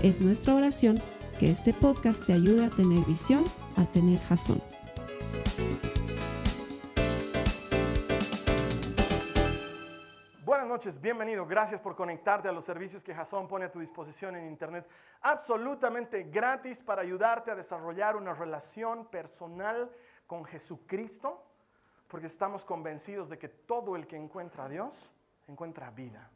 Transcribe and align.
Es 0.00 0.20
nuestra 0.20 0.54
oración 0.54 1.02
que 1.40 1.50
este 1.50 1.74
podcast 1.74 2.24
te 2.24 2.32
ayude 2.32 2.66
a 2.66 2.70
tener 2.70 3.04
visión, 3.04 3.44
a 3.76 3.84
tener 3.84 4.20
jazón. 4.20 4.62
Buenas 10.44 10.68
noches, 10.68 11.00
bienvenido. 11.00 11.44
Gracias 11.46 11.80
por 11.80 11.96
conectarte 11.96 12.46
a 12.46 12.52
los 12.52 12.64
servicios 12.64 13.02
que 13.02 13.12
Jason 13.12 13.48
pone 13.48 13.64
a 13.64 13.72
tu 13.72 13.80
disposición 13.80 14.36
en 14.36 14.46
Internet. 14.46 14.88
Absolutamente 15.20 16.22
gratis 16.22 16.78
para 16.78 17.02
ayudarte 17.02 17.50
a 17.50 17.56
desarrollar 17.56 18.14
una 18.14 18.34
relación 18.34 19.06
personal 19.06 19.90
con 20.28 20.44
Jesucristo, 20.44 21.44
porque 22.06 22.28
estamos 22.28 22.64
convencidos 22.64 23.28
de 23.28 23.36
que 23.36 23.48
todo 23.48 23.96
el 23.96 24.06
que 24.06 24.14
encuentra 24.14 24.66
a 24.66 24.68
Dios 24.68 25.10
encuentra 25.48 25.90
vida. 25.90 26.30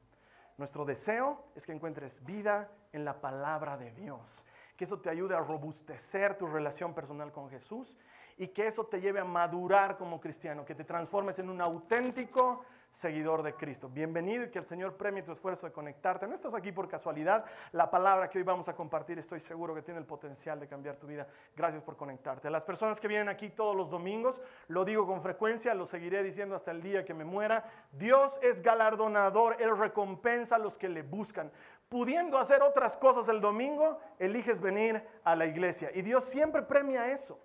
Nuestro 0.58 0.84
deseo 0.84 1.44
es 1.54 1.64
que 1.64 1.70
encuentres 1.70 2.24
vida 2.24 2.68
en 2.92 3.04
la 3.04 3.20
palabra 3.20 3.76
de 3.76 3.90
Dios 3.92 4.44
que 4.76 4.84
eso 4.84 4.98
te 4.98 5.10
ayude 5.10 5.34
a 5.34 5.40
robustecer 5.40 6.36
tu 6.36 6.46
relación 6.46 6.94
personal 6.94 7.30
con 7.30 7.50
Jesús 7.50 7.96
y 8.38 8.48
que 8.48 8.66
eso 8.66 8.84
te 8.84 9.00
lleve 9.00 9.20
a 9.20 9.24
madurar 9.24 9.96
como 9.96 10.20
cristiano, 10.20 10.64
que 10.64 10.74
te 10.74 10.84
transformes 10.84 11.38
en 11.38 11.50
un 11.50 11.60
auténtico 11.60 12.64
seguidor 12.90 13.42
de 13.42 13.54
Cristo. 13.54 13.88
Bienvenido 13.88 14.44
y 14.44 14.50
que 14.50 14.58
el 14.58 14.64
Señor 14.64 14.96
premie 14.96 15.22
tu 15.22 15.32
esfuerzo 15.32 15.66
de 15.66 15.72
conectarte. 15.72 16.26
No 16.26 16.34
estás 16.34 16.54
aquí 16.54 16.72
por 16.72 16.88
casualidad. 16.88 17.44
La 17.72 17.90
palabra 17.90 18.28
que 18.28 18.38
hoy 18.38 18.44
vamos 18.44 18.68
a 18.68 18.74
compartir 18.74 19.18
estoy 19.18 19.40
seguro 19.40 19.74
que 19.74 19.82
tiene 19.82 19.98
el 19.98 20.06
potencial 20.06 20.60
de 20.60 20.68
cambiar 20.68 20.96
tu 20.96 21.06
vida. 21.06 21.26
Gracias 21.56 21.82
por 21.82 21.96
conectarte. 21.96 22.48
A 22.48 22.50
las 22.50 22.64
personas 22.64 23.00
que 23.00 23.08
vienen 23.08 23.28
aquí 23.28 23.48
todos 23.50 23.74
los 23.74 23.90
domingos, 23.90 24.40
lo 24.68 24.84
digo 24.84 25.06
con 25.06 25.22
frecuencia, 25.22 25.74
lo 25.74 25.86
seguiré 25.86 26.22
diciendo 26.22 26.54
hasta 26.54 26.70
el 26.70 26.82
día 26.82 27.04
que 27.04 27.14
me 27.14 27.24
muera. 27.24 27.64
Dios 27.92 28.38
es 28.42 28.60
galardonador, 28.60 29.56
Él 29.60 29.76
recompensa 29.76 30.56
a 30.56 30.58
los 30.58 30.76
que 30.76 30.88
le 30.88 31.02
buscan. 31.02 31.50
Pudiendo 31.92 32.38
hacer 32.38 32.62
otras 32.62 32.96
cosas 32.96 33.28
el 33.28 33.42
domingo, 33.42 34.00
eliges 34.18 34.62
venir 34.62 35.06
a 35.24 35.36
la 35.36 35.44
iglesia. 35.44 35.90
Y 35.92 36.00
Dios 36.00 36.24
siempre 36.24 36.62
premia 36.62 37.12
eso. 37.12 37.38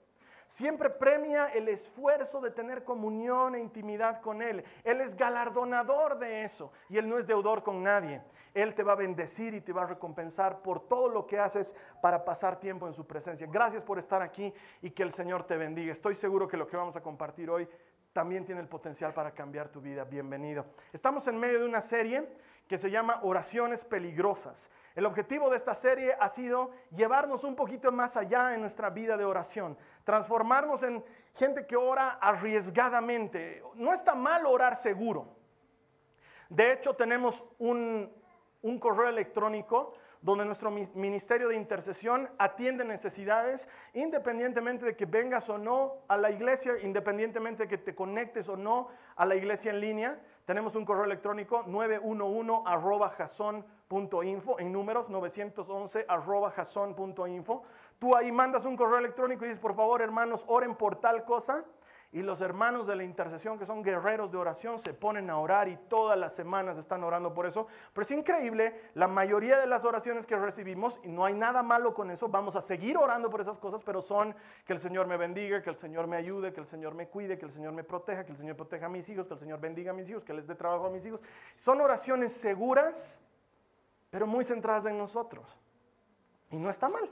Siempre 0.48 0.90
premia 0.90 1.48
el 1.48 1.68
esfuerzo 1.68 2.40
de 2.40 2.52
tener 2.52 2.86
comunión 2.86 3.56
e 3.56 3.60
intimidad 3.60 4.22
con 4.22 4.42
Él. 4.42 4.64
Él 4.86 5.02
es 5.02 5.18
galardonador 5.18 6.18
de 6.18 6.46
eso 6.46 6.72
y 6.88 6.98
Él 6.98 7.10
no 7.10 7.20
es 7.20 7.28
deudor 7.28 7.62
con 7.62 7.84
nadie. 7.84 8.22
Él 8.54 8.74
te 8.74 8.84
va 8.84 8.94
a 8.94 8.96
bendecir 8.96 9.54
y 9.54 9.60
te 9.60 9.74
va 9.74 9.84
a 9.84 9.88
recompensar 9.88 10.62
por 10.62 10.88
todo 10.88 11.10
lo 11.10 11.28
que 11.28 11.38
haces 11.38 11.76
para 12.02 12.24
pasar 12.24 12.58
tiempo 12.58 12.88
en 12.88 12.94
su 12.94 13.06
presencia. 13.06 13.48
Gracias 13.52 13.84
por 13.84 14.00
estar 14.00 14.22
aquí 14.22 14.54
y 14.82 14.92
que 14.92 15.04
el 15.04 15.12
Señor 15.12 15.44
te 15.44 15.58
bendiga. 15.58 15.92
Estoy 15.92 16.16
seguro 16.16 16.48
que 16.48 16.56
lo 16.56 16.68
que 16.68 16.78
vamos 16.78 16.96
a 16.96 17.02
compartir 17.02 17.50
hoy 17.50 17.68
también 18.14 18.46
tiene 18.46 18.62
el 18.62 18.70
potencial 18.70 19.14
para 19.14 19.32
cambiar 19.32 19.68
tu 19.68 19.82
vida. 19.82 20.06
Bienvenido. 20.06 20.66
Estamos 20.94 21.28
en 21.28 21.38
medio 21.38 21.60
de 21.60 21.66
una 21.66 21.82
serie 21.82 22.28
que 22.68 22.78
se 22.78 22.92
llama 22.92 23.20
Oraciones 23.24 23.84
Peligrosas. 23.84 24.70
El 24.96 25.06
objetivo 25.06 25.50
de 25.50 25.58
esta 25.58 25.76
serie 25.76 26.16
ha 26.20 26.28
sido 26.28 26.72
llevarnos 26.96 27.44
un 27.44 27.56
poquito 27.56 27.92
más 27.92 28.18
allá 28.18 28.54
en 28.54 28.62
nuestra 28.62 28.90
vida 28.90 29.16
de 29.16 29.26
oración, 29.26 29.78
transformarnos 30.04 30.84
en 30.84 31.04
gente 31.36 31.66
que 31.66 31.76
ora 31.76 32.18
arriesgadamente. 32.22 33.64
No 33.76 33.94
está 33.94 34.16
mal 34.16 34.46
orar 34.46 34.76
seguro. 34.76 35.36
De 36.50 36.74
hecho, 36.74 36.96
tenemos 36.96 37.46
un, 37.60 38.12
un 38.62 38.80
correo 38.80 39.10
electrónico 39.10 39.94
donde 40.22 40.46
nuestro 40.46 40.72
ministerio 40.72 41.50
de 41.50 41.56
intercesión 41.56 42.30
atiende 42.38 42.84
necesidades 42.84 43.68
independientemente 43.94 44.86
de 44.86 44.96
que 44.96 45.06
vengas 45.06 45.48
o 45.50 45.58
no 45.58 46.00
a 46.08 46.18
la 46.18 46.32
iglesia, 46.32 46.74
independientemente 46.82 47.64
de 47.64 47.70
que 47.70 47.78
te 47.78 47.96
conectes 47.96 48.50
o 48.50 48.58
no 48.58 48.90
a 49.16 49.26
la 49.26 49.36
iglesia 49.36 49.72
en 49.72 49.80
línea. 49.80 50.20
Tenemos 50.48 50.76
un 50.78 50.86
correo 50.86 51.04
electrónico 51.04 51.66
911 51.68 52.64
arroba 52.66 53.12
en 54.60 54.72
números 54.72 55.10
911 55.10 56.06
arroba 56.08 56.54
Tú 58.00 58.16
ahí 58.16 58.32
mandas 58.32 58.64
un 58.64 58.78
correo 58.78 58.98
electrónico 59.00 59.44
y 59.44 59.50
dices, 59.50 59.60
por 59.60 59.76
favor 59.76 60.02
hermanos, 60.02 60.46
oren 60.48 60.76
por 60.76 61.02
tal 61.02 61.26
cosa 61.26 61.66
y 62.12 62.22
los 62.22 62.40
hermanos 62.40 62.88
de 62.88 62.96
la 62.96 63.04
intercesión, 63.04 63.60
que 63.60 63.66
son 63.66 63.84
guerreros 63.84 64.32
de 64.32 64.38
oración, 64.38 64.80
se 64.80 64.94
ponen 64.94 65.30
a 65.30 65.38
orar 65.38 65.68
y 65.68 65.76
todas 65.76 66.18
las 66.18 66.34
semanas 66.34 66.78
están 66.78 67.04
orando 67.04 67.34
por 67.34 67.46
eso. 67.46 67.68
Pero 67.94 68.04
es 68.04 68.12
increíble, 68.12 68.92
la 68.94 69.10
mayoría 69.10 69.60
de 69.60 69.68
las 69.68 69.84
oraciones 69.84 70.26
que 70.26 70.38
recibimos, 70.38 71.00
y 71.04 71.12
no 71.12 71.26
hay 71.26 71.34
nada 71.34 71.64
malo 71.64 71.94
con 71.94 72.10
eso, 72.10 72.30
vamos 72.30 72.56
a 72.56 72.62
seguir 72.62 72.98
orando 72.98 73.30
por 73.30 73.42
esas 73.42 73.60
cosas, 73.60 73.82
pero 73.84 74.02
son 74.02 74.34
que 74.66 74.72
el 74.72 74.80
Señor 74.80 75.06
me 75.08 75.18
bendiga, 75.18 75.62
que 75.62 75.70
el 75.70 75.76
Señor 75.76 76.08
me 76.08 76.16
ayude, 76.16 76.54
que 76.54 76.62
el 76.62 76.68
Señor 76.68 76.96
me 76.96 77.08
cuide, 77.08 77.38
que 77.38 77.46
el 77.46 77.52
Señor 77.52 77.74
me 77.74 77.84
proteja, 77.84 78.26
que 78.26 78.32
el 78.32 78.38
Señor 78.38 78.56
proteja 78.56 78.86
a 78.86 78.90
mis 78.90 79.08
hijos, 79.10 79.28
que 79.28 79.34
el 79.34 79.40
Señor 79.40 79.60
bendiga 79.60 79.92
a 79.92 79.94
mis 79.94 80.10
hijos, 80.10 80.24
que 80.24 80.34
les 80.34 80.48
dé 80.48 80.56
trabajo 80.56 80.86
a 80.86 80.90
mis 80.90 81.06
hijos. 81.06 81.20
Son 81.58 81.82
oraciones 81.82 82.32
seguras, 82.32 83.20
pero 84.10 84.26
muy 84.26 84.46
centradas 84.46 84.86
en 84.86 84.98
nosotros. 84.98 85.60
Y 86.50 86.58
no 86.58 86.70
está 86.70 86.88
mal. 86.88 87.12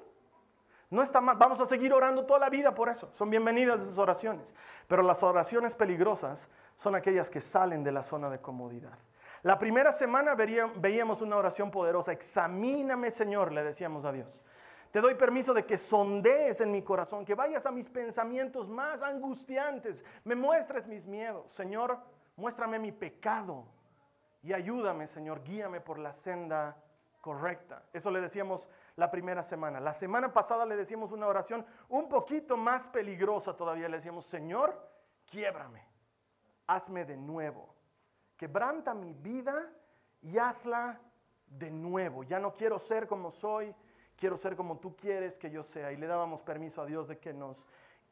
No 0.95 1.03
está 1.03 1.19
mal, 1.19 1.35
vamos 1.35 1.59
a 1.59 1.65
seguir 1.65 1.91
orando 1.93 2.25
toda 2.25 2.39
la 2.39 2.49
vida 2.49 2.73
por 2.73 2.87
eso. 2.87 3.09
Son 3.15 3.29
bienvenidas 3.29 3.81
esas 3.81 3.97
oraciones. 3.97 4.55
Pero 4.87 5.03
las 5.03 5.21
oraciones 5.23 5.75
peligrosas 5.75 6.49
son 6.77 6.95
aquellas 6.95 7.29
que 7.29 7.41
salen 7.41 7.83
de 7.83 7.91
la 7.91 8.01
zona 8.01 8.29
de 8.29 8.39
comodidad. 8.39 8.97
La 9.43 9.59
primera 9.59 9.91
semana 9.91 10.35
veíamos 10.35 11.21
una 11.21 11.35
oración 11.35 11.69
poderosa. 11.69 12.13
Examíname, 12.13 13.11
Señor, 13.11 13.51
le 13.51 13.65
decíamos 13.65 14.05
a 14.05 14.13
Dios. 14.13 14.41
Te 14.91 15.01
doy 15.01 15.15
permiso 15.15 15.53
de 15.53 15.65
que 15.65 15.77
sondees 15.77 16.61
en 16.61 16.71
mi 16.71 16.81
corazón, 16.81 17.25
que 17.25 17.35
vayas 17.35 17.65
a 17.65 17.71
mis 17.71 17.89
pensamientos 17.89 18.69
más 18.69 19.01
angustiantes, 19.01 20.01
me 20.23 20.35
muestres 20.35 20.87
mis 20.87 21.05
miedos. 21.05 21.51
Señor, 21.51 21.99
muéstrame 22.37 22.79
mi 22.79 22.93
pecado 22.93 23.65
y 24.41 24.53
ayúdame, 24.53 25.07
Señor, 25.07 25.43
guíame 25.43 25.81
por 25.81 25.99
la 25.99 26.13
senda 26.13 26.77
correcta. 27.19 27.83
Eso 27.91 28.11
le 28.11 28.21
decíamos 28.21 28.69
la 28.95 29.11
primera 29.11 29.43
semana. 29.43 29.79
La 29.79 29.93
semana 29.93 30.33
pasada 30.33 30.65
le 30.65 30.75
decíamos 30.75 31.11
una 31.11 31.27
oración 31.27 31.65
un 31.89 32.07
poquito 32.07 32.57
más 32.57 32.87
peligrosa 32.87 33.55
todavía. 33.55 33.89
Le 33.89 33.97
decíamos, 33.97 34.25
Señor, 34.25 34.79
quiebrame, 35.25 35.83
hazme 36.67 37.05
de 37.05 37.17
nuevo. 37.17 37.73
Quebranta 38.37 38.93
mi 38.93 39.13
vida 39.13 39.69
y 40.21 40.37
hazla 40.37 40.99
de 41.47 41.71
nuevo. 41.71 42.23
Ya 42.23 42.39
no 42.39 42.53
quiero 42.53 42.79
ser 42.79 43.07
como 43.07 43.31
soy, 43.31 43.73
quiero 44.15 44.37
ser 44.37 44.55
como 44.55 44.77
tú 44.79 44.95
quieres 44.95 45.37
que 45.37 45.51
yo 45.51 45.63
sea. 45.63 45.91
Y 45.91 45.97
le 45.97 46.07
dábamos 46.07 46.41
permiso 46.41 46.81
a 46.81 46.85
Dios 46.85 47.07
de 47.07 47.19
que 47.19 47.33
nos 47.33 47.65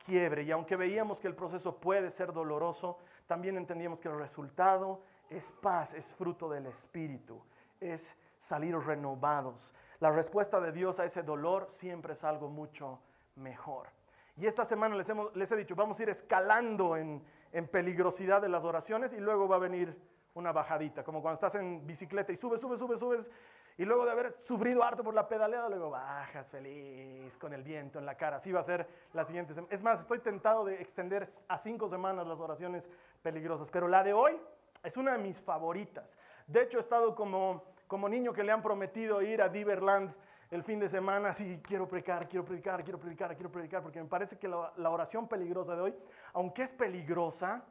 quiebre. 0.05 0.43
Y 0.43 0.51
aunque 0.51 0.75
veíamos 0.75 1.19
que 1.19 1.27
el 1.27 1.35
proceso 1.35 1.77
puede 1.77 2.09
ser 2.09 2.33
doloroso, 2.33 2.97
también 3.25 3.57
entendíamos 3.57 3.99
que 3.99 4.09
el 4.09 4.17
resultado 4.17 5.01
es 5.29 5.51
paz, 5.51 5.93
es 5.93 6.13
fruto 6.13 6.49
del 6.49 6.67
Espíritu, 6.67 7.41
es 7.79 8.17
salir 8.37 8.77
renovados. 8.77 9.71
La 10.03 10.11
respuesta 10.11 10.59
de 10.59 10.73
Dios 10.73 10.99
a 10.99 11.05
ese 11.05 11.23
dolor 11.23 11.69
siempre 11.69 12.11
es 12.11 12.25
algo 12.25 12.49
mucho 12.49 12.99
mejor. 13.37 13.87
Y 14.35 14.47
esta 14.47 14.65
semana 14.65 14.97
les, 14.97 15.07
hemos, 15.07 15.33
les 15.33 15.49
he 15.49 15.55
dicho, 15.55 15.77
vamos 15.77 15.97
a 15.97 16.03
ir 16.03 16.09
escalando 16.09 16.97
en, 16.97 17.23
en 17.53 17.67
peligrosidad 17.69 18.41
de 18.41 18.49
las 18.49 18.65
oraciones 18.65 19.13
y 19.13 19.21
luego 19.21 19.47
va 19.47 19.55
a 19.55 19.59
venir 19.59 19.97
una 20.33 20.51
bajadita, 20.51 21.05
como 21.05 21.21
cuando 21.21 21.35
estás 21.35 21.55
en 21.55 21.87
bicicleta 21.87 22.33
y 22.33 22.35
subes, 22.35 22.59
subes, 22.59 22.79
subes, 22.79 22.99
subes, 22.99 23.31
y 23.77 23.85
luego 23.85 24.03
de 24.03 24.11
haber 24.11 24.35
sufrido 24.41 24.83
harto 24.83 25.05
por 25.05 25.13
la 25.13 25.25
pedaleada, 25.25 25.69
luego 25.69 25.91
bajas 25.91 26.49
feliz 26.49 27.37
con 27.37 27.53
el 27.53 27.63
viento 27.63 27.97
en 27.97 28.05
la 28.05 28.15
cara. 28.15 28.35
Así 28.35 28.51
va 28.51 28.59
a 28.59 28.63
ser 28.63 28.85
la 29.13 29.23
siguiente 29.23 29.53
semana. 29.53 29.73
Es 29.73 29.81
más, 29.81 30.01
estoy 30.01 30.19
tentado 30.19 30.65
de 30.65 30.81
extender 30.81 31.25
a 31.47 31.57
cinco 31.57 31.87
semanas 31.87 32.27
las 32.27 32.41
oraciones 32.41 32.89
peligrosas, 33.21 33.71
pero 33.71 33.87
la 33.87 34.03
de 34.03 34.11
hoy 34.11 34.37
es 34.83 34.97
una 34.97 35.13
de 35.13 35.19
mis 35.19 35.39
favoritas. 35.39 36.17
De 36.45 36.61
hecho, 36.61 36.77
he 36.77 36.81
estado 36.81 37.15
como 37.15 37.72
como 37.87 38.09
niño 38.09 38.33
que 38.33 38.43
le 38.43 38.51
han 38.51 38.61
prometido 38.61 39.21
ir 39.21 39.41
a 39.41 39.49
Diverland 39.49 40.13
el 40.51 40.63
fin 40.63 40.79
de 40.79 40.87
semana, 40.87 41.29
así 41.29 41.59
quiero 41.63 41.87
predicar, 41.87 42.27
quiero 42.27 42.45
predicar, 42.45 42.83
quiero 42.83 42.99
predicar, 42.99 43.35
quiero 43.35 43.51
predicar, 43.51 43.81
porque 43.81 44.01
me 44.01 44.07
parece 44.07 44.37
que 44.37 44.47
la, 44.47 44.71
la 44.77 44.89
oración 44.89 45.27
peligrosa 45.27 45.75
de 45.75 45.81
hoy, 45.81 45.95
aunque 46.33 46.63
es 46.63 46.71
peligrosa, 46.73 47.63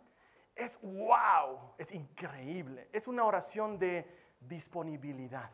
es 0.55 0.79
wow, 0.83 1.75
es 1.79 1.93
increíble. 1.93 2.89
Es 2.93 3.07
una 3.09 3.25
oración 3.25 3.79
de 3.79 4.07
disponibilidad. 4.41 5.51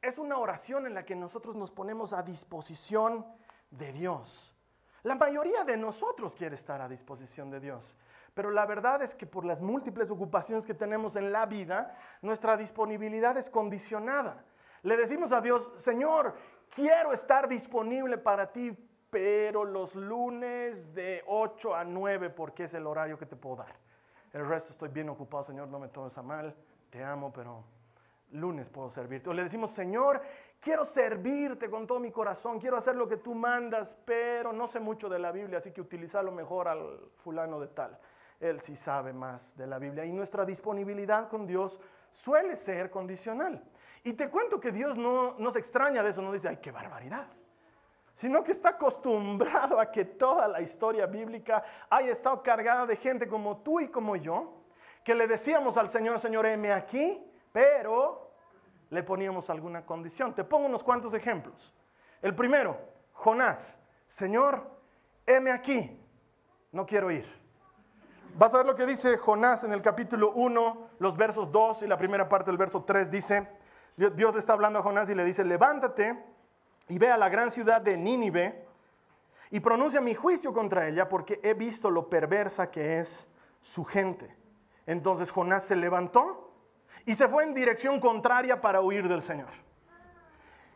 Es 0.00 0.18
una 0.18 0.38
oración 0.38 0.86
en 0.86 0.94
la 0.94 1.04
que 1.04 1.16
nosotros 1.16 1.56
nos 1.56 1.70
ponemos 1.70 2.12
a 2.12 2.22
disposición 2.22 3.26
de 3.70 3.92
Dios. 3.92 4.54
La 5.02 5.14
mayoría 5.14 5.64
de 5.64 5.76
nosotros 5.76 6.34
quiere 6.34 6.54
estar 6.54 6.80
a 6.80 6.88
disposición 6.88 7.50
de 7.50 7.60
Dios. 7.60 7.96
Pero 8.34 8.50
la 8.50 8.66
verdad 8.66 9.02
es 9.02 9.14
que 9.14 9.26
por 9.26 9.44
las 9.44 9.60
múltiples 9.60 10.10
ocupaciones 10.10 10.66
que 10.66 10.74
tenemos 10.74 11.16
en 11.16 11.32
la 11.32 11.46
vida, 11.46 11.96
nuestra 12.22 12.56
disponibilidad 12.56 13.36
es 13.36 13.50
condicionada. 13.50 14.44
Le 14.82 14.96
decimos 14.96 15.32
a 15.32 15.40
Dios, 15.40 15.68
Señor, 15.76 16.34
quiero 16.74 17.12
estar 17.12 17.48
disponible 17.48 18.18
para 18.18 18.52
ti, 18.52 18.76
pero 19.10 19.64
los 19.64 19.94
lunes 19.94 20.94
de 20.94 21.24
8 21.26 21.74
a 21.74 21.84
9, 21.84 22.30
porque 22.30 22.64
es 22.64 22.74
el 22.74 22.86
horario 22.86 23.18
que 23.18 23.26
te 23.26 23.36
puedo 23.36 23.56
dar. 23.56 23.74
El 24.32 24.46
resto 24.46 24.72
estoy 24.72 24.90
bien 24.90 25.08
ocupado, 25.08 25.44
Señor, 25.44 25.68
no 25.68 25.78
me 25.78 25.88
tomes 25.88 26.16
a 26.18 26.22
mal, 26.22 26.54
te 26.90 27.02
amo, 27.02 27.32
pero 27.32 27.64
lunes 28.32 28.68
puedo 28.68 28.90
servirte. 28.90 29.30
O 29.30 29.32
le 29.32 29.42
decimos, 29.42 29.70
Señor, 29.70 30.20
quiero 30.60 30.84
servirte 30.84 31.70
con 31.70 31.86
todo 31.86 31.98
mi 31.98 32.10
corazón, 32.10 32.60
quiero 32.60 32.76
hacer 32.76 32.94
lo 32.96 33.08
que 33.08 33.16
tú 33.16 33.34
mandas, 33.34 33.96
pero 34.04 34.52
no 34.52 34.66
sé 34.66 34.80
mucho 34.80 35.08
de 35.08 35.18
la 35.18 35.32
Biblia, 35.32 35.58
así 35.58 35.72
que 35.72 35.80
utilizarlo 35.80 36.30
mejor 36.30 36.68
al 36.68 37.00
fulano 37.16 37.58
de 37.58 37.68
tal. 37.68 37.98
Él 38.40 38.60
sí 38.60 38.76
sabe 38.76 39.12
más 39.12 39.56
de 39.56 39.66
la 39.66 39.78
Biblia. 39.78 40.04
Y 40.04 40.12
nuestra 40.12 40.44
disponibilidad 40.44 41.28
con 41.28 41.46
Dios 41.46 41.80
suele 42.12 42.56
ser 42.56 42.90
condicional. 42.90 43.62
Y 44.04 44.12
te 44.12 44.30
cuento 44.30 44.60
que 44.60 44.72
Dios 44.72 44.96
no, 44.96 45.34
nos 45.38 45.56
extraña 45.56 46.02
de 46.02 46.10
eso, 46.10 46.22
no 46.22 46.32
dice, 46.32 46.48
ay, 46.48 46.58
qué 46.58 46.70
barbaridad. 46.70 47.26
Sino 48.14 48.42
que 48.42 48.52
está 48.52 48.70
acostumbrado 48.70 49.78
a 49.80 49.90
que 49.90 50.04
toda 50.04 50.48
la 50.48 50.60
historia 50.60 51.06
bíblica 51.06 51.62
haya 51.90 52.12
estado 52.12 52.42
cargada 52.42 52.86
de 52.86 52.96
gente 52.96 53.28
como 53.28 53.58
tú 53.58 53.80
y 53.80 53.88
como 53.88 54.16
yo, 54.16 54.64
que 55.04 55.14
le 55.14 55.26
decíamos 55.26 55.76
al 55.76 55.88
Señor, 55.88 56.20
Señor, 56.20 56.46
heme 56.46 56.72
aquí, 56.72 57.24
pero 57.52 58.32
le 58.90 59.02
poníamos 59.02 59.50
alguna 59.50 59.84
condición. 59.84 60.34
Te 60.34 60.44
pongo 60.44 60.66
unos 60.66 60.82
cuantos 60.82 61.14
ejemplos. 61.14 61.74
El 62.22 62.34
primero, 62.34 62.78
Jonás, 63.12 63.80
Señor, 64.06 64.68
heme 65.26 65.50
aquí, 65.50 66.00
no 66.72 66.86
quiero 66.86 67.10
ir. 67.10 67.37
Vas 68.36 68.54
a 68.54 68.58
ver 68.58 68.66
lo 68.66 68.74
que 68.74 68.86
dice 68.86 69.16
Jonás 69.16 69.64
en 69.64 69.72
el 69.72 69.82
capítulo 69.82 70.32
1, 70.32 70.88
los 70.98 71.16
versos 71.16 71.50
2 71.50 71.82
y 71.82 71.86
la 71.86 71.96
primera 71.96 72.28
parte 72.28 72.50
del 72.50 72.58
verso 72.58 72.84
3 72.84 73.10
dice, 73.10 73.48
Dios 73.96 74.32
le 74.32 74.38
está 74.38 74.52
hablando 74.52 74.78
a 74.78 74.82
Jonás 74.82 75.10
y 75.10 75.14
le 75.14 75.24
dice, 75.24 75.44
levántate 75.44 76.24
y 76.88 76.98
ve 76.98 77.10
a 77.10 77.16
la 77.16 77.28
gran 77.28 77.50
ciudad 77.50 77.80
de 77.80 77.96
Nínive 77.96 78.66
y 79.50 79.60
pronuncia 79.60 80.00
mi 80.00 80.14
juicio 80.14 80.52
contra 80.52 80.86
ella 80.86 81.08
porque 81.08 81.40
he 81.42 81.54
visto 81.54 81.90
lo 81.90 82.08
perversa 82.08 82.70
que 82.70 82.98
es 82.98 83.28
su 83.60 83.84
gente. 83.84 84.34
Entonces 84.86 85.30
Jonás 85.30 85.64
se 85.64 85.76
levantó 85.76 86.52
y 87.04 87.14
se 87.14 87.28
fue 87.28 87.44
en 87.44 87.54
dirección 87.54 88.00
contraria 88.00 88.60
para 88.60 88.80
huir 88.80 89.08
del 89.08 89.22
Señor. 89.22 89.50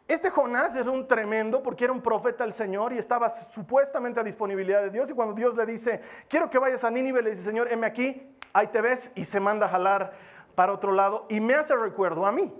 Este 0.08 0.30
Jonás 0.30 0.74
era 0.74 0.90
un 0.90 1.06
tremendo 1.06 1.62
porque 1.62 1.84
era 1.84 1.92
un 1.92 2.02
profeta 2.02 2.44
del 2.44 2.52
Señor 2.52 2.92
y 2.92 2.98
estaba 2.98 3.28
supuestamente 3.30 4.20
a 4.20 4.22
disponibilidad 4.22 4.82
de 4.82 4.90
Dios. 4.90 5.10
Y 5.10 5.14
cuando 5.14 5.34
Dios 5.34 5.56
le 5.56 5.64
dice, 5.64 6.02
quiero 6.28 6.50
que 6.50 6.58
vayas 6.58 6.84
a 6.84 6.90
Nínive, 6.90 7.22
le 7.22 7.30
dice, 7.30 7.42
Señor, 7.42 7.72
heme 7.72 7.86
aquí, 7.86 8.36
ahí 8.52 8.66
te 8.66 8.80
ves, 8.80 9.10
y 9.14 9.24
se 9.24 9.40
manda 9.40 9.66
a 9.66 9.68
jalar 9.70 10.12
para 10.54 10.72
otro 10.72 10.92
lado. 10.92 11.26
Y 11.28 11.40
me 11.40 11.54
hace 11.54 11.74
recuerdo 11.76 12.26
a 12.26 12.32
mí. 12.32 12.52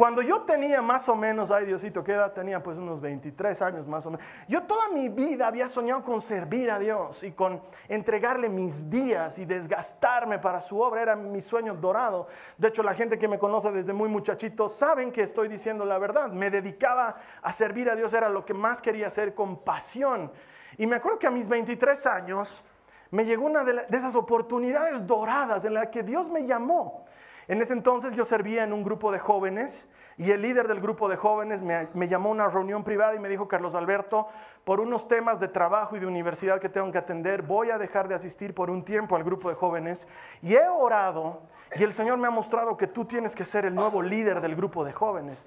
Cuando 0.00 0.22
yo 0.22 0.40
tenía 0.44 0.80
más 0.80 1.10
o 1.10 1.14
menos, 1.14 1.50
ay 1.50 1.66
Diosito, 1.66 2.02
¿qué 2.02 2.12
edad 2.12 2.32
tenía? 2.32 2.62
Pues 2.62 2.78
unos 2.78 3.02
23 3.02 3.60
años 3.60 3.86
más 3.86 4.06
o 4.06 4.10
menos. 4.10 4.26
Yo 4.48 4.62
toda 4.62 4.88
mi 4.88 5.10
vida 5.10 5.46
había 5.46 5.68
soñado 5.68 6.02
con 6.02 6.22
servir 6.22 6.70
a 6.70 6.78
Dios 6.78 7.22
y 7.22 7.32
con 7.32 7.60
entregarle 7.86 8.48
mis 8.48 8.88
días 8.88 9.38
y 9.38 9.44
desgastarme 9.44 10.38
para 10.38 10.62
su 10.62 10.80
obra. 10.80 11.02
Era 11.02 11.16
mi 11.16 11.42
sueño 11.42 11.74
dorado. 11.74 12.28
De 12.56 12.68
hecho, 12.68 12.82
la 12.82 12.94
gente 12.94 13.18
que 13.18 13.28
me 13.28 13.38
conoce 13.38 13.70
desde 13.72 13.92
muy 13.92 14.08
muchachito 14.08 14.70
saben 14.70 15.12
que 15.12 15.20
estoy 15.20 15.48
diciendo 15.48 15.84
la 15.84 15.98
verdad. 15.98 16.32
Me 16.32 16.48
dedicaba 16.48 17.16
a 17.42 17.52
servir 17.52 17.90
a 17.90 17.94
Dios, 17.94 18.14
era 18.14 18.30
lo 18.30 18.46
que 18.46 18.54
más 18.54 18.80
quería 18.80 19.08
hacer 19.08 19.34
con 19.34 19.58
pasión. 19.58 20.32
Y 20.78 20.86
me 20.86 20.96
acuerdo 20.96 21.18
que 21.18 21.26
a 21.26 21.30
mis 21.30 21.46
23 21.46 22.06
años 22.06 22.64
me 23.10 23.26
llegó 23.26 23.44
una 23.44 23.64
de, 23.64 23.74
de 23.74 23.96
esas 23.98 24.16
oportunidades 24.16 25.06
doradas 25.06 25.66
en 25.66 25.74
la 25.74 25.90
que 25.90 26.02
Dios 26.02 26.30
me 26.30 26.46
llamó. 26.46 27.04
En 27.50 27.60
ese 27.60 27.72
entonces 27.72 28.14
yo 28.14 28.24
servía 28.24 28.62
en 28.62 28.72
un 28.72 28.84
grupo 28.84 29.10
de 29.10 29.18
jóvenes 29.18 29.90
y 30.16 30.30
el 30.30 30.40
líder 30.40 30.68
del 30.68 30.78
grupo 30.78 31.08
de 31.08 31.16
jóvenes 31.16 31.64
me, 31.64 32.06
llamó 32.06 32.28
a 32.28 32.32
una 32.32 32.46
reunión 32.48 32.84
privada 32.84 33.16
y 33.16 33.18
me 33.18 33.28
dijo, 33.28 33.48
Carlos 33.48 33.74
Alberto, 33.74 34.28
por 34.62 34.78
unos 34.78 35.08
temas 35.08 35.40
de 35.40 35.48
trabajo 35.48 35.96
y 35.96 35.98
de 35.98 36.06
universidad 36.06 36.60
que 36.60 36.68
tengo 36.68 36.92
que 36.92 36.98
atender, 36.98 37.42
voy 37.42 37.70
a 37.70 37.78
dejar 37.78 38.06
de 38.06 38.14
asistir 38.14 38.54
por 38.54 38.70
un 38.70 38.84
tiempo 38.84 39.16
al 39.16 39.24
grupo 39.24 39.48
de 39.48 39.56
jóvenes. 39.56 40.06
Y 40.42 40.54
he 40.54 40.68
orado 40.68 41.42
y 41.74 41.82
el 41.82 41.92
Señor 41.92 42.18
me 42.18 42.28
ha 42.28 42.30
mostrado 42.30 42.76
que 42.76 42.86
tú 42.86 43.04
tienes 43.04 43.34
que 43.34 43.44
ser 43.44 43.64
el 43.64 43.74
nuevo 43.74 44.00
líder 44.00 44.40
del 44.40 44.54
grupo 44.54 44.84
de 44.84 44.92
jóvenes. 44.92 45.44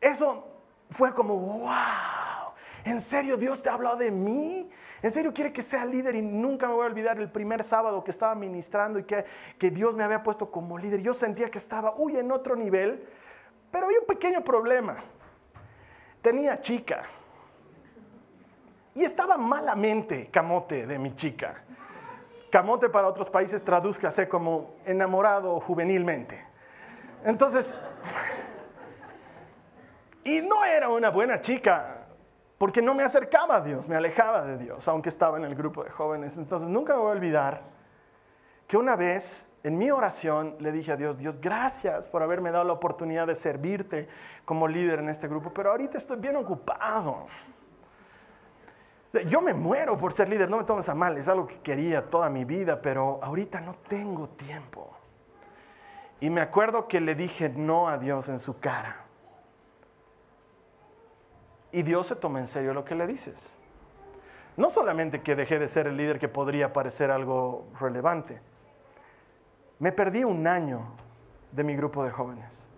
Eso 0.00 0.46
fue 0.88 1.12
como, 1.12 1.36
wow, 1.36 2.54
¿en 2.86 2.98
serio 2.98 3.36
Dios 3.36 3.60
te 3.60 3.68
ha 3.68 3.74
hablado 3.74 3.96
de 3.96 4.10
mí? 4.10 4.70
En 5.02 5.10
serio 5.10 5.34
quiere 5.34 5.52
que 5.52 5.62
sea 5.64 5.84
líder 5.84 6.14
y 6.14 6.22
nunca 6.22 6.68
me 6.68 6.74
voy 6.74 6.84
a 6.84 6.86
olvidar 6.86 7.18
el 7.18 7.28
primer 7.28 7.64
sábado 7.64 8.04
que 8.04 8.12
estaba 8.12 8.36
ministrando 8.36 9.00
y 9.00 9.04
que, 9.04 9.24
que 9.58 9.70
Dios 9.70 9.96
me 9.96 10.04
había 10.04 10.22
puesto 10.22 10.50
como 10.50 10.78
líder. 10.78 11.02
Yo 11.02 11.12
sentía 11.12 11.50
que 11.50 11.58
estaba, 11.58 11.94
uy, 11.96 12.16
en 12.16 12.30
otro 12.30 12.54
nivel, 12.54 13.04
pero 13.72 13.86
había 13.86 13.98
un 13.98 14.06
pequeño 14.06 14.44
problema. 14.44 14.96
Tenía 16.22 16.60
chica. 16.60 17.02
Y 18.94 19.02
estaba 19.02 19.36
malamente 19.36 20.28
camote 20.30 20.86
de 20.86 20.98
mi 20.98 21.16
chica. 21.16 21.64
Camote 22.50 22.88
para 22.88 23.08
otros 23.08 23.28
países 23.28 23.64
traduzcase 23.64 24.28
como 24.28 24.76
enamorado 24.84 25.58
juvenilmente. 25.58 26.46
Entonces, 27.24 27.74
y 30.22 30.42
no 30.42 30.64
era 30.64 30.88
una 30.90 31.10
buena 31.10 31.40
chica 31.40 32.01
porque 32.62 32.80
no 32.80 32.94
me 32.94 33.02
acercaba 33.02 33.56
a 33.56 33.60
Dios, 33.60 33.88
me 33.88 33.96
alejaba 33.96 34.44
de 34.44 34.56
Dios, 34.56 34.86
aunque 34.86 35.08
estaba 35.08 35.36
en 35.36 35.42
el 35.42 35.56
grupo 35.56 35.82
de 35.82 35.90
jóvenes. 35.90 36.36
Entonces 36.36 36.68
nunca 36.68 36.94
voy 36.94 37.08
a 37.08 37.10
olvidar 37.10 37.62
que 38.68 38.76
una 38.76 38.94
vez 38.94 39.48
en 39.64 39.76
mi 39.76 39.90
oración 39.90 40.54
le 40.60 40.70
dije 40.70 40.92
a 40.92 40.96
Dios, 40.96 41.18
Dios, 41.18 41.40
gracias 41.40 42.08
por 42.08 42.22
haberme 42.22 42.52
dado 42.52 42.62
la 42.62 42.72
oportunidad 42.72 43.26
de 43.26 43.34
servirte 43.34 44.08
como 44.44 44.68
líder 44.68 45.00
en 45.00 45.08
este 45.08 45.26
grupo, 45.26 45.50
pero 45.52 45.72
ahorita 45.72 45.98
estoy 45.98 46.20
bien 46.20 46.36
ocupado. 46.36 47.26
Yo 49.26 49.40
me 49.40 49.54
muero 49.54 49.98
por 49.98 50.12
ser 50.12 50.28
líder, 50.28 50.48
no 50.48 50.58
me 50.58 50.62
tomes 50.62 50.88
a 50.88 50.94
mal, 50.94 51.16
es 51.16 51.26
algo 51.28 51.48
que 51.48 51.58
quería 51.62 52.08
toda 52.10 52.30
mi 52.30 52.44
vida, 52.44 52.80
pero 52.80 53.18
ahorita 53.24 53.60
no 53.60 53.74
tengo 53.88 54.28
tiempo. 54.28 54.96
Y 56.20 56.30
me 56.30 56.40
acuerdo 56.40 56.86
que 56.86 57.00
le 57.00 57.16
dije 57.16 57.48
no 57.48 57.88
a 57.88 57.98
Dios 57.98 58.28
en 58.28 58.38
su 58.38 58.60
cara. 58.60 59.01
Y 61.72 61.82
Dios 61.82 62.06
se 62.06 62.16
toma 62.16 62.38
en 62.38 62.48
serio 62.48 62.74
lo 62.74 62.84
que 62.84 62.94
le 62.94 63.06
dices. 63.06 63.54
No 64.58 64.68
solamente 64.68 65.22
que 65.22 65.34
dejé 65.34 65.58
de 65.58 65.66
ser 65.66 65.86
el 65.86 65.96
líder 65.96 66.18
que 66.18 66.28
podría 66.28 66.74
parecer 66.74 67.10
algo 67.10 67.66
relevante. 67.80 68.40
Me 69.78 69.90
perdí 69.90 70.22
un 70.22 70.46
año 70.46 70.92
de 71.50 71.64
mi 71.64 71.74
grupo 71.74 72.04
de 72.04 72.10
jóvenes. 72.10 72.68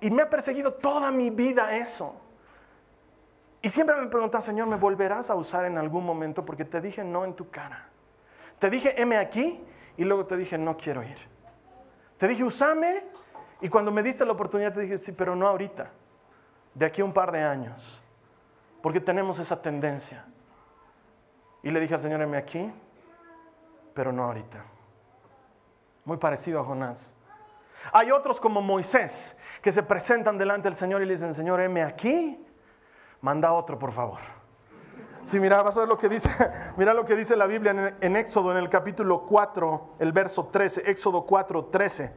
Y 0.00 0.10
me 0.10 0.22
ha 0.22 0.30
perseguido 0.30 0.72
toda 0.72 1.10
mi 1.10 1.28
vida 1.28 1.76
eso. 1.76 2.16
Y 3.60 3.68
siempre 3.68 3.94
me 3.96 4.06
pregunta, 4.08 4.40
Señor, 4.40 4.66
¿me 4.66 4.76
volverás 4.76 5.30
a 5.30 5.34
usar 5.34 5.66
en 5.66 5.76
algún 5.76 6.04
momento? 6.04 6.44
Porque 6.44 6.64
te 6.64 6.80
dije 6.80 7.04
no 7.04 7.24
en 7.24 7.34
tu 7.34 7.50
cara. 7.50 7.88
Te 8.58 8.70
dije, 8.70 9.00
heme 9.00 9.18
aquí, 9.18 9.62
y 9.96 10.04
luego 10.04 10.26
te 10.26 10.36
dije, 10.36 10.56
no 10.56 10.76
quiero 10.76 11.02
ir. 11.02 11.18
Te 12.16 12.26
dije, 12.26 12.42
usame, 12.42 13.04
y 13.60 13.68
cuando 13.68 13.92
me 13.92 14.02
diste 14.02 14.24
la 14.24 14.32
oportunidad 14.32 14.72
te 14.72 14.80
dije, 14.80 14.98
sí, 14.98 15.12
pero 15.12 15.36
no 15.36 15.46
ahorita 15.46 15.90
de 16.74 16.86
aquí 16.86 17.02
a 17.02 17.04
un 17.04 17.12
par 17.12 17.32
de 17.32 17.42
años, 17.42 18.00
porque 18.82 19.00
tenemos 19.00 19.38
esa 19.38 19.60
tendencia. 19.60 20.24
Y 21.62 21.70
le 21.70 21.80
dije 21.80 21.94
al 21.94 22.00
Señor, 22.00 22.20
heme 22.22 22.36
aquí, 22.36 22.72
pero 23.94 24.12
no 24.12 24.24
ahorita. 24.24 24.64
Muy 26.04 26.16
parecido 26.16 26.60
a 26.60 26.64
Jonás. 26.64 27.14
Hay 27.92 28.10
otros 28.10 28.40
como 28.40 28.60
Moisés 28.60 29.36
que 29.60 29.72
se 29.72 29.82
presentan 29.82 30.38
delante 30.38 30.68
del 30.68 30.76
Señor 30.76 31.02
y 31.02 31.06
le 31.06 31.14
dicen, 31.14 31.34
Señor, 31.34 31.60
heme 31.60 31.82
aquí, 31.82 32.44
manda 33.20 33.52
otro, 33.52 33.78
por 33.78 33.92
favor. 33.92 34.20
Si 35.24 35.32
sí, 35.32 35.40
mira, 35.40 35.62
vas 35.62 35.76
a 35.76 35.80
ver 35.80 35.88
lo 35.88 35.98
que 35.98 36.08
dice, 36.08 36.28
mira 36.76 36.94
lo 36.94 37.04
que 37.04 37.14
dice 37.14 37.36
la 37.36 37.46
Biblia 37.46 37.70
en, 37.70 37.96
en 38.00 38.16
Éxodo, 38.16 38.50
en 38.50 38.58
el 38.58 38.68
capítulo 38.68 39.24
4, 39.24 39.92
el 40.00 40.12
verso 40.12 40.46
13, 40.46 40.90
Éxodo 40.90 41.24
4, 41.24 41.66
13. 41.66 42.12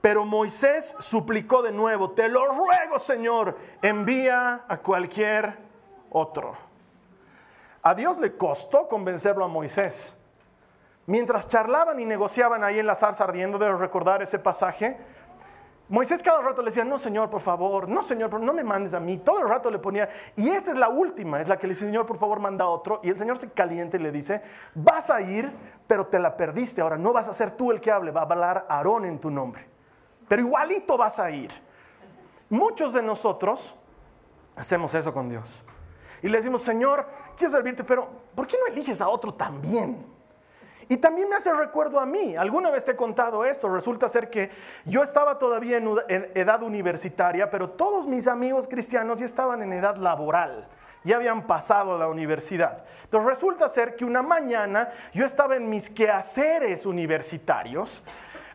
Pero 0.00 0.24
Moisés 0.24 0.94
suplicó 0.98 1.62
de 1.62 1.72
nuevo, 1.72 2.10
te 2.10 2.28
lo 2.28 2.46
ruego 2.46 2.98
Señor, 2.98 3.56
envía 3.82 4.64
a 4.68 4.78
cualquier 4.78 5.58
otro. 6.10 6.54
A 7.82 7.94
Dios 7.94 8.18
le 8.18 8.36
costó 8.36 8.88
convencerlo 8.88 9.44
a 9.44 9.48
Moisés. 9.48 10.16
Mientras 11.06 11.48
charlaban 11.48 12.00
y 12.00 12.04
negociaban 12.04 12.64
ahí 12.64 12.78
en 12.78 12.86
la 12.86 12.96
zarza 12.96 13.24
ardiendo, 13.24 13.58
de 13.58 13.72
recordar 13.72 14.22
ese 14.22 14.40
pasaje, 14.40 14.96
Moisés 15.88 16.20
cada 16.20 16.42
rato 16.42 16.62
le 16.62 16.70
decía, 16.70 16.84
no 16.84 16.98
Señor, 16.98 17.30
por 17.30 17.40
favor, 17.42 17.88
no 17.88 18.02
Señor, 18.02 18.40
no 18.40 18.52
me 18.52 18.64
mandes 18.64 18.92
a 18.92 18.98
mí. 18.98 19.18
Todo 19.18 19.40
el 19.40 19.48
rato 19.48 19.70
le 19.70 19.78
ponía, 19.78 20.08
y 20.34 20.50
esta 20.50 20.72
es 20.72 20.76
la 20.76 20.88
última, 20.88 21.40
es 21.40 21.46
la 21.46 21.58
que 21.58 21.68
le 21.68 21.74
dice, 21.74 21.86
Señor, 21.86 22.06
por 22.06 22.18
favor, 22.18 22.40
manda 22.40 22.64
a 22.64 22.68
otro. 22.68 22.98
Y 23.04 23.08
el 23.08 23.16
Señor 23.16 23.38
se 23.38 23.50
calienta 23.52 23.96
y 23.96 24.00
le 24.00 24.10
dice, 24.10 24.42
vas 24.74 25.10
a 25.10 25.20
ir, 25.20 25.52
pero 25.86 26.08
te 26.08 26.18
la 26.18 26.36
perdiste. 26.36 26.80
Ahora 26.80 26.98
no 26.98 27.12
vas 27.12 27.28
a 27.28 27.34
ser 27.34 27.52
tú 27.52 27.70
el 27.70 27.80
que 27.80 27.92
hable, 27.92 28.10
va 28.10 28.22
a 28.22 28.24
hablar 28.24 28.66
Aarón 28.68 29.04
en 29.04 29.20
tu 29.20 29.30
nombre 29.30 29.75
pero 30.28 30.42
igualito 30.42 30.96
vas 30.96 31.18
a 31.18 31.30
ir. 31.30 31.50
Muchos 32.48 32.92
de 32.92 33.02
nosotros 33.02 33.74
hacemos 34.54 34.94
eso 34.94 35.12
con 35.12 35.28
Dios. 35.28 35.62
Y 36.22 36.28
le 36.28 36.38
decimos, 36.38 36.62
Señor, 36.62 37.06
quiero 37.36 37.52
servirte, 37.52 37.84
pero 37.84 38.08
¿por 38.34 38.46
qué 38.46 38.56
no 38.58 38.72
eliges 38.72 39.00
a 39.00 39.08
otro 39.08 39.34
también? 39.34 40.16
Y 40.88 40.98
también 40.98 41.28
me 41.28 41.36
hace 41.36 41.52
recuerdo 41.52 41.98
a 41.98 42.06
mí. 42.06 42.36
Alguna 42.36 42.70
vez 42.70 42.84
te 42.84 42.92
he 42.92 42.96
contado 42.96 43.44
esto. 43.44 43.68
Resulta 43.68 44.08
ser 44.08 44.30
que 44.30 44.50
yo 44.84 45.02
estaba 45.02 45.38
todavía 45.38 45.78
en, 45.78 46.30
edad 46.34 46.62
universitaria, 46.62 47.50
pero 47.50 47.70
todos 47.70 48.06
mis 48.06 48.28
amigos 48.28 48.68
cristianos 48.68 49.18
ya 49.18 49.24
estaban 49.24 49.62
en 49.62 49.72
edad 49.72 49.96
laboral. 49.96 50.68
Ya 51.02 51.16
habían 51.16 51.46
pasado 51.46 51.98
la 51.98 52.08
universidad. 52.08 52.84
Entonces 53.04 53.28
resulta 53.28 53.68
ser 53.68 53.96
que 53.96 54.04
una 54.04 54.22
mañana 54.22 54.90
yo 55.12 55.24
estaba 55.24 55.56
en 55.56 55.68
mis 55.68 55.90
quehaceres 55.90 56.86
universitarios 56.86 58.02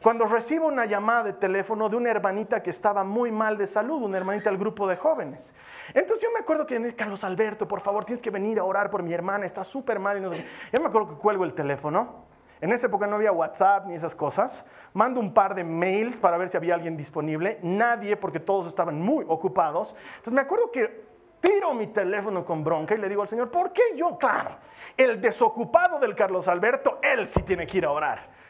cuando 0.01 0.25
recibo 0.25 0.67
una 0.67 0.85
llamada 0.85 1.23
de 1.23 1.33
teléfono 1.33 1.87
de 1.87 1.95
una 1.95 2.09
hermanita 2.09 2.63
que 2.63 2.71
estaba 2.71 3.03
muy 3.03 3.31
mal 3.31 3.57
de 3.57 3.67
salud, 3.67 4.01
una 4.01 4.17
hermanita 4.17 4.49
del 4.49 4.57
grupo 4.57 4.87
de 4.87 4.95
jóvenes. 4.95 5.53
Entonces 5.93 6.23
yo 6.23 6.33
me 6.33 6.39
acuerdo 6.39 6.65
que, 6.65 6.95
Carlos 6.95 7.23
Alberto, 7.23 7.67
por 7.67 7.81
favor, 7.81 8.03
tienes 8.03 8.21
que 8.21 8.31
venir 8.31 8.57
a 8.57 8.63
orar 8.63 8.89
por 8.89 9.03
mi 9.03 9.13
hermana, 9.13 9.45
está 9.45 9.63
súper 9.63 9.99
mal. 9.99 10.17
Y 10.17 10.21
no 10.21 10.33
sé 10.33 10.43
Yo 10.73 10.81
me 10.81 10.87
acuerdo 10.87 11.09
que 11.09 11.15
cuelgo 11.15 11.45
el 11.45 11.53
teléfono. 11.53 12.25
En 12.61 12.71
esa 12.71 12.87
época 12.87 13.05
no 13.05 13.15
había 13.15 13.31
WhatsApp 13.31 13.85
ni 13.85 13.93
esas 13.93 14.15
cosas. 14.15 14.65
Mando 14.93 15.19
un 15.19 15.35
par 15.35 15.53
de 15.53 15.63
mails 15.63 16.19
para 16.19 16.37
ver 16.37 16.49
si 16.49 16.57
había 16.57 16.73
alguien 16.73 16.97
disponible. 16.97 17.59
Nadie, 17.61 18.17
porque 18.17 18.39
todos 18.39 18.65
estaban 18.65 18.99
muy 18.99 19.23
ocupados. 19.27 19.95
Entonces 20.13 20.33
me 20.33 20.41
acuerdo 20.41 20.71
que 20.71 21.05
tiro 21.41 21.75
mi 21.75 21.87
teléfono 21.87 22.43
con 22.43 22.63
bronca 22.63 22.95
y 22.95 22.97
le 22.97 23.07
digo 23.07 23.21
al 23.21 23.27
Señor, 23.27 23.51
¿por 23.51 23.71
qué 23.71 23.83
yo? 23.95 24.17
Claro, 24.17 24.57
el 24.97 25.21
desocupado 25.21 25.99
del 25.99 26.15
Carlos 26.15 26.47
Alberto, 26.47 26.99
él 27.03 27.27
sí 27.27 27.43
tiene 27.43 27.67
que 27.67 27.77
ir 27.77 27.85
a 27.85 27.91
orar 27.91 28.40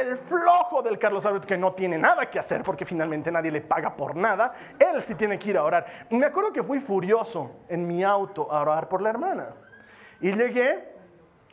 el 0.00 0.16
flojo 0.16 0.82
del 0.82 0.98
Carlos 0.98 1.24
Alberto 1.26 1.46
que 1.46 1.58
no 1.58 1.72
tiene 1.72 1.98
nada 1.98 2.30
que 2.30 2.38
hacer 2.38 2.62
porque 2.62 2.84
finalmente 2.84 3.30
nadie 3.30 3.50
le 3.50 3.60
paga 3.60 3.94
por 3.96 4.16
nada, 4.16 4.52
él 4.78 5.00
sí 5.02 5.14
tiene 5.14 5.38
que 5.38 5.50
ir 5.50 5.58
a 5.58 5.64
orar. 5.64 6.06
Me 6.10 6.26
acuerdo 6.26 6.52
que 6.52 6.62
fui 6.62 6.80
furioso 6.80 7.50
en 7.68 7.86
mi 7.86 8.02
auto 8.02 8.50
a 8.50 8.60
orar 8.60 8.88
por 8.88 9.02
la 9.02 9.10
hermana. 9.10 9.48
Y 10.20 10.32
llegué, 10.32 10.94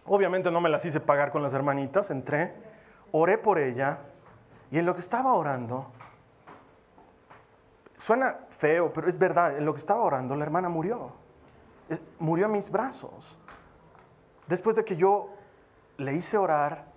obviamente 0.05 0.51
no 0.51 0.61
me 0.61 0.69
las 0.69 0.85
hice 0.85 0.99
pagar 0.99 1.31
con 1.31 1.41
las 1.41 1.53
hermanitas, 1.53 2.11
entré, 2.11 2.53
oré 3.11 3.37
por 3.37 3.59
ella 3.59 3.99
y 4.71 4.77
en 4.77 4.85
lo 4.85 4.93
que 4.93 5.01
estaba 5.01 5.33
orando, 5.33 5.91
suena 7.95 8.37
feo, 8.49 8.93
pero 8.93 9.07
es 9.07 9.17
verdad, 9.17 9.57
en 9.57 9.65
lo 9.65 9.73
que 9.73 9.79
estaba 9.79 10.01
orando 10.01 10.35
la 10.35 10.43
hermana 10.43 10.69
murió. 10.69 11.11
Murió 12.19 12.45
a 12.45 12.49
mis 12.49 12.69
brazos. 12.69 13.37
Después 14.47 14.75
de 14.75 14.85
que 14.85 14.95
yo 14.95 15.29
le 15.97 16.13
hice 16.13 16.37
orar, 16.37 16.88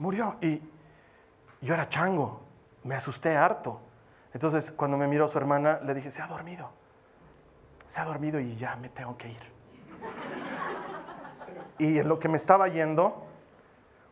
murió. 0.00 0.36
Y 0.40 0.60
yo 1.60 1.74
era 1.74 1.88
chango, 1.88 2.40
me 2.82 2.96
asusté 2.96 3.36
harto. 3.36 3.80
Entonces, 4.32 4.72
cuando 4.72 4.96
me 4.96 5.06
miró 5.06 5.28
su 5.28 5.38
hermana, 5.38 5.78
le 5.84 5.94
dije, 5.94 6.10
se 6.10 6.22
ha 6.22 6.26
dormido. 6.26 6.70
Se 7.86 8.00
ha 8.00 8.04
dormido 8.04 8.40
y 8.40 8.56
ya 8.56 8.76
me 8.76 8.88
tengo 8.88 9.16
que 9.16 9.28
ir. 9.28 9.52
Y 11.78 11.98
en 11.98 12.08
lo 12.08 12.18
que 12.18 12.28
me 12.28 12.36
estaba 12.36 12.68
yendo, 12.68 13.22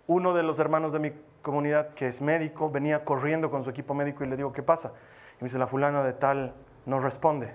uno 0.07 0.35
de 0.35 0.43
los 0.43 0.59
hermanos 0.59 0.93
de 0.93 0.99
mi 0.99 1.13
comunidad, 1.43 1.95
que 1.95 2.07
es 2.09 2.21
médico, 2.21 2.71
venía 2.71 3.05
corriendo 3.05 3.51
con 3.51 3.65
su 3.65 3.71
equipo 3.71 3.95
médico 3.95 4.25
y 4.25 4.27
le 4.27 4.37
digo, 4.37 4.53
¿qué 4.53 4.63
pasa? 4.63 4.93
Y 5.39 5.45
me 5.45 5.49
dice, 5.49 5.59
la 5.59 5.67
fulana 5.67 6.03
de 6.03 6.13
tal 6.13 6.55
no 6.87 6.99
responde. 7.01 7.55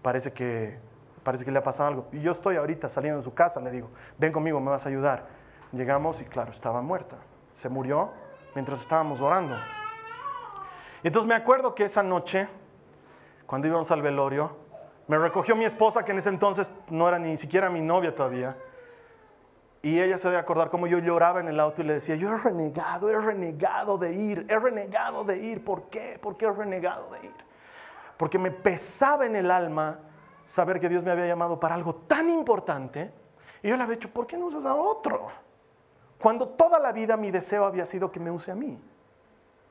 Parece 0.00 0.32
que, 0.32 0.78
parece 1.22 1.44
que 1.44 1.50
le 1.50 1.58
ha 1.58 1.62
pasado 1.62 1.88
algo. 1.88 2.08
Y 2.12 2.20
yo 2.20 2.32
estoy 2.32 2.56
ahorita 2.56 2.88
saliendo 2.88 3.18
de 3.18 3.24
su 3.24 3.34
casa, 3.34 3.60
le 3.60 3.70
digo, 3.70 3.90
ven 4.18 4.32
conmigo, 4.32 4.58
me 4.60 4.70
vas 4.70 4.86
a 4.86 4.88
ayudar. 4.88 5.26
Llegamos 5.72 6.20
y 6.22 6.24
claro, 6.24 6.50
estaba 6.50 6.80
muerta 6.80 7.18
se 7.52 7.68
murió 7.68 8.10
mientras 8.54 8.80
estábamos 8.80 9.20
orando. 9.20 9.56
Y 11.02 11.08
entonces 11.08 11.28
me 11.28 11.34
acuerdo 11.34 11.74
que 11.74 11.84
esa 11.84 12.02
noche, 12.02 12.48
cuando 13.46 13.68
íbamos 13.68 13.90
al 13.90 14.02
velorio, 14.02 14.56
me 15.08 15.18
recogió 15.18 15.56
mi 15.56 15.64
esposa, 15.64 16.04
que 16.04 16.12
en 16.12 16.18
ese 16.18 16.28
entonces 16.28 16.70
no 16.88 17.08
era 17.08 17.18
ni 17.18 17.36
siquiera 17.36 17.68
mi 17.68 17.80
novia 17.80 18.14
todavía. 18.14 18.56
Y 19.82 20.00
ella 20.00 20.16
se 20.16 20.28
debe 20.28 20.38
acordar 20.38 20.70
cómo 20.70 20.86
yo 20.86 21.00
lloraba 21.00 21.40
en 21.40 21.48
el 21.48 21.58
auto 21.58 21.82
y 21.82 21.84
le 21.84 21.94
decía, 21.94 22.14
yo 22.14 22.32
he 22.32 22.38
renegado, 22.38 23.10
he 23.10 23.20
renegado 23.20 23.98
de 23.98 24.12
ir, 24.12 24.46
he 24.48 24.56
renegado 24.56 25.24
de 25.24 25.38
ir. 25.38 25.64
¿Por 25.64 25.88
qué? 25.88 26.20
¿Por 26.22 26.36
qué 26.36 26.46
he 26.46 26.52
renegado 26.52 27.10
de 27.10 27.26
ir? 27.26 27.34
Porque 28.16 28.38
me 28.38 28.52
pesaba 28.52 29.26
en 29.26 29.34
el 29.34 29.50
alma 29.50 29.98
saber 30.44 30.78
que 30.78 30.88
Dios 30.88 31.02
me 31.02 31.10
había 31.10 31.26
llamado 31.26 31.58
para 31.58 31.74
algo 31.74 31.96
tan 31.96 32.30
importante. 32.30 33.12
Y 33.60 33.68
yo 33.68 33.76
le 33.76 33.82
había 33.82 33.96
dicho, 33.96 34.08
¿por 34.08 34.24
qué 34.24 34.36
no 34.36 34.46
usas 34.46 34.64
a 34.64 34.74
otro? 34.74 35.28
Cuando 36.22 36.50
toda 36.50 36.78
la 36.78 36.92
vida 36.92 37.16
mi 37.16 37.32
deseo 37.32 37.64
había 37.64 37.84
sido 37.84 38.12
que 38.12 38.20
me 38.20 38.30
use 38.30 38.52
a 38.52 38.54
mí. 38.54 38.80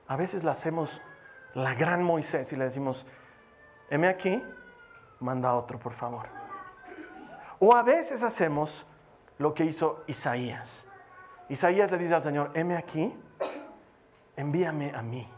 A 0.05 0.17
veces 0.17 0.43
la 0.43 0.51
hacemos 0.51 1.01
la 1.53 1.73
gran 1.75 2.03
Moisés 2.03 2.51
y 2.51 2.57
le 2.57 2.65
decimos, 2.65 3.05
heme 3.89 4.09
aquí, 4.09 4.43
manda 5.21 5.55
otro, 5.55 5.79
por 5.79 5.93
favor. 5.93 6.27
O 7.59 7.73
a 7.73 7.83
veces 7.83 8.21
hacemos 8.21 8.85
lo 9.37 9.53
que 9.53 9.63
hizo 9.63 10.03
Isaías. 10.07 10.87
Isaías 11.47 11.89
le 11.89 11.97
dice 11.97 12.15
al 12.15 12.21
Señor, 12.21 12.51
heme 12.53 12.75
aquí, 12.75 13.17
envíame 14.35 14.91
a 14.93 15.01
mí. 15.01 15.31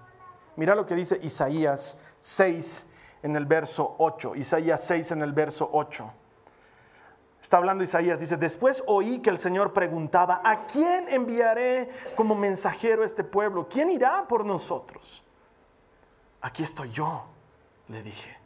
Mira 0.56 0.74
lo 0.74 0.84
que 0.84 0.96
dice 0.96 1.20
Isaías 1.22 2.00
6 2.22 2.88
en 3.22 3.36
el 3.36 3.46
verso 3.46 3.96
8. 4.00 4.36
Isaías 4.36 4.84
6 4.84 5.12
en 5.12 5.22
el 5.22 5.32
verso 5.32 5.70
8. 5.74 6.12
Está 7.44 7.58
hablando 7.58 7.84
Isaías, 7.84 8.22
dice, 8.22 8.38
después 8.38 8.82
oí 8.88 9.20
que 9.20 9.30
el 9.30 9.38
Señor 9.38 9.74
preguntaba, 9.74 10.40
¿a 10.46 10.66
quién 10.66 11.10
enviaré 11.10 11.90
como 12.16 12.36
mensajero 12.36 13.02
a 13.02 13.06
este 13.06 13.26
pueblo? 13.26 13.68
¿Quién 13.70 13.90
irá 13.90 14.26
por 14.30 14.46
nosotros? 14.46 15.22
Aquí 16.40 16.64
estoy 16.64 16.90
yo, 16.92 17.26
le 17.90 18.02
dije, 18.02 18.38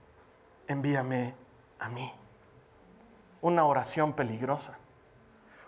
envíame 0.68 1.36
a 1.77 1.89
mí. 1.89 2.12
Una 3.42 3.66
oración 3.66 4.13
peligrosa, 4.13 4.80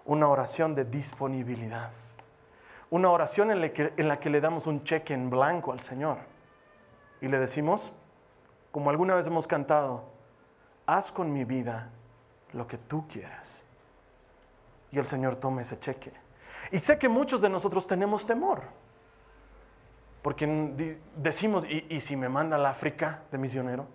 una 0.06 0.28
oración 0.28 0.74
de 0.74 0.86
disponibilidad, 0.86 1.92
una 2.90 3.12
oración 3.12 3.52
en 3.52 3.62
la, 3.62 3.70
que, 3.72 3.94
en 3.96 4.08
la 4.08 4.20
que 4.20 4.32
le 4.32 4.42
damos 4.42 4.66
un 4.66 4.84
cheque 4.84 5.14
en 5.14 5.30
blanco 5.30 5.72
al 5.72 5.82
Señor 5.82 6.18
y 7.22 7.28
le 7.28 7.38
decimos, 7.38 7.94
como 8.72 8.90
alguna 8.90 9.14
vez 9.14 9.28
hemos 9.28 9.46
cantado, 9.46 10.06
haz 10.88 11.12
con 11.12 11.32
mi 11.32 11.44
vida 11.44 11.92
lo 12.54 12.68
que 12.68 12.78
tú 12.78 13.08
quieras. 13.08 13.64
Y 14.92 14.98
el 14.98 15.06
Señor 15.06 15.36
toma 15.36 15.62
ese 15.62 15.80
cheque. 15.80 16.12
Y 16.72 16.80
sé 16.80 16.98
que 16.98 17.10
muchos 17.10 17.42
de 17.42 17.50
nosotros 17.50 17.88
tenemos 17.88 18.26
temor. 18.26 18.64
Porque 20.22 20.98
decimos, 21.16 21.66
¿y, 21.66 22.00
si 22.02 22.16
me 22.16 22.28
manda 22.28 22.58
al 22.58 22.66
África 22.66 23.22
de 23.32 23.38
misionero? 23.38 23.88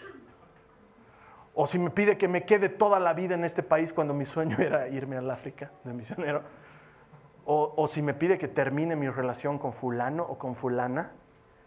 O 1.54 1.66
si 1.66 1.78
me 1.78 1.90
pide 1.90 2.16
que 2.16 2.28
me 2.28 2.44
quede 2.44 2.68
toda 2.68 2.99
la 2.99 3.12
vida 3.12 3.34
en 3.34 3.44
este 3.44 3.62
país 3.62 3.92
cuando 3.92 4.14
mi 4.14 4.25
sueño 4.25 4.56
era 4.61 4.88
irme 4.88 5.16
al 5.16 5.30
África 5.30 5.70
de 5.84 5.92
misionero. 5.92 6.42
O, 7.44 7.75
o 7.76 7.87
si 7.87 8.00
me 8.00 8.14
pide 8.14 8.38
que 8.38 8.49
termine 8.49 8.96
mi 8.96 9.08
relación 9.08 9.58
con 9.58 9.73
fulano 9.73 10.23
o 10.23 10.38
con 10.38 10.54
fulana. 10.54 11.12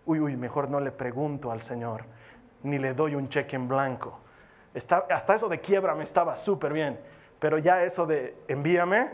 Uy, 0.06 0.20
uy, 0.20 0.36
mejor 0.36 0.70
no 0.70 0.80
le 0.80 0.92
pregunto 0.92 1.52
al 1.52 1.62
Señor, 1.62 2.06
ni 2.64 2.80
le 2.80 2.94
doy 2.94 3.14
un 3.14 3.30
cheque 3.30 3.58
en 3.58 3.68
blanco 3.68 4.22
hasta 4.78 5.36
eso 5.36 5.50
de 5.50 5.60
quiebra 5.60 5.96
me 5.96 6.04
estaba 6.04 6.36
súper 6.36 6.74
bien, 6.74 7.00
pero 7.40 7.58
ya 7.58 7.84
eso 7.84 8.06
de 8.06 8.36
envíame 8.48 9.12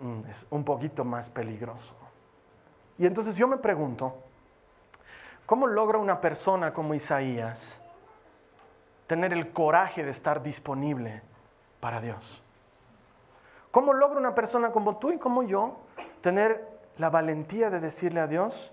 mm, 0.00 0.26
es 0.28 0.46
un 0.50 0.64
poquito 0.64 1.04
más 1.04 1.30
peligroso. 1.30 1.94
Y 2.98 3.06
entonces 3.06 3.36
yo 3.36 3.48
me 3.48 3.56
pregunto, 3.56 4.14
¿cómo 5.46 5.66
logra 5.66 5.98
una 5.98 6.20
persona 6.20 6.72
como 6.72 6.94
Isaías 6.94 7.80
tener 9.06 9.32
el 9.32 9.52
coraje 9.52 10.04
de 10.04 10.10
estar 10.10 10.42
disponible 10.42 11.22
para 11.80 12.00
Dios? 12.00 12.42
¿Cómo 13.70 13.92
logra 13.92 14.18
una 14.18 14.34
persona 14.34 14.70
como 14.70 14.98
tú 14.98 15.10
y 15.10 15.18
como 15.18 15.42
yo 15.42 15.76
tener 16.20 16.68
la 16.96 17.10
valentía 17.10 17.70
de 17.70 17.80
decirle 17.80 18.20
a 18.20 18.28
Dios, 18.28 18.70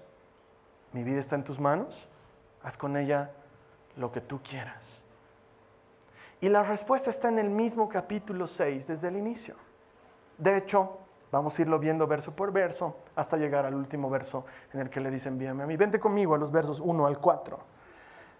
mi 0.93 1.03
vida 1.03 1.19
está 1.19 1.35
en 1.35 1.43
tus 1.43 1.59
manos, 1.59 2.07
haz 2.61 2.77
con 2.77 2.95
ella 2.95 3.31
lo 3.97 4.11
que 4.11 4.21
tú 4.21 4.41
quieras? 4.43 5.01
Y 6.41 6.49
la 6.49 6.63
respuesta 6.63 7.11
está 7.11 7.29
en 7.29 7.37
el 7.37 7.51
mismo 7.51 7.87
capítulo 7.87 8.47
6 8.47 8.87
desde 8.87 9.07
el 9.07 9.15
inicio. 9.15 9.55
De 10.39 10.57
hecho, 10.57 10.97
vamos 11.31 11.57
a 11.57 11.61
irlo 11.61 11.77
viendo 11.77 12.07
verso 12.07 12.35
por 12.35 12.51
verso 12.51 12.97
hasta 13.15 13.37
llegar 13.37 13.67
al 13.67 13.75
último 13.75 14.09
verso 14.09 14.43
en 14.73 14.79
el 14.79 14.89
que 14.89 14.99
le 14.99 15.11
dice 15.11 15.29
envíame 15.29 15.63
a 15.63 15.67
mí. 15.67 15.77
Vente 15.77 15.99
conmigo 15.99 16.33
a 16.33 16.39
los 16.39 16.51
versos 16.51 16.79
1 16.79 17.05
al 17.05 17.19
4. 17.19 17.59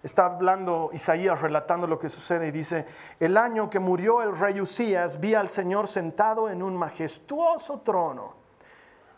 Está 0.02 0.26
hablando 0.26 0.90
Isaías, 0.94 1.40
relatando 1.40 1.86
lo 1.86 2.00
que 2.00 2.10
sucede 2.10 2.48
y 2.48 2.52
dice, 2.52 2.88
el 3.20 3.38
año 3.38 3.70
que 3.70 3.80
murió 3.80 4.24
el 4.24 4.36
rey 4.36 4.60
Usías, 4.60 5.20
vi 5.20 5.36
al 5.36 5.48
Señor 5.48 5.88
sentado 5.88 6.50
en 6.50 6.64
un 6.64 6.76
majestuoso 6.76 7.82
trono 7.82 8.34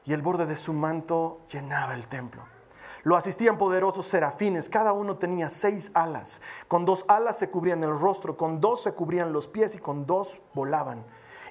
y 0.04 0.12
el 0.12 0.22
borde 0.22 0.46
de 0.46 0.58
su 0.58 0.74
manto 0.74 1.40
llenaba 1.50 1.94
el 1.94 2.08
templo. 2.08 2.53
Lo 3.04 3.18
asistían 3.18 3.58
poderosos 3.58 4.06
serafines, 4.06 4.70
cada 4.70 4.94
uno 4.94 5.18
tenía 5.18 5.50
seis 5.50 5.92
alas. 5.94 6.42
Con 6.70 6.86
dos 6.86 7.04
alas 7.10 7.38
se 7.38 7.50
cubrían 7.50 7.84
el 7.84 8.00
rostro, 8.00 8.38
con 8.38 8.62
dos 8.62 8.84
se 8.84 8.94
cubrían 8.94 9.34
los 9.34 9.48
pies 9.48 9.76
y 9.76 9.80
con 9.80 10.06
dos 10.06 10.40
volaban. 10.54 11.04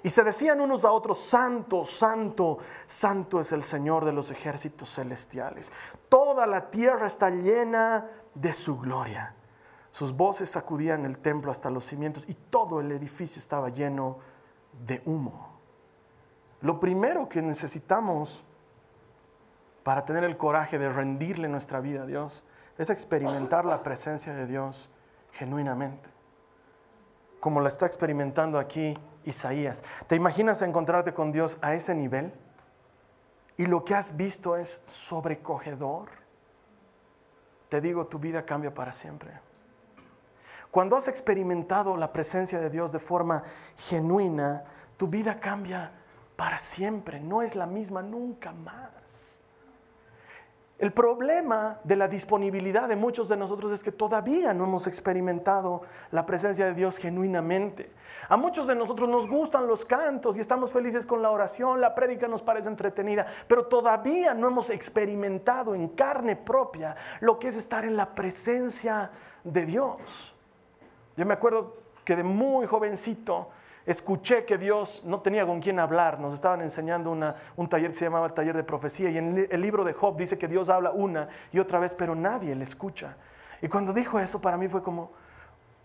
Y 0.02 0.11
se 0.11 0.25
decían 0.25 0.61
unos 0.61 0.85
a 0.85 0.90
otros, 0.90 1.18
Santo, 1.18 1.85
Santo, 1.85 2.59
Santo 2.87 3.38
es 3.38 3.52
el 3.52 3.62
Señor 3.62 4.04
de 4.04 4.12
los 4.12 4.30
ejércitos 4.30 4.94
celestiales. 4.94 5.71
Toda 6.09 6.47
la 6.47 6.71
tierra 6.71 7.06
está 7.06 7.30
llena 7.30 8.09
de 8.35 8.52
su 8.52 8.78
gloria. 8.78 9.35
Sus 9.92 10.16
voces 10.16 10.49
sacudían 10.49 11.04
el 11.04 11.18
templo 11.18 11.52
hasta 11.52 11.71
los 11.71 11.85
cimientos 11.85 12.25
y 12.26 12.35
todo 12.35 12.80
el 12.80 12.90
edificio 12.90 13.38
estaba 13.38 13.68
lleno 13.68 14.16
de 14.87 15.02
humo. 15.04 15.50
Lo 16.62 16.80
primero 16.80 17.28
que 17.28 17.42
necesitamos 17.42 18.44
para 19.83 20.05
tener 20.05 20.25
el 20.25 20.37
coraje 20.37 20.79
de 20.79 20.89
rendirle 20.89 21.49
nuestra 21.49 21.81
vida 21.81 22.03
a 22.03 22.07
Dios, 22.07 22.45
es 22.79 22.91
experimentar 22.91 23.65
la 23.65 23.83
presencia 23.83 24.33
de 24.33 24.47
Dios 24.47 24.89
genuinamente, 25.33 26.09
como 27.41 27.61
la 27.61 27.69
está 27.69 27.87
experimentando 27.87 28.59
aquí 28.59 28.97
Isaías. 29.25 29.83
¿Te 30.07 30.17
imaginas 30.17 30.62
encontrarte 30.62 31.15
con 31.15 31.33
Dios 31.33 31.59
a 31.61 31.75
ese 31.75 31.95
nivel? 31.95 32.33
Y 33.57 33.67
lo 33.67 33.85
que 33.85 33.95
has 33.95 34.17
visto 34.17 34.57
es 34.57 34.81
sobrecogedor. 34.85 36.09
Te 37.69 37.81
digo, 37.81 38.07
tu 38.07 38.19
vida 38.19 38.45
cambia 38.45 38.73
para 38.73 38.93
siempre. 38.93 39.31
Cuando 40.71 40.97
has 40.97 41.09
experimentado 41.09 41.97
la 41.97 42.12
presencia 42.12 42.59
de 42.59 42.71
Dios 42.71 42.93
de 42.93 42.99
forma 42.99 43.45
genuina, 43.77 44.65
tu 44.97 45.07
vida 45.07 45.39
cambia 45.39 45.93
para 46.37 46.59
siempre. 46.59 47.21
No 47.21 47.43
es 47.43 47.55
la 47.55 47.67
misma 47.67 48.03
nunca 48.03 48.53
más. 48.53 49.32
El 50.83 50.93
problema 50.93 51.79
de 51.85 51.95
la 51.95 52.09
disponibilidad 52.09 52.89
de 52.89 52.97
muchos 52.97 53.29
de 53.29 53.37
nosotros 53.37 53.71
es 53.71 53.85
que 53.85 53.93
todavía 53.93 54.53
no 54.53 54.65
hemos 54.65 54.89
experimentado 54.89 55.83
la 56.11 56.27
presencia 56.27 56.67
de 56.67 56.75
Dios 56.75 56.99
genuinamente. 56.99 57.93
A 58.29 58.37
muchos 58.37 58.67
de 58.67 58.75
nosotros 58.75 59.09
nos 59.09 59.29
gustan 59.29 59.69
los 59.69 59.85
cantos 59.85 60.37
y 60.37 60.41
estamos 60.41 60.73
felices 60.73 61.07
con 61.07 61.23
la 61.23 61.31
oración, 61.31 61.81
la 61.81 61.95
prédica 61.95 62.27
nos 62.27 62.43
parece 62.43 62.69
entretenida, 62.69 63.27
pero 63.47 63.67
todavía 63.67 64.35
no 64.35 64.49
hemos 64.49 64.71
experimentado 64.71 65.77
en 65.77 65.87
carne 65.87 66.35
propia 66.35 66.97
lo 67.21 67.39
que 67.39 67.47
es 67.47 67.57
estar 67.57 67.85
en 67.85 67.97
la 67.97 68.12
presencia 68.12 69.12
de 69.45 69.65
Dios. 69.65 70.35
Yo 71.17 71.25
me 71.25 71.35
acuerdo 71.35 71.77
que 72.05 72.17
de 72.17 72.25
muy 72.25 72.67
jovencito 72.67 73.51
escuché 73.87 74.45
que 74.45 74.59
Dios 74.59 75.03
no 75.05 75.21
tenía 75.21 75.47
con 75.47 75.61
quién 75.61 75.79
hablar. 75.81 76.21
Nos 76.21 76.35
estaban 76.35 76.61
enseñando 76.61 77.11
un 77.11 77.69
taller 77.69 77.91
que 77.91 77.97
se 77.97 78.05
llamaba 78.05 78.27
el 78.27 78.33
taller 78.33 78.57
de 78.57 78.65
profecía 78.65 79.11
y 79.11 79.19
en 79.19 79.49
el 79.51 79.61
libro 79.61 79.85
de 79.85 79.93
Job 79.93 80.17
dice 80.17 80.39
que 80.39 80.49
Dios 80.49 80.69
habla 80.69 80.91
una 80.91 81.29
y 81.53 81.59
otra 81.59 81.79
vez, 81.79 81.95
pero 81.95 82.15
nadie 82.15 82.55
le 82.55 82.65
escucha. 82.65 83.17
Y 83.61 83.69
cuando 83.69 83.93
dijo 83.93 84.19
eso 84.19 84.41
para 84.41 84.57
mí 84.57 84.69
fue 84.69 84.83
como, 84.83 85.12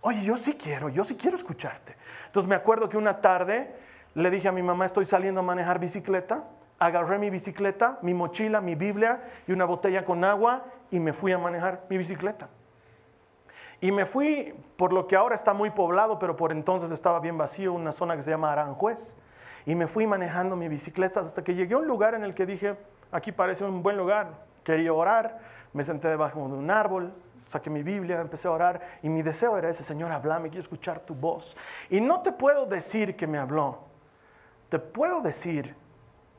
oye, 0.01 0.23
yo 0.23 0.37
sí 0.37 0.53
quiero, 0.55 0.89
yo 0.89 1.03
sí 1.03 1.15
quiero 1.15 1.37
escucharte. 1.37 1.95
Entonces 2.25 2.47
me 2.47 2.55
acuerdo 2.55 2.89
que 2.89 2.97
una 2.97 3.21
tarde 3.21 3.75
le 4.15 4.31
dije 4.31 4.47
a 4.47 4.51
mi 4.51 4.63
mamá, 4.63 4.85
estoy 4.85 5.05
saliendo 5.05 5.41
a 5.41 5.43
manejar 5.43 5.79
bicicleta, 5.79 6.43
agarré 6.79 7.19
mi 7.19 7.29
bicicleta, 7.29 7.99
mi 8.01 8.13
mochila, 8.13 8.61
mi 8.61 8.75
Biblia 8.75 9.23
y 9.47 9.51
una 9.51 9.65
botella 9.65 10.05
con 10.05 10.23
agua 10.23 10.65
y 10.91 10.99
me 10.99 11.13
fui 11.13 11.31
a 11.31 11.37
manejar 11.37 11.85
mi 11.89 11.97
bicicleta. 11.97 12.49
Y 13.79 13.91
me 13.91 14.05
fui 14.05 14.55
por 14.75 14.91
lo 14.91 15.07
que 15.07 15.15
ahora 15.15 15.35
está 15.35 15.53
muy 15.53 15.69
poblado, 15.69 16.17
pero 16.17 16.35
por 16.35 16.51
entonces 16.51 16.91
estaba 16.91 17.19
bien 17.19 17.37
vacío, 17.37 17.73
una 17.73 17.91
zona 17.91 18.15
que 18.15 18.23
se 18.23 18.31
llama 18.31 18.51
Aranjuez. 18.51 19.15
Y 19.65 19.75
me 19.75 19.87
fui 19.87 20.07
manejando 20.07 20.55
mi 20.55 20.67
bicicleta 20.67 21.19
hasta 21.19 21.43
que 21.43 21.53
llegué 21.53 21.75
a 21.75 21.77
un 21.77 21.87
lugar 21.87 22.15
en 22.15 22.23
el 22.23 22.33
que 22.33 22.45
dije, 22.45 22.75
aquí 23.11 23.31
parece 23.31 23.65
un 23.65 23.83
buen 23.83 23.97
lugar. 23.97 24.45
Quería 24.63 24.93
orar, 24.93 25.39
me 25.73 25.83
senté 25.83 26.07
debajo 26.07 26.39
de 26.47 26.55
un 26.55 26.71
árbol, 26.71 27.13
saqué 27.45 27.69
mi 27.69 27.83
Biblia, 27.83 28.19
empecé 28.19 28.47
a 28.47 28.51
orar 28.51 28.99
y 29.01 29.09
mi 29.09 29.21
deseo 29.21 29.57
era 29.57 29.69
ese, 29.69 29.83
Señor, 29.83 30.11
hablame, 30.11 30.49
quiero 30.49 30.61
escuchar 30.61 31.01
tu 31.01 31.13
voz. 31.13 31.55
Y 31.89 32.01
no 32.01 32.21
te 32.21 32.31
puedo 32.31 32.65
decir 32.65 33.15
que 33.15 33.27
me 33.27 33.37
habló, 33.37 33.79
te 34.69 34.79
puedo 34.79 35.21
decir 35.21 35.75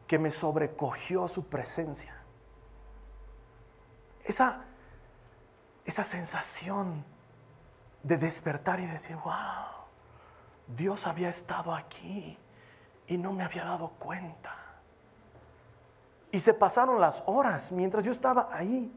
que 0.07 0.19
me 0.19 0.31
sobrecogió 0.31 1.29
su 1.29 1.47
presencia. 1.47 2.15
Esa, 4.25 4.65
esa 5.85 6.05
sensación 6.05 7.05
de 8.03 8.17
despertar 8.17 8.81
y 8.81 8.87
decir, 8.87 9.17
wow, 9.17 9.69
Dios 10.67 11.07
había 11.07 11.29
estado 11.29 11.75
aquí 11.75 12.39
y 13.07 13.17
no 13.17 13.33
me 13.33 13.43
había 13.43 13.65
dado 13.65 13.91
cuenta. 13.99 14.55
Y 16.31 16.41
se 16.41 16.53
pasaron 16.53 17.01
las 17.01 17.23
horas 17.27 17.73
mientras 17.73 18.05
yo 18.05 18.13
estaba 18.13 18.49
ahí. 18.51 18.95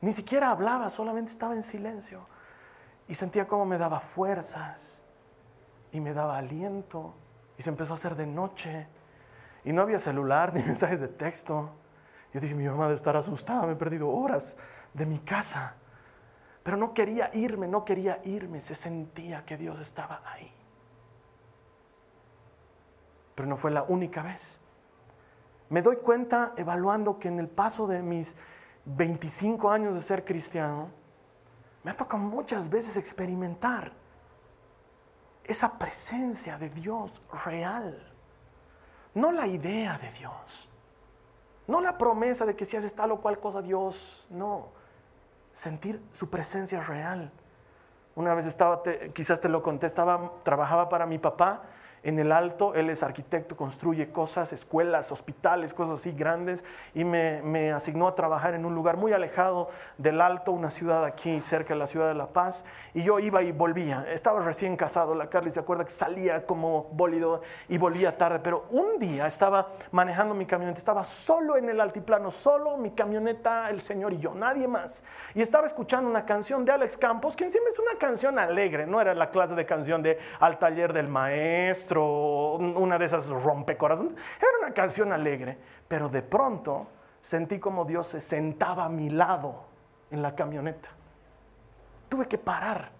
Ni 0.00 0.12
siquiera 0.12 0.50
hablaba, 0.50 0.90
solamente 0.90 1.32
estaba 1.32 1.54
en 1.54 1.62
silencio. 1.62 2.26
Y 3.08 3.14
sentía 3.14 3.48
como 3.48 3.64
me 3.64 3.78
daba 3.78 4.00
fuerzas 4.00 5.00
y 5.90 6.00
me 6.00 6.12
daba 6.12 6.36
aliento. 6.36 7.14
Y 7.56 7.62
se 7.62 7.70
empezó 7.70 7.94
a 7.94 7.96
hacer 7.96 8.14
de 8.14 8.26
noche. 8.26 8.88
Y 9.64 9.72
no 9.72 9.82
había 9.82 9.98
celular 9.98 10.52
ni 10.54 10.62
mensajes 10.62 11.00
de 11.00 11.08
texto. 11.08 11.70
Yo 12.34 12.40
dije, 12.40 12.54
mi 12.54 12.66
mamá 12.66 12.84
debe 12.84 12.96
estar 12.96 13.16
asustada, 13.16 13.66
me 13.66 13.72
he 13.72 13.76
perdido 13.76 14.10
horas 14.10 14.56
de 14.92 15.06
mi 15.06 15.18
casa. 15.20 15.76
Pero 16.66 16.76
no 16.76 16.94
quería 16.94 17.30
irme, 17.32 17.68
no 17.68 17.84
quería 17.84 18.20
irme, 18.24 18.60
se 18.60 18.74
sentía 18.74 19.44
que 19.46 19.56
Dios 19.56 19.78
estaba 19.78 20.20
ahí. 20.24 20.52
Pero 23.36 23.46
no 23.46 23.56
fue 23.56 23.70
la 23.70 23.84
única 23.84 24.20
vez. 24.20 24.58
Me 25.68 25.80
doy 25.80 25.98
cuenta 25.98 26.54
evaluando 26.56 27.20
que 27.20 27.28
en 27.28 27.38
el 27.38 27.46
paso 27.46 27.86
de 27.86 28.02
mis 28.02 28.34
25 28.84 29.70
años 29.70 29.94
de 29.94 30.02
ser 30.02 30.24
cristiano, 30.24 30.90
me 31.84 31.92
ha 31.92 31.96
tocado 31.96 32.20
muchas 32.20 32.68
veces 32.68 32.96
experimentar 32.96 33.92
esa 35.44 35.78
presencia 35.78 36.58
de 36.58 36.68
Dios 36.70 37.22
real. 37.44 38.12
No 39.14 39.30
la 39.30 39.46
idea 39.46 39.98
de 39.98 40.10
Dios. 40.10 40.68
No 41.68 41.80
la 41.80 41.96
promesa 41.96 42.44
de 42.44 42.56
que 42.56 42.64
si 42.64 42.76
haces 42.76 42.92
tal 42.92 43.12
o 43.12 43.20
cual 43.20 43.38
cosa 43.38 43.62
Dios, 43.62 44.26
no 44.30 44.75
sentir 45.56 46.02
su 46.12 46.28
presencia 46.28 46.82
real. 46.82 47.32
Una 48.14 48.34
vez 48.34 48.44
estaba, 48.44 48.82
quizás 49.14 49.40
te 49.40 49.48
lo 49.48 49.62
conté, 49.62 49.88
trabajaba 50.44 50.90
para 50.90 51.06
mi 51.06 51.18
papá 51.18 51.62
en 52.06 52.20
el 52.20 52.30
Alto, 52.30 52.72
él 52.74 52.88
es 52.88 53.02
arquitecto, 53.02 53.56
construye 53.56 54.12
cosas, 54.12 54.52
escuelas, 54.52 55.10
hospitales, 55.10 55.74
cosas 55.74 55.98
así 55.98 56.12
grandes, 56.12 56.62
y 56.94 57.04
me, 57.04 57.72
asignó 57.72 58.06
a 58.06 58.14
trabajar 58.14 58.54
en 58.54 58.64
un 58.64 58.76
lugar 58.76 58.96
muy 58.96 59.12
alejado 59.12 59.70
del 59.98 60.20
Alto, 60.20 60.52
una 60.52 60.70
ciudad 60.70 61.04
aquí 61.04 61.40
cerca 61.40 61.74
de 61.74 61.80
la 61.80 61.88
ciudad 61.88 62.06
de 62.06 62.14
La 62.14 62.28
Paz, 62.28 62.64
y 62.94 63.02
yo 63.02 63.18
iba 63.18 63.42
y 63.42 63.50
volvía. 63.50 64.06
Estaba 64.08 64.40
recién 64.40 64.76
casado, 64.76 65.16
la 65.16 65.28
Carly 65.28 65.50
se 65.50 65.58
acuerda 65.58 65.84
que 65.84 65.90
salía 65.90 66.46
como 66.46 66.84
bólido 66.92 67.42
y 67.68 67.76
volvía 67.76 68.16
tarde, 68.16 68.38
pero 68.38 68.66
un 68.70 69.00
día 69.00 69.26
estaba 69.26 69.70
manejando 69.90 70.32
mi 70.32 70.46
camioneta, 70.46 70.78
estaba 70.78 71.04
solo 71.04 71.56
en 71.56 71.68
el 71.68 71.80
altiplano, 71.80 72.30
solo 72.30 72.76
mi 72.76 72.92
camioneta, 72.92 73.68
el 73.68 73.80
Señor 73.80 74.12
y 74.12 74.18
yo, 74.18 74.32
nadie 74.32 74.68
más, 74.68 75.02
y 75.34 75.42
estaba 75.42 75.66
escuchando 75.66 76.08
una 76.08 76.24
canción 76.24 76.64
de 76.64 76.70
Alex 76.70 76.96
Campos, 76.96 77.34
que 77.34 77.42
encima 77.42 77.64
es 77.68 77.80
una 77.80 77.98
canción 77.98 78.38
alegre, 78.38 78.86
no 78.86 79.00
era 79.00 79.12
la 79.12 79.28
clase 79.30 79.56
de 79.56 79.66
canción 79.66 80.04
de 80.04 80.20
Al 80.38 80.60
taller 80.60 80.92
del 80.92 81.08
maestro, 81.08 81.95
una 82.04 82.98
de 82.98 83.04
esas 83.04 83.28
rompecorazones. 83.28 84.14
Era 84.38 84.58
una 84.60 84.74
canción 84.74 85.12
alegre, 85.12 85.58
pero 85.88 86.08
de 86.08 86.22
pronto 86.22 86.88
sentí 87.20 87.58
como 87.58 87.84
Dios 87.84 88.06
se 88.06 88.20
sentaba 88.20 88.84
a 88.84 88.88
mi 88.88 89.10
lado 89.10 89.64
en 90.10 90.22
la 90.22 90.34
camioneta. 90.34 90.88
Tuve 92.08 92.26
que 92.26 92.38
parar. 92.38 92.90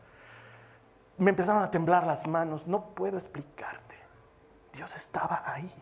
Me 1.18 1.30
empezaron 1.30 1.62
a 1.62 1.70
temblar 1.70 2.06
las 2.06 2.26
manos. 2.26 2.66
No 2.66 2.94
puedo 2.94 3.16
explicarte. 3.16 3.96
Dios 4.72 4.94
estaba 4.94 5.42
ahí. 5.44 5.72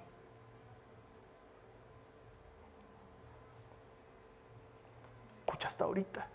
Escucha 5.41 5.69
hasta 5.69 5.85
ahorita. 5.85 6.27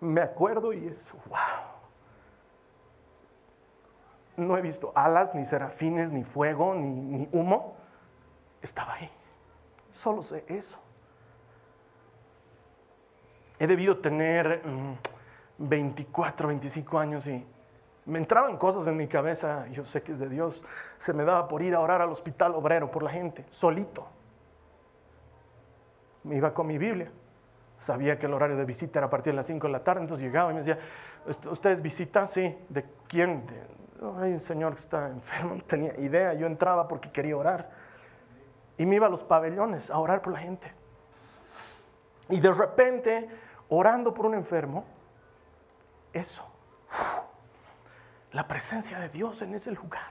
Me 0.00 0.22
acuerdo 0.22 0.72
y 0.72 0.86
es 0.86 1.12
wow 1.26 1.79
no 4.40 4.56
he 4.56 4.62
visto 4.62 4.92
alas, 4.94 5.34
ni 5.34 5.44
serafines, 5.44 6.10
ni 6.12 6.24
fuego, 6.24 6.74
ni, 6.74 7.28
humo. 7.32 7.76
Estaba 8.62 8.94
ahí. 8.94 9.10
Solo 9.90 10.22
sé 10.22 10.44
eso. 10.48 10.78
He 13.58 13.66
debido 13.66 13.98
tener 13.98 14.62
24, 15.58 16.46
mm, 16.46 16.50
25 16.50 16.98
años 16.98 17.26
y 17.26 17.46
me 18.06 18.18
entraban 18.18 18.56
cosas 18.56 18.86
en 18.86 18.96
mi 18.96 19.06
cabeza, 19.06 19.68
yo 19.68 19.84
sé 19.84 20.02
que 20.02 20.12
es 20.12 20.18
de 20.18 20.28
Dios, 20.28 20.64
se 20.96 21.12
me 21.12 21.24
daba 21.24 21.46
por 21.46 21.62
ir 21.62 21.74
a 21.74 21.80
orar 21.80 22.00
al 22.00 22.10
hospital 22.10 22.54
obrero 22.54 22.90
por 22.90 23.02
la 23.02 23.10
gente, 23.10 23.44
solito. 23.50 24.08
Me 26.24 26.36
iba 26.36 26.52
con 26.52 26.66
mi 26.66 26.78
Biblia. 26.78 27.10
Sabía 27.78 28.18
que 28.18 28.26
el 28.26 28.34
horario 28.34 28.56
de 28.56 28.64
visita 28.64 28.98
era 28.98 29.06
a 29.06 29.10
partir 29.10 29.32
de 29.32 29.36
las 29.36 29.46
5 29.46 29.66
de 29.66 29.72
la 29.72 29.82
tarde, 29.82 30.02
entonces 30.02 30.26
llegaba 30.26 30.50
y 30.50 30.54
me 30.54 30.60
decía, 30.60 30.78
¿ustedes 31.50 31.80
visitan? 31.80 32.28
Sí. 32.28 32.58
¿De 32.68 32.84
quién? 33.08 33.46
De, 33.46 33.54
hay 34.18 34.32
un 34.32 34.40
señor 34.40 34.74
que 34.74 34.80
está 34.80 35.08
enfermo, 35.08 35.54
no 35.56 35.62
tenía 35.64 35.94
idea, 35.98 36.32
yo 36.32 36.46
entraba 36.46 36.88
porque 36.88 37.10
quería 37.10 37.36
orar. 37.36 37.70
Y 38.78 38.86
me 38.86 38.96
iba 38.96 39.06
a 39.06 39.10
los 39.10 39.22
pabellones 39.22 39.90
a 39.90 39.98
orar 39.98 40.22
por 40.22 40.32
la 40.32 40.38
gente. 40.38 40.72
Y 42.30 42.40
de 42.40 42.50
repente, 42.50 43.28
orando 43.68 44.14
por 44.14 44.26
un 44.26 44.34
enfermo, 44.34 44.84
eso, 46.12 46.44
la 48.32 48.48
presencia 48.48 48.98
de 49.00 49.08
Dios 49.10 49.42
en 49.42 49.54
ese 49.54 49.70
lugar, 49.70 50.10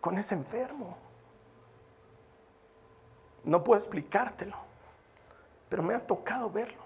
con 0.00 0.16
ese 0.16 0.34
enfermo. 0.34 0.96
No 3.44 3.62
puedo 3.62 3.78
explicártelo, 3.78 4.56
pero 5.68 5.82
me 5.82 5.94
ha 5.94 6.06
tocado 6.06 6.50
verlo, 6.50 6.82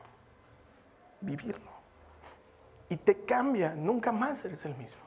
vivirlo 1.20 1.78
y 2.88 2.96
te 2.96 3.24
cambia, 3.24 3.74
nunca 3.74 4.12
más 4.12 4.44
eres 4.44 4.64
el 4.64 4.74
mismo. 4.77 5.03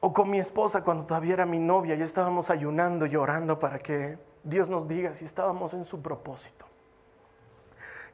O 0.00 0.12
con 0.12 0.30
mi 0.30 0.38
esposa 0.38 0.82
cuando 0.82 1.04
todavía 1.04 1.34
era 1.34 1.46
mi 1.46 1.58
novia 1.58 1.94
y 1.94 2.02
estábamos 2.02 2.50
ayunando 2.50 3.06
y 3.06 3.16
orando 3.16 3.58
para 3.58 3.78
que 3.78 4.18
Dios 4.42 4.70
nos 4.70 4.88
diga 4.88 5.12
si 5.12 5.24
estábamos 5.24 5.74
en 5.74 5.84
su 5.84 6.00
propósito. 6.00 6.66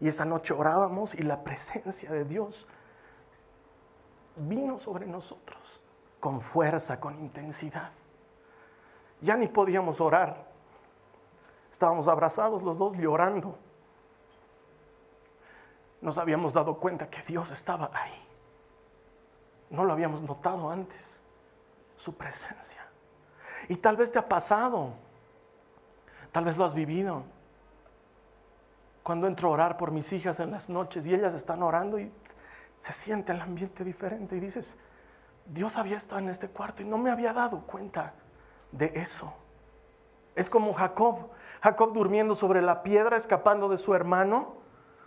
Y 0.00 0.08
esa 0.08 0.24
noche 0.24 0.52
orábamos 0.52 1.14
y 1.14 1.22
la 1.22 1.42
presencia 1.42 2.10
de 2.10 2.24
Dios 2.24 2.66
vino 4.36 4.78
sobre 4.78 5.06
nosotros 5.06 5.80
con 6.20 6.40
fuerza, 6.40 7.00
con 7.00 7.18
intensidad. 7.18 7.90
Ya 9.20 9.36
ni 9.36 9.48
podíamos 9.48 10.00
orar. 10.00 10.46
Estábamos 11.72 12.08
abrazados 12.08 12.62
los 12.62 12.78
dos 12.78 12.98
llorando. 12.98 13.58
Nos 16.00 16.18
habíamos 16.18 16.52
dado 16.52 16.78
cuenta 16.78 17.08
que 17.08 17.22
Dios 17.22 17.50
estaba 17.50 17.90
ahí. 17.92 18.26
No 19.70 19.84
lo 19.84 19.92
habíamos 19.92 20.22
notado 20.22 20.70
antes, 20.70 21.20
su 21.96 22.14
presencia. 22.14 22.86
Y 23.68 23.76
tal 23.76 23.96
vez 23.96 24.12
te 24.12 24.18
ha 24.18 24.28
pasado, 24.28 24.92
tal 26.32 26.44
vez 26.44 26.56
lo 26.56 26.64
has 26.64 26.74
vivido. 26.74 27.24
Cuando 29.02 29.26
entro 29.26 29.48
a 29.48 29.52
orar 29.52 29.76
por 29.76 29.90
mis 29.90 30.12
hijas 30.12 30.40
en 30.40 30.50
las 30.50 30.68
noches 30.68 31.06
y 31.06 31.14
ellas 31.14 31.34
están 31.34 31.62
orando 31.62 31.98
y 31.98 32.12
se 32.78 32.92
siente 32.92 33.32
el 33.32 33.40
ambiente 33.40 33.84
diferente 33.84 34.36
y 34.36 34.40
dices, 34.40 34.76
Dios 35.46 35.76
había 35.76 35.96
estado 35.96 36.20
en 36.20 36.28
este 36.28 36.48
cuarto 36.48 36.82
y 36.82 36.84
no 36.84 36.98
me 36.98 37.10
había 37.10 37.32
dado 37.32 37.60
cuenta 37.62 38.14
de 38.72 38.92
eso. 38.96 39.32
Es 40.34 40.50
como 40.50 40.74
Jacob, 40.74 41.30
Jacob 41.62 41.92
durmiendo 41.92 42.34
sobre 42.34 42.60
la 42.60 42.82
piedra, 42.82 43.16
escapando 43.16 43.68
de 43.68 43.78
su 43.78 43.94
hermano, 43.94 44.54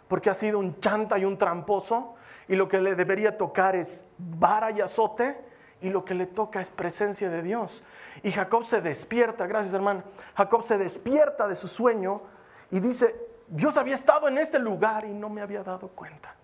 porque 0.10 0.30
ha 0.30 0.34
sido 0.34 0.60
un 0.60 0.82
chanta 0.82 1.18
y 1.18 1.24
un 1.24 1.38
tramposo, 1.38 2.16
y 2.50 2.58
lo 2.58 2.68
que 2.68 2.82
le 2.82 2.96
debería 2.96 3.38
tocar 3.38 3.78
es 3.78 4.06
vara 4.18 4.72
y 4.72 4.82
azote, 4.82 5.48
y 5.82 5.90
lo 5.90 6.04
que 6.04 6.14
le 6.14 6.26
toca 6.26 6.60
es 6.60 6.72
presencia 6.72 7.30
de 7.30 7.42
Dios. 7.42 7.84
Y 8.24 8.32
Jacob 8.32 8.66
se 8.66 8.82
despierta, 8.82 9.48
gracias 9.48 9.74
hermano, 9.74 10.04
Jacob 10.36 10.64
se 10.64 10.78
despierta 10.78 11.48
de 11.48 11.56
su 11.56 11.68
sueño 11.68 12.22
y 12.70 12.80
dice, 12.82 13.16
Dios 13.48 13.78
había 13.78 13.96
estado 13.96 14.28
en 14.28 14.40
este 14.40 14.60
lugar 14.60 15.06
y 15.06 15.14
no 15.14 15.30
me 15.30 15.42
había 15.42 15.64
dado 15.64 15.90
cuenta 15.90 16.36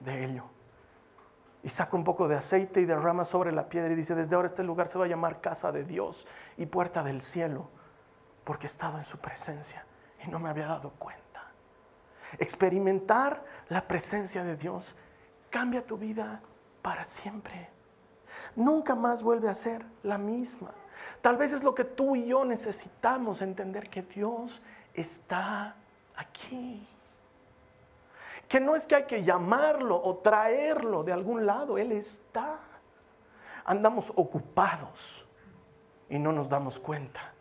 de 0.00 0.24
ello. 0.24 0.44
Y 1.62 1.68
saca 1.70 1.96
un 1.96 2.04
poco 2.04 2.28
de 2.28 2.36
aceite 2.36 2.80
y 2.80 2.84
derrama 2.84 3.24
sobre 3.24 3.52
la 3.52 3.68
piedra 3.68 3.92
y 3.92 3.96
dice, 3.96 4.14
desde 4.14 4.34
ahora 4.34 4.46
este 4.46 4.62
lugar 4.62 4.88
se 4.88 4.98
va 4.98 5.06
a 5.06 5.08
llamar 5.08 5.40
casa 5.40 5.72
de 5.72 5.84
Dios 5.84 6.26
y 6.56 6.66
puerta 6.66 7.02
del 7.02 7.22
cielo, 7.22 7.68
porque 8.44 8.66
he 8.66 8.70
estado 8.70 8.98
en 8.98 9.04
su 9.04 9.18
presencia 9.18 9.84
y 10.24 10.28
no 10.28 10.38
me 10.38 10.48
había 10.48 10.66
dado 10.66 10.90
cuenta. 10.98 11.27
Experimentar 12.38 13.42
la 13.68 13.86
presencia 13.88 14.44
de 14.44 14.56
Dios 14.56 14.94
cambia 15.50 15.84
tu 15.86 15.96
vida 15.96 16.40
para 16.82 17.04
siempre. 17.04 17.70
Nunca 18.54 18.94
más 18.94 19.22
vuelve 19.22 19.48
a 19.48 19.54
ser 19.54 19.84
la 20.02 20.18
misma. 20.18 20.72
Tal 21.22 21.36
vez 21.36 21.52
es 21.52 21.62
lo 21.62 21.74
que 21.74 21.84
tú 21.84 22.16
y 22.16 22.26
yo 22.26 22.44
necesitamos 22.44 23.40
entender 23.40 23.88
que 23.88 24.02
Dios 24.02 24.60
está 24.94 25.76
aquí. 26.16 26.86
Que 28.48 28.60
no 28.60 28.76
es 28.76 28.86
que 28.86 28.96
hay 28.96 29.04
que 29.04 29.24
llamarlo 29.24 30.02
o 30.02 30.16
traerlo 30.18 31.04
de 31.04 31.12
algún 31.12 31.46
lado, 31.46 31.78
Él 31.78 31.92
está. 31.92 32.58
Andamos 33.64 34.12
ocupados 34.16 35.26
y 36.08 36.18
no 36.18 36.32
nos 36.32 36.48
damos 36.48 36.78
cuenta 36.78 37.32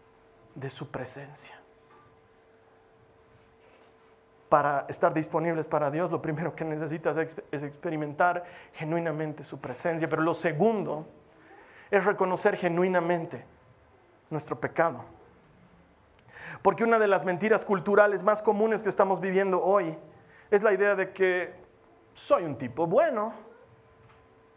de 0.56 0.70
su 0.70 0.90
presencia 0.90 1.58
para 4.50 4.86
estar 4.88 5.14
disponibles 5.14 5.68
para 5.68 5.92
Dios, 5.92 6.12
lo 6.12 6.22
primero 6.22 6.56
que 6.56 6.64
necesitas 6.64 7.18
es 7.18 7.64
experimentar 7.64 8.44
genuinamente 8.74 9.44
su 9.44 9.60
presencia. 9.60 10.08
Pero 10.10 10.22
lo 10.22 10.34
segundo 10.34 11.08
es 11.92 12.06
reconocer 12.06 12.56
genuinamente 12.56 13.46
nuestro 14.30 14.60
pecado. 14.60 15.04
Porque 16.62 16.84
una 16.84 17.00
de 17.00 17.08
las 17.08 17.24
mentiras 17.24 17.66
culturales 17.66 18.24
más 18.24 18.42
comunes 18.42 18.82
que 18.82 18.90
estamos 18.90 19.20
viviendo 19.20 19.62
hoy 19.62 19.98
es 20.50 20.64
la 20.64 20.74
idea 20.74 20.96
de 20.96 21.12
que 21.12 21.54
soy 22.14 22.44
un 22.44 22.58
tipo 22.58 22.88
bueno. 22.88 23.34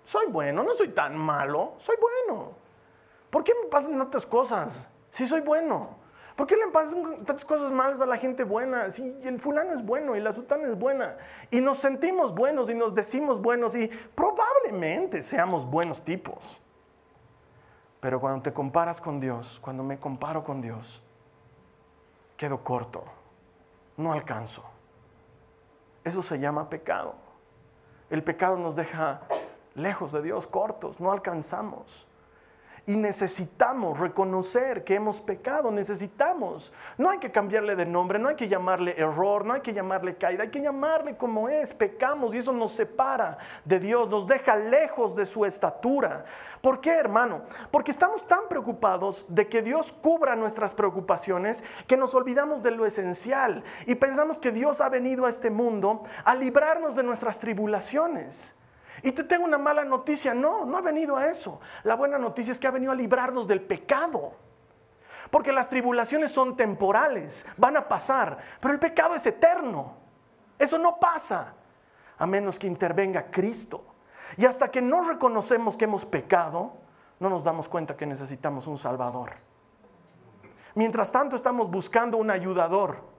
Soy 0.04 0.26
bueno, 0.26 0.62
no 0.62 0.74
soy 0.74 0.88
tan 0.88 1.16
malo, 1.16 1.74
soy 1.78 1.96
bueno. 2.00 2.52
¿Por 3.28 3.44
qué 3.44 3.52
me 3.54 3.68
pasan 3.68 3.96
tantas 3.98 4.26
cosas 4.26 4.88
si 5.10 5.26
soy 5.26 5.40
bueno? 5.40 5.99
¿Por 6.40 6.46
qué 6.46 6.56
le 6.56 6.68
pasan 6.68 7.02
tantas 7.26 7.44
cosas 7.44 7.70
malas 7.70 8.00
a 8.00 8.06
la 8.06 8.16
gente 8.16 8.44
buena? 8.44 8.88
Si 8.90 9.14
el 9.24 9.38
fulano 9.38 9.74
es 9.74 9.84
bueno 9.84 10.16
y 10.16 10.20
la 10.20 10.32
sultana 10.32 10.68
es 10.68 10.78
buena. 10.78 11.18
Y 11.50 11.60
nos 11.60 11.76
sentimos 11.76 12.34
buenos 12.34 12.70
y 12.70 12.74
nos 12.74 12.94
decimos 12.94 13.42
buenos 13.42 13.76
y 13.76 13.88
probablemente 14.14 15.20
seamos 15.20 15.66
buenos 15.66 16.02
tipos. 16.02 16.58
Pero 18.00 18.22
cuando 18.22 18.40
te 18.40 18.54
comparas 18.54 19.02
con 19.02 19.20
Dios, 19.20 19.60
cuando 19.60 19.82
me 19.82 19.98
comparo 19.98 20.42
con 20.42 20.62
Dios, 20.62 21.02
quedo 22.38 22.64
corto. 22.64 23.04
No 23.98 24.14
alcanzo. 24.14 24.64
Eso 26.04 26.22
se 26.22 26.38
llama 26.38 26.70
pecado. 26.70 27.16
El 28.08 28.24
pecado 28.24 28.56
nos 28.56 28.76
deja 28.76 29.20
lejos 29.74 30.10
de 30.10 30.22
Dios, 30.22 30.46
cortos, 30.46 31.00
no 31.00 31.12
alcanzamos. 31.12 32.06
Y 32.86 32.96
necesitamos 32.96 33.98
reconocer 33.98 34.84
que 34.84 34.94
hemos 34.94 35.20
pecado, 35.20 35.70
necesitamos. 35.70 36.72
No 36.98 37.10
hay 37.10 37.18
que 37.18 37.30
cambiarle 37.30 37.76
de 37.76 37.86
nombre, 37.86 38.18
no 38.18 38.28
hay 38.28 38.36
que 38.36 38.48
llamarle 38.48 38.94
error, 38.98 39.44
no 39.44 39.54
hay 39.54 39.60
que 39.60 39.72
llamarle 39.72 40.16
caída, 40.16 40.44
hay 40.44 40.50
que 40.50 40.62
llamarle 40.62 41.16
como 41.16 41.48
es. 41.48 41.72
Pecamos 41.72 42.34
y 42.34 42.38
eso 42.38 42.52
nos 42.52 42.72
separa 42.72 43.38
de 43.64 43.78
Dios, 43.78 44.08
nos 44.08 44.26
deja 44.26 44.56
lejos 44.56 45.14
de 45.14 45.26
su 45.26 45.44
estatura. 45.44 46.24
¿Por 46.60 46.80
qué, 46.80 46.90
hermano? 46.90 47.42
Porque 47.70 47.90
estamos 47.90 48.26
tan 48.26 48.48
preocupados 48.48 49.24
de 49.28 49.48
que 49.48 49.62
Dios 49.62 49.92
cubra 49.92 50.36
nuestras 50.36 50.74
preocupaciones 50.74 51.64
que 51.86 51.96
nos 51.96 52.14
olvidamos 52.14 52.62
de 52.62 52.70
lo 52.70 52.86
esencial 52.86 53.64
y 53.86 53.94
pensamos 53.94 54.38
que 54.38 54.52
Dios 54.52 54.80
ha 54.80 54.88
venido 54.88 55.26
a 55.26 55.30
este 55.30 55.50
mundo 55.50 56.02
a 56.24 56.34
librarnos 56.34 56.94
de 56.96 57.02
nuestras 57.02 57.38
tribulaciones. 57.38 58.54
Y 59.02 59.12
te 59.12 59.24
tengo 59.24 59.44
una 59.44 59.58
mala 59.58 59.84
noticia, 59.84 60.34
no, 60.34 60.64
no 60.64 60.76
ha 60.78 60.80
venido 60.80 61.16
a 61.16 61.28
eso. 61.28 61.60
La 61.84 61.94
buena 61.94 62.18
noticia 62.18 62.52
es 62.52 62.58
que 62.58 62.66
ha 62.66 62.70
venido 62.70 62.92
a 62.92 62.94
librarnos 62.94 63.46
del 63.46 63.62
pecado. 63.62 64.32
Porque 65.30 65.52
las 65.52 65.68
tribulaciones 65.68 66.32
son 66.32 66.56
temporales, 66.56 67.46
van 67.56 67.76
a 67.76 67.88
pasar, 67.88 68.38
pero 68.60 68.74
el 68.74 68.80
pecado 68.80 69.14
es 69.14 69.24
eterno. 69.26 69.94
Eso 70.58 70.78
no 70.78 70.98
pasa 70.98 71.54
a 72.18 72.26
menos 72.26 72.58
que 72.58 72.66
intervenga 72.66 73.30
Cristo. 73.30 73.84
Y 74.36 74.44
hasta 74.44 74.70
que 74.70 74.82
no 74.82 75.02
reconocemos 75.02 75.76
que 75.76 75.84
hemos 75.84 76.04
pecado, 76.04 76.74
no 77.18 77.30
nos 77.30 77.44
damos 77.44 77.68
cuenta 77.68 77.96
que 77.96 78.06
necesitamos 78.06 78.66
un 78.66 78.78
Salvador. 78.78 79.32
Mientras 80.74 81.10
tanto 81.12 81.36
estamos 81.36 81.70
buscando 81.70 82.16
un 82.16 82.30
ayudador 82.30 83.09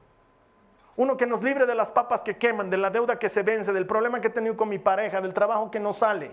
uno 0.96 1.18
que 1.18 1.26
nos 1.26 1.44
libre 1.44 1.66
de 1.66 1.76
las 1.76 1.90
papas 1.90 2.24
que 2.24 2.38
queman, 2.38 2.70
de 2.70 2.78
la 2.78 2.90
deuda 2.90 3.18
que 3.18 3.30
se 3.30 3.44
vence, 3.44 3.72
del 3.74 3.88
problema 3.88 4.20
que 4.20 4.28
he 4.28 4.32
tenido 4.32 4.58
con 4.58 4.70
mi 4.70 4.80
pareja, 4.80 5.22
del 5.22 5.34
trabajo 5.34 5.72
que 5.72 5.80
no 5.80 5.94
sale. 5.94 6.32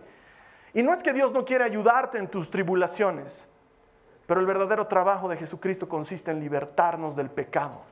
Y 0.74 0.82
no 0.82 0.92
es 0.92 1.02
que 1.02 1.12
Dios 1.12 1.32
no 1.32 1.44
quiera 1.44 1.64
ayudarte 1.64 2.18
en 2.18 2.28
tus 2.28 2.50
tribulaciones, 2.50 3.48
pero 4.26 4.40
el 4.40 4.46
verdadero 4.46 4.86
trabajo 4.86 5.28
de 5.28 5.36
Jesucristo 5.36 5.88
consiste 5.88 6.30
en 6.30 6.40
libertarnos 6.40 7.16
del 7.16 7.30
pecado. 7.30 7.82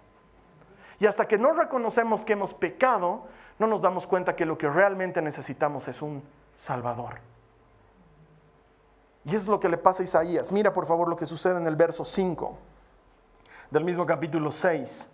Y 0.98 1.06
hasta 1.06 1.26
que 1.26 1.38
no 1.38 1.52
reconocemos 1.52 2.24
que 2.24 2.32
hemos 2.32 2.54
pecado, 2.54 3.26
no 3.58 3.66
nos 3.66 3.80
damos 3.80 4.06
cuenta 4.06 4.34
que 4.34 4.46
lo 4.46 4.58
que 4.58 4.68
realmente 4.68 5.22
necesitamos 5.22 5.88
es 5.88 6.02
un 6.02 6.22
Salvador. 6.54 7.20
Y 9.24 9.30
eso 9.30 9.38
es 9.38 9.48
lo 9.48 9.60
que 9.60 9.68
le 9.68 9.76
pasa 9.76 10.02
a 10.02 10.04
Isaías. 10.04 10.52
Mira 10.52 10.72
por 10.72 10.86
favor 10.86 11.08
lo 11.08 11.16
que 11.16 11.26
sucede 11.26 11.58
en 11.58 11.66
el 11.66 11.76
verso 11.76 12.04
5 12.04 12.56
del 13.70 13.84
mismo 13.84 14.06
capítulo 14.06 14.52
6. 14.52 15.10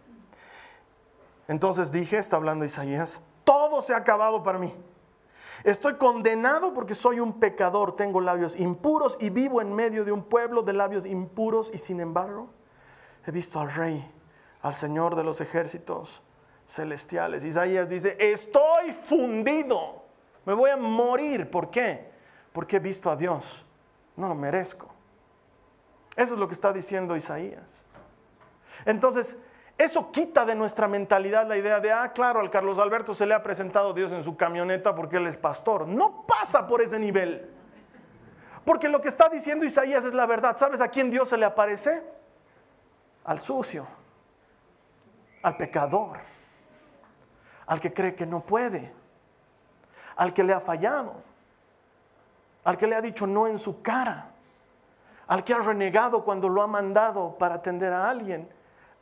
Entonces 1.53 1.93
dije, 1.93 2.17
está 2.17 2.37
hablando 2.37 2.65
Isaías, 2.65 3.23
todo 3.45 3.83
se 3.83 3.93
ha 3.93 3.99
acabado 3.99 4.43
para 4.43 4.59
mí. 4.59 4.75
Estoy 5.65 5.97
condenado 5.97 6.73
porque 6.73 6.95
soy 6.95 7.21
un 7.21 7.39
pecador, 7.39 7.95
tengo 7.95 8.23
labios 8.23 8.59
impuros 8.59 9.19
y 9.21 9.29
vivo 9.29 9.61
en 9.61 9.75
medio 9.75 10.03
de 10.07 10.13
un 10.13 10.25
pueblo 10.25 10.63
de 10.63 10.73
labios 10.73 11.05
impuros 11.05 11.71
y 11.75 11.77
sin 11.77 12.01
embargo 12.01 12.49
he 13.27 13.31
visto 13.31 13.61
al 13.61 13.71
rey, 13.71 14.03
al 14.63 14.73
Señor 14.73 15.15
de 15.15 15.25
los 15.25 15.43
ejércitos 15.43 16.23
celestiales. 16.67 17.45
Isaías 17.45 17.87
dice, 17.87 18.17
estoy 18.19 18.95
fundido, 19.05 20.05
me 20.47 20.55
voy 20.55 20.71
a 20.71 20.79
morir. 20.79 21.51
¿Por 21.51 21.71
qué? 21.71 22.13
Porque 22.55 22.77
he 22.77 22.81
visto 22.81 23.11
a 23.11 23.17
Dios, 23.17 23.63
no 24.17 24.27
lo 24.27 24.35
merezco. 24.35 24.89
Eso 26.17 26.33
es 26.33 26.41
lo 26.41 26.49
que 26.49 26.55
está 26.55 26.73
diciendo 26.73 27.15
Isaías. 27.15 27.85
Entonces, 28.87 29.37
eso 29.79 30.13
quita 30.13 30.45
de 30.45 30.55
nuestra 30.55 30.87
mentalidad 30.87 31.47
la 31.47 31.57
idea 31.57 31.81
de, 31.81 31.93
ah, 31.93 32.13
claro, 32.13 32.41
al 32.41 32.51
Carlos 32.51 32.79
Alberto 32.79 33.15
se 33.15 33.27
le 33.27 33.35
ha 33.35 33.43
presentado 33.43 33.93
Dios 33.93 34.13
en 34.13 34.23
su 34.23 34.37
camioneta 34.37 34.95
porque 34.95 35.17
él 35.17 35.27
es 35.27 35.37
pastor. 35.37 35.89
No 35.89 36.25
pasa 36.27 36.67
por 36.67 36.83
ese 36.83 36.99
nivel. 36.99 37.51
Porque 38.65 38.89
lo 38.89 39.01
que 39.01 39.09
está 39.09 39.29
diciendo 39.29 39.65
Isaías 39.65 40.05
es 40.05 40.15
la 40.15 40.27
verdad. 40.27 40.57
¿Sabes 40.57 40.81
a 40.81 40.89
quién 40.89 41.11
Dios 41.11 41.29
se 41.29 41.37
le 41.37 41.45
aparece? 41.45 42.03
Al 43.25 43.39
sucio, 43.41 43.87
al 45.43 45.57
pecador, 45.57 46.19
al 47.67 47.81
que 47.81 47.93
cree 47.93 48.15
que 48.15 48.27
no 48.27 48.41
puede, 48.41 48.93
al 50.17 50.33
que 50.33 50.45
le 50.45 50.53
ha 50.53 50.61
fallado, 50.61 51.15
al 52.65 52.77
que 52.77 52.87
le 52.87 52.95
ha 52.95 53.01
dicho 53.01 53.27
no 53.27 53.47
en 53.47 53.59
su 53.59 53.83
cara, 53.83 54.31
al 55.27 55.45
que 55.45 55.55
ha 55.55 55.59
renegado 55.59 56.25
cuando 56.25 56.49
lo 56.49 56.63
ha 56.63 56.67
mandado 56.67 57.37
para 57.39 57.57
atender 57.57 57.93
a 57.93 58.11
alguien. 58.11 58.49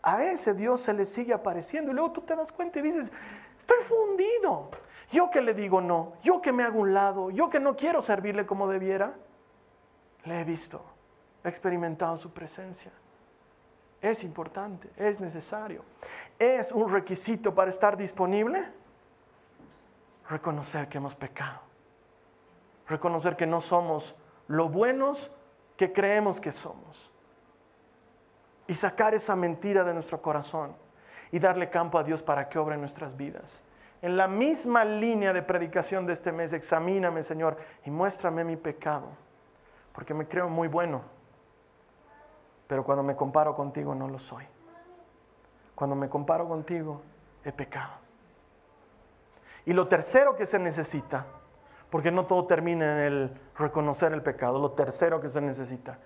A 0.03 0.25
ese 0.25 0.55
Dios 0.55 0.81
se 0.81 0.93
le 0.93 1.05
sigue 1.05 1.35
apareciendo 1.35 1.91
y 1.91 1.95
luego 1.95 2.13
tú 2.13 2.21
te 2.23 2.35
das 2.35 2.53
cuenta 2.53 2.79
y 2.79 2.83
dices, 2.83 3.13
estoy 3.59 3.79
fundido. 3.85 4.71
Yo 5.11 5.31
que 5.31 5.41
le 5.41 5.55
digo 5.55 5.81
no, 5.81 6.13
yo 6.23 6.41
que 6.41 6.53
me 6.53 6.63
hago 6.63 6.81
un 6.81 6.95
lado, 6.95 7.31
yo 7.31 7.49
que 7.49 7.59
no 7.59 7.77
quiero 7.77 8.01
servirle 8.01 8.47
como 8.47 8.69
debiera, 8.69 9.15
le 10.25 10.41
he 10.41 10.45
visto, 10.45 10.83
he 11.43 11.49
experimentado 11.49 12.17
su 12.17 12.31
presencia. 12.31 12.93
Es 14.01 14.25
importante, 14.25 14.89
es 14.97 15.21
necesario. 15.21 15.85
Es 16.39 16.73
un 16.73 16.91
requisito 16.91 17.55
para 17.55 17.69
estar 17.69 17.97
disponible 17.97 18.67
reconocer 20.29 20.89
que 20.89 20.99
hemos 20.99 21.15
pecado. 21.15 21.61
Reconocer 22.87 23.37
que 23.37 23.47
no 23.47 23.61
somos 23.61 24.15
lo 24.49 24.69
buenos 24.69 25.31
que 25.77 25.93
creemos 25.93 26.41
que 26.41 26.53
somos. 26.53 27.11
Y 28.71 28.75
sacar 28.77 29.15
esa 29.15 29.35
mentira 29.35 29.83
de 29.83 29.93
nuestro 29.93 30.23
corazón 30.23 30.77
y 31.33 31.41
darle 31.41 31.71
campo 31.71 31.99
a 31.99 32.05
Dios 32.05 32.23
para 32.23 32.49
que 32.49 32.57
obre 32.57 32.77
en 32.77 32.81
nuestras 32.81 33.17
vidas. 33.17 33.65
En 34.01 34.17
la 34.17 34.29
misma 34.29 34.85
línea 34.85 35.33
de 35.33 35.43
predicación 35.43 36.07
de 36.07 36.13
este 36.13 36.31
mes, 36.31 36.53
examíname, 36.53 37.25
Señor, 37.25 37.57
y 37.85 37.91
muéstrame 37.91 38.45
mi 38.45 38.55
pecado, 38.55 39.09
porque 39.93 40.15
me 40.15 40.29
creo 40.29 40.49
muy 40.49 40.69
bueno, 40.69 41.03
pero 42.69 42.85
cuando 42.85 43.03
me 43.03 43.17
comparo 43.17 43.57
contigo 43.57 43.93
no 43.93 44.07
lo 44.07 44.21
soy. 44.21 44.45
Cuando 45.75 45.97
me 45.97 46.09
comparo 46.09 46.47
contigo, 46.47 47.03
he 47.45 47.51
pecado. 47.51 47.95
Y 49.67 49.73
lo 49.73 49.89
tercero 49.89 50.37
que 50.37 50.47
se 50.47 50.61
necesita, 50.61 51.27
porque 51.91 52.13
no 52.13 52.25
todo 52.25 52.47
termina 52.47 52.93
en 52.93 52.99
el 52.99 53.41
reconocer 53.59 54.13
el 54.13 54.23
pecado, 54.23 54.61
lo 54.61 54.71
tercero 54.71 55.21
que 55.21 55.29
se 55.29 55.41
necesita 55.41 55.99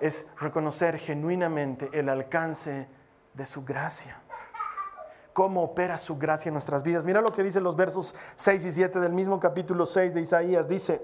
es 0.00 0.26
reconocer 0.38 0.98
genuinamente 0.98 1.90
el 1.92 2.08
alcance 2.08 2.88
de 3.32 3.46
su 3.46 3.64
gracia. 3.64 4.20
Cómo 5.32 5.62
opera 5.62 5.98
su 5.98 6.16
gracia 6.16 6.48
en 6.48 6.54
nuestras 6.54 6.82
vidas. 6.82 7.04
Mira 7.04 7.20
lo 7.20 7.32
que 7.32 7.42
dicen 7.42 7.64
los 7.64 7.76
versos 7.76 8.14
6 8.36 8.66
y 8.66 8.72
7 8.72 9.00
del 9.00 9.12
mismo 9.12 9.40
capítulo 9.40 9.84
6 9.84 10.14
de 10.14 10.20
Isaías. 10.20 10.68
Dice, 10.68 11.02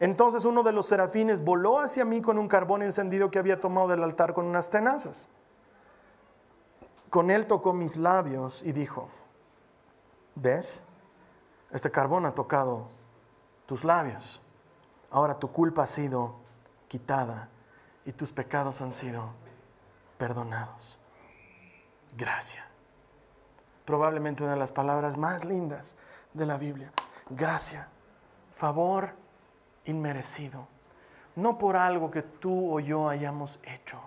entonces 0.00 0.44
uno 0.44 0.62
de 0.62 0.72
los 0.72 0.86
serafines 0.86 1.42
voló 1.42 1.78
hacia 1.78 2.04
mí 2.04 2.20
con 2.20 2.38
un 2.38 2.48
carbón 2.48 2.82
encendido 2.82 3.30
que 3.30 3.38
había 3.38 3.60
tomado 3.60 3.88
del 3.88 4.02
altar 4.02 4.34
con 4.34 4.46
unas 4.46 4.70
tenazas. 4.70 5.28
Con 7.10 7.30
él 7.30 7.46
tocó 7.46 7.72
mis 7.72 7.96
labios 7.96 8.62
y 8.64 8.72
dijo, 8.72 9.08
¿ves? 10.34 10.84
Este 11.70 11.90
carbón 11.90 12.26
ha 12.26 12.34
tocado 12.34 12.88
tus 13.66 13.84
labios. 13.84 14.42
Ahora 15.10 15.38
tu 15.38 15.52
culpa 15.52 15.84
ha 15.84 15.86
sido 15.86 16.36
quitada 16.88 17.48
y 18.04 18.12
tus 18.12 18.32
pecados 18.32 18.80
han 18.80 18.92
sido 18.92 19.32
perdonados. 20.18 21.00
Gracia. 22.16 22.66
Probablemente 23.84 24.42
una 24.42 24.52
de 24.52 24.58
las 24.58 24.72
palabras 24.72 25.16
más 25.16 25.44
lindas 25.44 25.96
de 26.32 26.46
la 26.46 26.58
Biblia. 26.58 26.92
Gracia. 27.30 27.88
Favor 28.56 29.14
inmerecido. 29.84 30.68
No 31.36 31.58
por 31.58 31.76
algo 31.76 32.10
que 32.10 32.22
tú 32.22 32.74
o 32.74 32.80
yo 32.80 33.08
hayamos 33.08 33.58
hecho, 33.64 34.00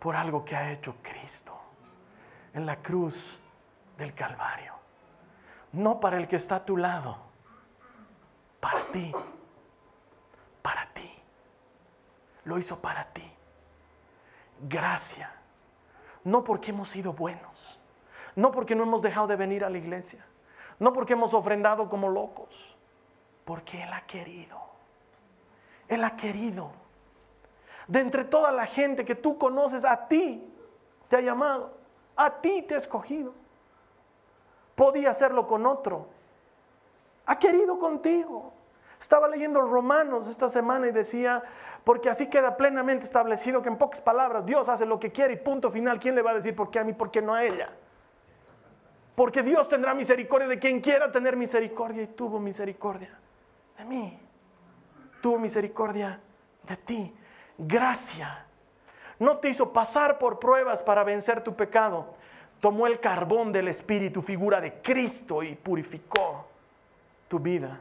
por 0.00 0.16
algo 0.16 0.44
que 0.44 0.56
ha 0.56 0.72
hecho 0.72 0.96
Cristo 1.02 1.56
en 2.52 2.66
la 2.66 2.82
cruz 2.82 3.38
del 3.96 4.12
Calvario 4.14 4.80
no 5.72 6.00
para 6.00 6.16
el 6.16 6.26
que 6.26 6.36
está 6.36 6.56
a 6.56 6.64
tu 6.64 6.76
lado, 6.76 7.16
para 8.60 8.82
ti, 8.92 9.12
para 10.62 10.92
ti. 10.92 11.09
Lo 12.50 12.58
hizo 12.58 12.80
para 12.80 13.12
ti. 13.12 13.32
Gracia. 14.68 15.32
No 16.24 16.42
porque 16.42 16.72
hemos 16.72 16.88
sido 16.90 17.12
buenos, 17.12 17.80
no 18.34 18.50
porque 18.50 18.74
no 18.74 18.82
hemos 18.82 19.02
dejado 19.02 19.28
de 19.28 19.36
venir 19.36 19.64
a 19.64 19.70
la 19.70 19.78
iglesia, 19.78 20.26
no 20.78 20.92
porque 20.92 21.12
hemos 21.12 21.32
ofrendado 21.32 21.88
como 21.88 22.08
locos, 22.08 22.76
porque 23.44 23.82
Él 23.82 23.92
ha 23.92 24.04
querido. 24.06 24.60
Él 25.86 26.02
ha 26.02 26.16
querido. 26.16 26.72
De 27.86 28.00
entre 28.00 28.24
toda 28.24 28.50
la 28.50 28.66
gente 28.66 29.04
que 29.04 29.14
tú 29.14 29.38
conoces, 29.38 29.84
a 29.84 30.08
ti 30.08 30.52
te 31.08 31.16
ha 31.16 31.20
llamado, 31.20 31.72
a 32.16 32.42
ti 32.42 32.62
te 32.62 32.74
ha 32.74 32.78
escogido 32.78 33.32
podía 34.80 35.10
hacerlo 35.10 35.46
con 35.46 35.66
otro. 35.66 36.06
Ha 37.26 37.38
querido 37.38 37.78
contigo. 37.78 38.54
Estaba 39.00 39.28
leyendo 39.28 39.62
Romanos 39.62 40.28
esta 40.28 40.48
semana 40.50 40.86
y 40.86 40.92
decía, 40.92 41.42
porque 41.84 42.10
así 42.10 42.28
queda 42.28 42.56
plenamente 42.56 43.06
establecido 43.06 43.62
que 43.62 43.70
en 43.70 43.78
pocas 43.78 44.00
palabras 44.02 44.44
Dios 44.44 44.68
hace 44.68 44.84
lo 44.84 45.00
que 45.00 45.10
quiere 45.10 45.34
y 45.34 45.36
punto 45.36 45.70
final. 45.70 45.98
¿Quién 45.98 46.14
le 46.14 46.22
va 46.22 46.32
a 46.32 46.34
decir 46.34 46.54
por 46.54 46.70
qué 46.70 46.80
a 46.80 46.84
mí, 46.84 46.92
por 46.92 47.10
qué 47.10 47.22
no 47.22 47.34
a 47.34 47.42
ella? 47.42 47.70
Porque 49.14 49.42
Dios 49.42 49.68
tendrá 49.68 49.94
misericordia 49.94 50.46
de 50.46 50.58
quien 50.58 50.80
quiera 50.80 51.10
tener 51.10 51.34
misericordia 51.36 52.02
y 52.02 52.08
tuvo 52.08 52.38
misericordia 52.38 53.18
de 53.78 53.84
mí. 53.86 54.18
Tuvo 55.22 55.38
misericordia 55.38 56.20
de 56.64 56.76
ti. 56.76 57.14
Gracia. 57.56 58.44
No 59.18 59.38
te 59.38 59.48
hizo 59.48 59.72
pasar 59.72 60.18
por 60.18 60.38
pruebas 60.38 60.82
para 60.82 61.04
vencer 61.04 61.42
tu 61.42 61.54
pecado 61.54 62.14
tomó 62.60 62.86
el 62.86 63.00
carbón 63.00 63.52
del 63.52 63.68
Espíritu, 63.68 64.20
figura 64.20 64.60
de 64.60 64.74
Cristo, 64.82 65.42
y 65.42 65.54
purificó 65.54 66.46
tu 67.26 67.38
vida 67.38 67.80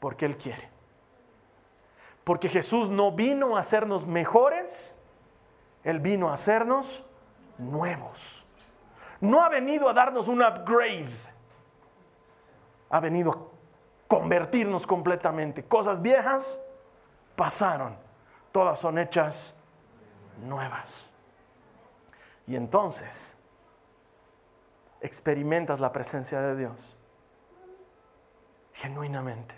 porque 0.00 0.26
Él 0.26 0.36
quiere. 0.36 0.68
Porque 2.24 2.48
Jesús 2.48 2.90
no 2.90 3.12
vino 3.12 3.56
a 3.56 3.60
hacernos 3.60 4.06
mejores, 4.06 4.98
Él 5.82 6.00
vino 6.00 6.28
a 6.28 6.34
hacernos 6.34 7.04
nuevos. 7.56 8.46
No 9.20 9.42
ha 9.42 9.48
venido 9.48 9.88
a 9.88 9.94
darnos 9.94 10.28
un 10.28 10.42
upgrade, 10.42 11.08
ha 12.90 13.00
venido 13.00 13.32
a 13.32 13.38
convertirnos 14.06 14.86
completamente. 14.86 15.64
Cosas 15.64 16.00
viejas 16.00 16.62
pasaron, 17.34 17.96
todas 18.52 18.78
son 18.78 18.98
hechas 18.98 19.54
nuevas. 20.44 21.10
Y 22.46 22.56
entonces 22.56 23.36
experimentas 25.00 25.80
la 25.80 25.92
presencia 25.92 26.40
de 26.40 26.56
Dios. 26.56 26.96
Genuinamente. 28.72 29.57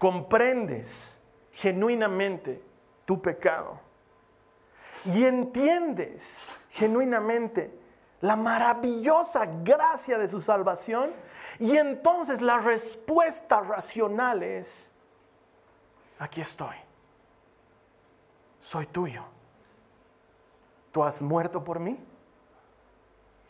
Comprendes 0.00 1.20
genuinamente 1.52 2.60
tu 3.04 3.22
pecado. 3.22 3.78
Y 5.04 5.24
entiendes 5.24 6.40
genuinamente 6.70 7.78
la 8.20 8.34
maravillosa 8.34 9.46
gracia 9.62 10.18
de 10.18 10.26
su 10.26 10.40
salvación. 10.40 11.12
Y 11.60 11.76
entonces 11.76 12.40
la 12.40 12.58
respuesta 12.58 13.60
racional 13.60 14.42
es, 14.42 14.92
aquí 16.18 16.40
estoy. 16.40 16.76
Soy 18.58 18.86
tuyo. 18.86 19.22
¿Tú 20.90 21.04
has 21.04 21.22
muerto 21.22 21.62
por 21.62 21.78
mí? 21.78 21.96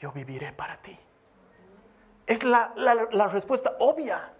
yo 0.00 0.10
viviré 0.12 0.52
para 0.52 0.78
ti. 0.78 0.98
Es 2.26 2.42
la, 2.42 2.72
respuesta 3.30 3.76
obvia. 3.78 4.32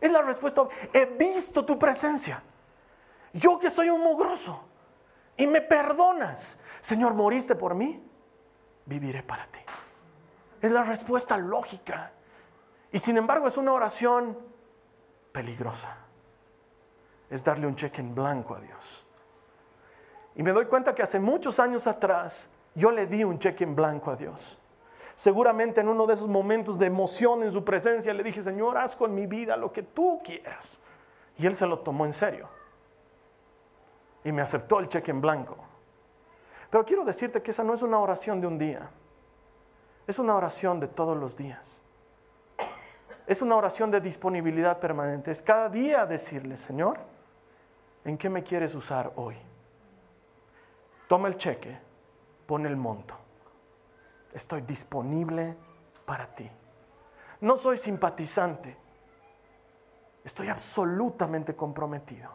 Es 0.00 0.12
la 0.12 0.22
respuesta. 0.22 0.66
He 0.92 1.06
visto 1.06 1.64
tu 1.64 1.78
presencia. 1.78 2.42
Yo 3.32 3.58
que 3.58 3.70
soy 3.70 3.90
un 3.90 4.00
mugroso 4.00 4.60
y 5.36 5.46
me 5.46 5.60
perdonas. 5.60 6.58
Señor, 6.80 7.14
moriste 7.14 7.54
por 7.54 7.74
mí. 7.74 8.02
Viviré 8.84 9.22
para 9.22 9.46
ti. 9.46 9.60
Es 10.62 10.70
la 10.70 10.82
respuesta 10.82 11.36
lógica. 11.36 12.12
Y 12.92 12.98
sin 12.98 13.16
embargo 13.16 13.48
es 13.48 13.56
una 13.56 13.72
oración 13.72 14.38
peligrosa. 15.32 15.96
Es 17.28 17.42
darle 17.42 17.66
un 17.66 17.76
cheque 17.76 18.00
en 18.00 18.14
blanco 18.14 18.54
a 18.54 18.60
Dios. 18.60 19.04
Y 20.36 20.42
me 20.42 20.52
doy 20.52 20.66
cuenta 20.66 20.94
que 20.94 21.02
hace 21.02 21.18
muchos 21.18 21.58
años 21.58 21.86
atrás 21.86 22.48
yo 22.74 22.90
le 22.90 23.06
di 23.06 23.24
un 23.24 23.38
cheque 23.38 23.64
en 23.64 23.74
blanco 23.74 24.10
a 24.10 24.16
Dios. 24.16 24.58
Seguramente 25.16 25.80
en 25.80 25.88
uno 25.88 26.06
de 26.06 26.12
esos 26.12 26.28
momentos 26.28 26.78
de 26.78 26.86
emoción 26.86 27.42
en 27.42 27.50
su 27.50 27.64
presencia 27.64 28.12
le 28.12 28.22
dije, 28.22 28.42
Señor, 28.42 28.76
haz 28.76 28.94
con 28.94 29.14
mi 29.14 29.26
vida 29.26 29.56
lo 29.56 29.72
que 29.72 29.82
tú 29.82 30.20
quieras. 30.22 30.78
Y 31.38 31.46
él 31.46 31.56
se 31.56 31.66
lo 31.66 31.78
tomó 31.78 32.04
en 32.04 32.12
serio. 32.12 32.50
Y 34.24 34.30
me 34.30 34.42
aceptó 34.42 34.78
el 34.78 34.88
cheque 34.88 35.10
en 35.10 35.22
blanco. 35.22 35.56
Pero 36.68 36.84
quiero 36.84 37.02
decirte 37.02 37.40
que 37.40 37.50
esa 37.50 37.64
no 37.64 37.72
es 37.72 37.80
una 37.80 37.98
oración 37.98 38.42
de 38.42 38.46
un 38.46 38.58
día. 38.58 38.90
Es 40.06 40.18
una 40.18 40.36
oración 40.36 40.80
de 40.80 40.88
todos 40.88 41.16
los 41.16 41.34
días. 41.34 41.80
Es 43.26 43.40
una 43.40 43.56
oración 43.56 43.90
de 43.90 44.02
disponibilidad 44.02 44.78
permanente. 44.78 45.30
Es 45.30 45.40
cada 45.40 45.70
día 45.70 46.04
decirle, 46.04 46.58
Señor, 46.58 46.98
¿en 48.04 48.18
qué 48.18 48.28
me 48.28 48.42
quieres 48.42 48.74
usar 48.74 49.12
hoy? 49.16 49.36
Toma 51.08 51.28
el 51.28 51.38
cheque, 51.38 51.78
pon 52.46 52.66
el 52.66 52.76
monto 52.76 53.25
estoy 54.36 54.60
disponible 54.60 55.56
para 56.04 56.26
ti. 56.34 56.48
No 57.40 57.56
soy 57.56 57.78
simpatizante, 57.78 58.76
estoy 60.24 60.48
absolutamente 60.48 61.56
comprometido. 61.56 62.30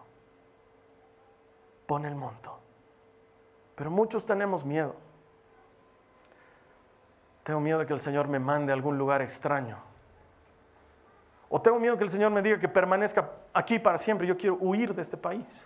pone 1.85 2.07
el 2.07 2.15
monto. 2.15 2.57
Pero 3.75 3.91
muchos 3.91 4.25
tenemos 4.25 4.63
miedo. 4.63 4.95
Tengo 7.43 7.59
miedo 7.59 7.79
de 7.79 7.85
que 7.85 7.93
el 7.93 7.99
Señor 7.99 8.29
me 8.29 8.39
mande 8.39 8.71
a 8.71 8.75
algún 8.75 8.97
lugar 8.97 9.21
extraño. 9.21 9.77
O 11.49 11.61
tengo 11.61 11.79
miedo 11.79 11.97
que 11.97 12.05
el 12.05 12.09
Señor 12.09 12.31
me 12.31 12.41
diga 12.41 12.59
que 12.59 12.69
permanezca 12.69 13.29
aquí 13.53 13.77
para 13.77 13.97
siempre. 13.97 14.25
Yo 14.25 14.37
quiero 14.37 14.55
huir 14.61 14.95
de 14.95 15.01
este 15.01 15.17
país. 15.17 15.65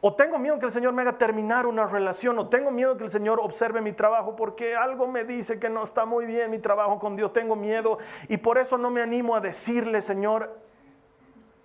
O 0.00 0.14
tengo 0.14 0.38
miedo 0.38 0.58
que 0.58 0.66
el 0.66 0.72
Señor 0.72 0.92
me 0.92 1.02
haga 1.02 1.18
terminar 1.18 1.66
una 1.66 1.86
relación. 1.86 2.38
O 2.38 2.48
tengo 2.48 2.70
miedo 2.70 2.96
que 2.96 3.04
el 3.04 3.10
Señor 3.10 3.40
observe 3.42 3.80
mi 3.80 3.92
trabajo 3.92 4.36
porque 4.36 4.76
algo 4.76 5.08
me 5.08 5.24
dice 5.24 5.58
que 5.58 5.68
no 5.68 5.82
está 5.82 6.04
muy 6.04 6.24
bien 6.24 6.50
mi 6.50 6.58
trabajo 6.58 6.98
con 6.98 7.16
Dios. 7.16 7.32
Tengo 7.32 7.56
miedo 7.56 7.98
y 8.28 8.36
por 8.36 8.58
eso 8.58 8.78
no 8.78 8.90
me 8.90 9.02
animo 9.02 9.34
a 9.34 9.40
decirle, 9.40 10.00
Señor, 10.00 10.56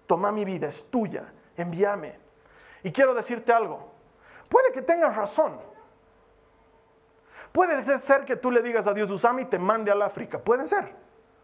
toma 0.07 0.31
mi 0.31 0.45
vida, 0.45 0.67
es 0.67 0.89
tuya, 0.89 1.31
envíame. 1.57 2.19
Y 2.81 2.91
quiero 2.91 3.13
decirte 3.13 3.51
algo. 3.51 3.91
Puede 4.49 4.71
que 4.71 4.81
tengas 4.81 5.15
razón. 5.15 5.59
Puede 7.51 7.83
ser 7.99 8.25
que 8.25 8.35
tú 8.35 8.49
le 8.49 8.63
digas 8.63 8.87
a 8.87 8.93
Dios, 8.93 9.11
Usame 9.11 9.43
y 9.43 9.45
te 9.45 9.59
mande 9.59 9.91
al 9.91 10.01
África. 10.01 10.39
Puede 10.39 10.65
ser. 10.65 10.91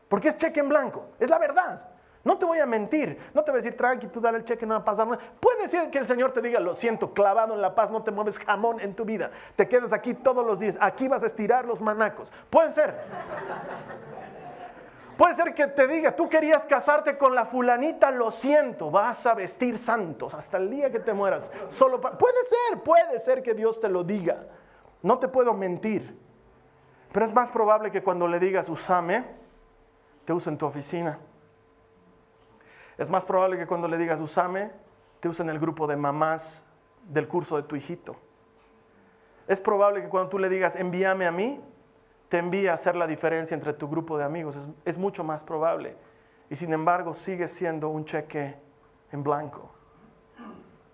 Porque 0.08 0.30
es 0.30 0.38
cheque 0.38 0.60
en 0.60 0.69
blanco. 0.69 1.10
Es 1.19 1.30
la 1.30 1.38
verdad. 1.38 1.88
No 2.23 2.38
te 2.38 2.45
voy 2.45 2.60
a 2.60 2.65
mentir. 2.65 3.17
No 3.34 3.43
te 3.43 3.51
voy 3.51 3.60
a 3.60 3.63
decir, 3.63 3.77
tranqui, 3.77 4.08
tú 4.08 4.19
dale 4.19 4.39
el 4.39 4.43
cheque, 4.43 4.65
no 4.65 4.73
va 4.73 4.82
a 4.82 4.84
pasar 4.84 5.08
nada. 5.08 5.21
Puede 5.39 5.67
ser 5.67 5.89
que 5.89 5.97
el 5.97 6.08
Señor 6.08 6.32
te 6.32 6.41
diga, 6.41 6.60
lo 6.60 6.75
siento, 6.75 7.13
clavado 7.13 7.53
en 7.53 7.62
la 7.62 7.75
paz, 7.75 7.91
no 7.91 8.03
te 8.03 8.12
mueves 8.12 8.38
jamón 8.39 8.79
en 8.79 8.93
tu 8.93 9.05
vida. 9.05 9.32
Te 9.55 9.67
quedas 9.67 9.93
aquí 9.93 10.13
todos 10.13 10.45
los 10.45 10.60
días. 10.60 10.77
Aquí 10.82 11.08
vas 11.08 11.23
a 11.23 11.27
estirar 11.27 11.65
los 11.65 11.82
manacos. 11.82 12.32
Puede 12.49 12.73
ser. 12.73 12.95
Puede 15.19 15.34
ser 15.34 15.53
que 15.53 15.67
te 15.67 15.86
diga, 15.86 16.15
tú 16.15 16.29
querías 16.29 16.65
casarte 16.65 17.17
con 17.17 17.36
la 17.36 17.43
fulanita, 17.43 18.10
lo 18.10 18.32
siento, 18.32 18.89
vas 18.89 19.25
a 19.25 19.34
vestir 19.34 19.77
santos 19.77 20.34
hasta 20.34 20.55
el 20.55 20.69
día 20.69 20.89
que 20.89 20.99
te 21.01 21.12
mueras. 21.12 21.51
Solo 21.67 21.99
puede 21.99 22.38
ser, 22.45 22.82
puede 22.82 23.19
ser 23.19 23.43
que 23.43 23.53
Dios 23.53 23.82
te 23.82 23.89
lo 23.89 24.05
diga. 24.05 24.45
No 25.01 25.19
te 25.19 25.27
puedo 25.27 25.53
mentir. 25.53 26.17
Pero 27.12 27.25
es 27.25 27.34
más 27.34 27.51
probable 27.51 27.91
que 27.91 28.01
cuando 28.01 28.29
le 28.29 28.39
digas, 28.39 28.69
usame, 28.69 29.25
te 30.23 30.32
use 30.32 30.49
en 30.49 30.58
tu 30.58 30.65
oficina. 30.65 31.19
Es 32.99 33.09
más 33.09 33.23
probable 33.23 33.57
que 33.57 33.65
cuando 33.65 33.88
le 33.88 33.97
digas, 33.97 34.19
usame, 34.19 34.71
te 35.21 35.29
use 35.29 35.41
en 35.41 35.49
el 35.49 35.57
grupo 35.57 35.88
de 35.88 35.95
mamás 35.95 36.67
del 37.07 37.29
curso 37.29 37.55
de 37.55 37.63
tu 37.63 37.77
hijito. 37.77 38.17
Es 39.47 39.62
probable 39.62 40.01
que 40.01 40.09
cuando 40.09 40.29
tú 40.29 40.38
le 40.38 40.49
digas, 40.49 40.75
envíame 40.75 41.25
a 41.25 41.31
mí, 41.31 41.62
te 42.27 42.39
envía 42.39 42.71
a 42.71 42.73
hacer 42.73 42.97
la 42.97 43.07
diferencia 43.07 43.55
entre 43.55 43.71
tu 43.71 43.88
grupo 43.88 44.17
de 44.17 44.25
amigos. 44.25 44.59
Es, 44.83 44.97
mucho 44.97 45.23
más 45.23 45.45
probable. 45.45 45.95
Y 46.49 46.57
sin 46.57 46.73
embargo 46.73 47.13
sigue 47.13 47.47
siendo 47.47 47.88
un 47.88 48.03
cheque 48.03 48.57
en 49.13 49.23
blanco. 49.23 49.71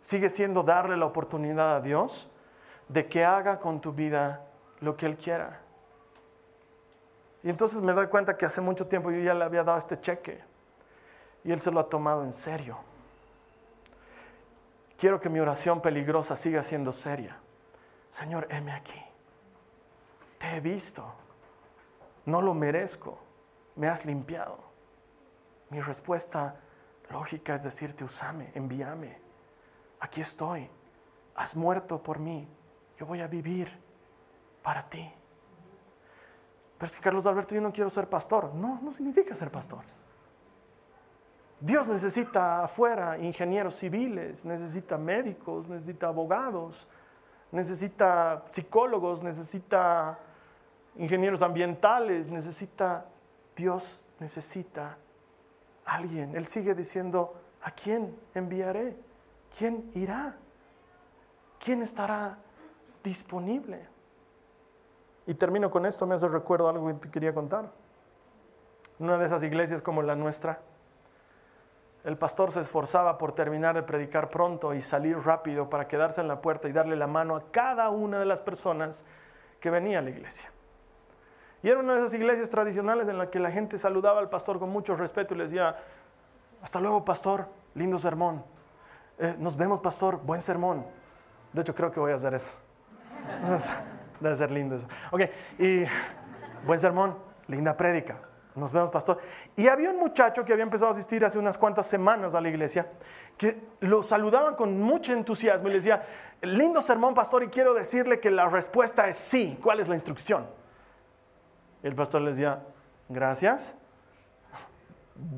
Sigue 0.01 0.29
siendo 0.29 0.61
darle 0.61 0.97
la 0.97 1.07
oportunidad 1.07 1.75
a 1.75 1.81
Dios 1.81 2.29
de 2.87 3.07
que 3.07 3.25
haga 3.25 3.59
con 3.59 3.81
tu 3.81 3.93
vida 3.93 4.45
lo 4.79 4.95
que 4.95 5.07
Él 5.07 5.17
quiera. 5.17 5.59
Y 7.41 7.49
entonces 7.49 7.81
me 7.81 7.93
doy 7.93 8.09
cuenta 8.09 8.37
que 8.37 8.45
hace 8.45 8.61
mucho 8.61 8.85
tiempo 8.87 9.09
yo 9.09 9.21
ya 9.21 9.33
le 9.33 9.43
había 9.43 9.63
dado 9.63 9.79
este 9.79 9.99
cheque 9.99 10.53
y 11.45 11.53
Él 11.53 11.61
se 11.61 11.71
lo 11.71 11.79
ha 11.79 11.87
tomado 11.87 12.23
en 12.23 12.33
serio. 12.33 12.77
Quiero 14.97 15.21
que 15.21 15.29
mi 15.29 15.39
oración 15.39 15.81
peligrosa 15.81 16.35
siga 16.35 16.63
siendo 16.63 16.91
seria. 16.91 17.37
Señor, 18.09 18.47
heme 18.49 18.73
aquí. 18.73 19.01
Te 20.37 20.57
he 20.57 20.59
visto 20.59 21.13
no 22.25 22.41
lo 22.41 22.53
merezco, 22.53 23.19
me 23.75 23.87
has 23.87 24.05
limpiado. 24.05 24.57
Mi 25.69 25.79
respuesta 25.79 26.55
lógica 27.09 27.55
es 27.55 27.63
decirte, 27.63 28.03
usame, 28.03 28.51
envíame, 28.55 29.19
aquí 29.99 30.21
estoy, 30.21 30.69
has 31.35 31.55
muerto 31.55 32.01
por 32.01 32.19
mí, 32.19 32.47
yo 32.97 33.05
voy 33.05 33.21
a 33.21 33.27
vivir 33.27 33.71
para 34.63 34.87
ti. 34.89 35.11
Pero 36.77 36.87
es 36.87 36.95
que 36.95 37.01
Carlos 37.01 37.25
Alberto, 37.25 37.55
yo 37.55 37.61
no 37.61 37.71
quiero 37.71 37.89
ser 37.89 38.09
pastor. 38.09 38.53
No, 38.53 38.79
no 38.81 38.91
significa 38.91 39.33
ser 39.33 39.49
pastor. 39.49 39.83
Dios 41.59 41.87
necesita 41.87 42.63
afuera 42.63 43.17
ingenieros 43.17 43.75
civiles, 43.75 44.45
necesita 44.45 44.97
médicos, 44.97 45.67
necesita 45.67 46.07
abogados, 46.07 46.87
necesita 47.51 48.43
psicólogos, 48.51 49.23
necesita 49.23 50.19
ingenieros 50.97 51.41
ambientales, 51.41 52.29
necesita, 52.29 53.05
Dios 53.55 54.01
necesita 54.19 54.97
alguien. 55.85 56.35
Él 56.35 56.45
sigue 56.47 56.75
diciendo, 56.75 57.35
¿a 57.61 57.71
quién 57.71 58.17
enviaré? 58.33 58.97
¿Quién 59.57 59.89
irá? 59.93 60.35
¿Quién 61.59 61.81
estará 61.81 62.37
disponible? 63.03 63.87
Y 65.27 65.33
termino 65.33 65.71
con 65.71 65.85
esto, 65.85 66.05
me 66.05 66.15
hace 66.15 66.27
recuerdo 66.27 66.69
algo 66.69 66.87
que 66.87 66.93
te 66.95 67.09
quería 67.09 67.33
contar. 67.33 67.71
Una 68.99 69.17
de 69.17 69.25
esas 69.25 69.43
iglesias 69.43 69.81
como 69.81 70.01
la 70.01 70.15
nuestra, 70.15 70.59
el 72.05 72.17
pastor 72.17 72.51
se 72.51 72.59
esforzaba 72.61 73.17
por 73.17 73.31
terminar 73.31 73.73
de 73.73 73.81
predicar 73.81 74.29
pronto 74.29 74.75
y 74.75 74.81
salir 74.83 75.17
rápido 75.17 75.69
para 75.71 75.87
quedarse 75.87 76.21
en 76.21 76.27
la 76.27 76.39
puerta 76.39 76.69
y 76.69 76.71
darle 76.71 76.95
la 76.95 77.07
mano 77.07 77.35
a 77.35 77.51
cada 77.51 77.89
una 77.89 78.19
de 78.19 78.25
las 78.25 78.41
personas 78.41 79.03
que 79.59 79.71
venía 79.71 79.99
a 79.99 80.01
la 80.03 80.11
iglesia. 80.11 80.51
Y 81.63 81.69
era 81.69 81.79
una 81.79 81.93
de 81.93 82.01
esas 82.01 82.13
iglesias 82.13 82.51
tradicionales 82.51 83.07
en 83.07 83.17
la 83.17 83.31
que 83.31 83.39
la 83.39 83.49
gente 83.49 83.79
saludaba 83.79 84.19
al 84.19 84.29
pastor 84.29 84.59
con 84.59 84.69
mucho 84.69 84.95
respeto 84.95 85.33
y 85.33 85.37
le 85.37 85.45
decía, 85.45 85.77
hasta 86.61 86.79
luego 86.79 87.03
pastor, 87.03 87.47
lindo 87.73 87.97
sermón. 87.97 88.43
Eh, 89.17 89.35
nos 89.39 89.57
vemos 89.57 89.79
pastor, 89.79 90.17
buen 90.17 90.43
sermón. 90.43 90.85
De 91.53 91.61
hecho 91.61 91.73
creo 91.73 91.91
que 91.91 91.99
voy 91.99 92.11
a 92.11 92.15
hacer 92.15 92.35
eso. 92.35 92.51
Debe 94.19 94.35
ser 94.35 94.51
lindo 94.51 94.75
eso. 94.75 94.87
Ok, 95.09 95.21
y 95.57 95.85
buen 96.67 96.77
sermón, 96.77 97.17
linda 97.47 97.75
prédica. 97.75 98.19
Nos 98.55 98.71
vemos, 98.71 98.89
pastor. 98.89 99.19
Y 99.55 99.67
había 99.67 99.91
un 99.91 99.99
muchacho 99.99 100.45
que 100.45 100.53
había 100.53 100.63
empezado 100.63 100.89
a 100.89 100.93
asistir 100.93 101.25
hace 101.25 101.37
unas 101.37 101.57
cuantas 101.57 101.87
semanas 101.87 102.35
a 102.35 102.41
la 102.41 102.47
iglesia, 102.47 102.87
que 103.37 103.61
lo 103.81 104.01
saludaban 104.01 104.55
con 104.55 104.79
mucho 104.79 105.11
entusiasmo 105.11 105.67
y 105.67 105.71
le 105.71 105.77
decía, 105.77 106.03
lindo 106.41 106.81
sermón, 106.81 107.13
pastor, 107.13 107.43
y 107.43 107.47
quiero 107.47 107.73
decirle 107.73 108.19
que 108.19 108.31
la 108.31 108.47
respuesta 108.47 109.09
es 109.09 109.17
sí. 109.17 109.59
¿Cuál 109.61 109.81
es 109.81 109.87
la 109.87 109.95
instrucción? 109.95 110.47
el 111.83 111.93
pastor 111.93 112.21
les 112.21 112.35
decía, 112.35 112.63
gracias, 113.09 113.75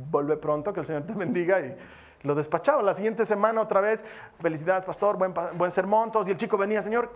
vuelve 0.09 0.37
pronto, 0.37 0.71
que 0.71 0.79
el 0.79 0.85
Señor 0.85 1.03
te 1.03 1.13
bendiga 1.13 1.59
y 1.59 1.75
lo 2.21 2.35
despachaba. 2.35 2.81
La 2.81 2.93
siguiente 2.93 3.25
semana 3.25 3.59
otra 3.59 3.81
vez, 3.81 4.05
felicidades 4.39 4.85
pastor, 4.85 5.17
buen, 5.17 5.33
buen 5.33 5.71
sermón, 5.71 6.09
todos. 6.09 6.25
Y 6.27 6.31
el 6.31 6.37
chico 6.37 6.57
venía, 6.57 6.81
Señor, 6.81 7.11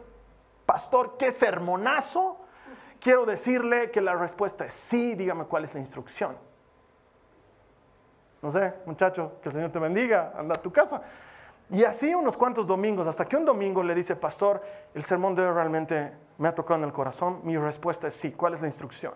pastor, 0.66 1.16
qué 1.18 1.32
sermonazo. 1.32 2.31
Quiero 3.02 3.26
decirle 3.26 3.90
que 3.90 4.00
la 4.00 4.16
respuesta 4.16 4.64
es 4.64 4.74
sí, 4.74 5.16
dígame 5.16 5.46
cuál 5.46 5.64
es 5.64 5.74
la 5.74 5.80
instrucción. 5.80 6.38
No 8.44 8.52
sé, 8.52 8.76
muchacho, 8.86 9.40
que 9.42 9.50
el 9.50 9.54
Señor 9.54 9.72
te 9.72 9.80
bendiga, 9.80 10.34
anda 10.38 10.56
a 10.56 10.62
tu 10.62 10.72
casa. 10.72 11.02
Y 11.72 11.84
así 11.84 12.14
unos 12.14 12.38
cuantos 12.38 12.68
domingos, 12.68 13.08
hasta 13.08 13.26
que 13.26 13.36
un 13.36 13.46
domingo 13.46 13.82
le 13.82 13.96
dice, 13.96 14.16
pastor, 14.16 14.62
el 14.94 15.04
sermón 15.04 15.34
de 15.34 15.42
hoy 15.42 15.52
realmente 15.52 16.14
me 16.38 16.48
ha 16.48 16.54
tocado 16.54 16.80
en 16.80 16.86
el 16.86 16.94
corazón. 16.94 17.40
Mi 17.44 17.58
respuesta 17.58 18.08
es 18.08 18.14
sí. 18.14 18.34
¿Cuál 18.34 18.54
es 18.54 18.62
la 18.62 18.68
instrucción? 18.68 19.14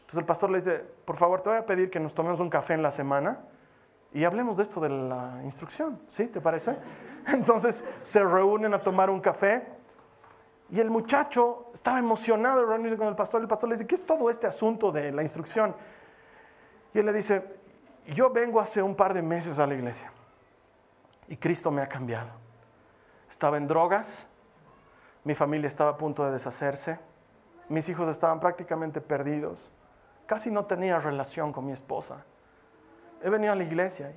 Entonces 0.00 0.20
el 0.20 0.24
pastor 0.24 0.50
le 0.50 0.58
dice, 0.58 0.82
por 1.04 1.18
favor, 1.18 1.42
te 1.42 1.50
voy 1.50 1.58
a 1.58 1.66
pedir 1.66 1.90
que 1.90 2.00
nos 2.00 2.14
tomemos 2.14 2.40
un 2.40 2.48
café 2.48 2.72
en 2.72 2.82
la 2.82 2.90
semana 2.90 3.40
y 4.14 4.24
hablemos 4.24 4.56
de 4.56 4.62
esto 4.62 4.80
de 4.80 4.88
la 4.88 5.42
instrucción. 5.44 6.00
¿Sí? 6.08 6.28
¿Te 6.28 6.40
parece? 6.40 6.74
Entonces 7.26 7.84
se 8.00 8.22
reúnen 8.22 8.72
a 8.72 8.78
tomar 8.78 9.10
un 9.10 9.20
café 9.20 9.77
y 10.70 10.80
el 10.80 10.90
muchacho 10.90 11.70
estaba 11.72 11.98
emocionado 11.98 12.60
de 12.60 12.66
reunirse 12.66 12.98
con 12.98 13.08
el 13.08 13.16
pastor. 13.16 13.40
El 13.40 13.48
pastor 13.48 13.70
le 13.70 13.76
dice, 13.76 13.86
¿qué 13.86 13.94
es 13.94 14.04
todo 14.04 14.28
este 14.28 14.46
asunto 14.46 14.92
de 14.92 15.12
la 15.12 15.22
instrucción? 15.22 15.74
Y 16.92 16.98
él 16.98 17.06
le 17.06 17.12
dice, 17.12 17.42
yo 18.06 18.30
vengo 18.30 18.60
hace 18.60 18.82
un 18.82 18.94
par 18.94 19.14
de 19.14 19.22
meses 19.22 19.58
a 19.58 19.66
la 19.66 19.74
iglesia. 19.74 20.12
Y 21.26 21.36
Cristo 21.36 21.70
me 21.70 21.80
ha 21.80 21.88
cambiado. 21.88 22.30
Estaba 23.30 23.56
en 23.56 23.66
drogas, 23.66 24.26
mi 25.24 25.34
familia 25.34 25.68
estaba 25.68 25.90
a 25.90 25.96
punto 25.96 26.24
de 26.24 26.32
deshacerse, 26.32 26.98
mis 27.68 27.88
hijos 27.88 28.08
estaban 28.08 28.40
prácticamente 28.40 29.00
perdidos, 29.00 29.70
casi 30.26 30.50
no 30.50 30.64
tenía 30.64 30.98
relación 30.98 31.52
con 31.52 31.66
mi 31.66 31.72
esposa. 31.72 32.24
He 33.22 33.28
venido 33.28 33.52
a 33.52 33.56
la 33.56 33.64
iglesia, 33.64 34.12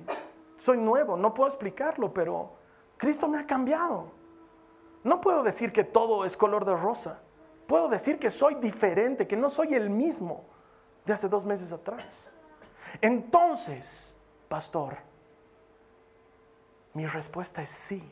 soy 0.56 0.78
nuevo, 0.78 1.16
no 1.16 1.34
puedo 1.34 1.48
explicarlo, 1.48 2.12
pero 2.12 2.52
Cristo 2.96 3.28
me 3.28 3.38
ha 3.38 3.46
cambiado. 3.46 4.21
No 5.04 5.20
puedo 5.20 5.42
decir 5.42 5.72
que 5.72 5.84
todo 5.84 6.24
es 6.24 6.36
color 6.36 6.64
de 6.64 6.76
rosa. 6.76 7.20
Puedo 7.66 7.88
decir 7.88 8.18
que 8.18 8.30
soy 8.30 8.54
diferente, 8.56 9.26
que 9.26 9.36
no 9.36 9.48
soy 9.48 9.74
el 9.74 9.90
mismo 9.90 10.44
de 11.04 11.12
hace 11.12 11.28
dos 11.28 11.44
meses 11.44 11.72
atrás. 11.72 12.30
Entonces, 13.00 14.14
pastor, 14.48 14.98
mi 16.94 17.06
respuesta 17.06 17.62
es 17.62 17.70
sí. 17.70 18.02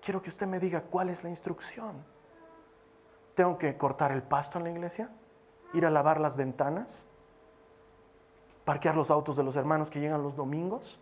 Quiero 0.00 0.22
que 0.22 0.30
usted 0.30 0.46
me 0.46 0.58
diga 0.58 0.82
cuál 0.82 1.10
es 1.10 1.22
la 1.22 1.30
instrucción. 1.30 2.04
¿Tengo 3.34 3.58
que 3.58 3.76
cortar 3.76 4.12
el 4.12 4.22
pasto 4.22 4.58
en 4.58 4.64
la 4.64 4.70
iglesia? 4.70 5.10
¿Ir 5.74 5.86
a 5.86 5.90
lavar 5.90 6.20
las 6.20 6.36
ventanas? 6.36 7.06
¿Parquear 8.64 8.96
los 8.96 9.10
autos 9.10 9.36
de 9.36 9.42
los 9.44 9.56
hermanos 9.56 9.90
que 9.90 10.00
llegan 10.00 10.22
los 10.22 10.36
domingos? 10.36 10.98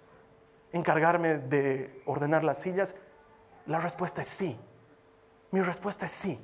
encargarme 0.73 1.39
de 1.39 2.03
ordenar 2.07 2.45
las 2.45 2.59
sillas? 2.59 2.97
La 3.69 3.79
respuesta 3.79 4.23
es 4.23 4.29
sí. 4.29 4.59
Mi 5.51 5.61
respuesta 5.61 6.07
es 6.07 6.11
sí. 6.11 6.41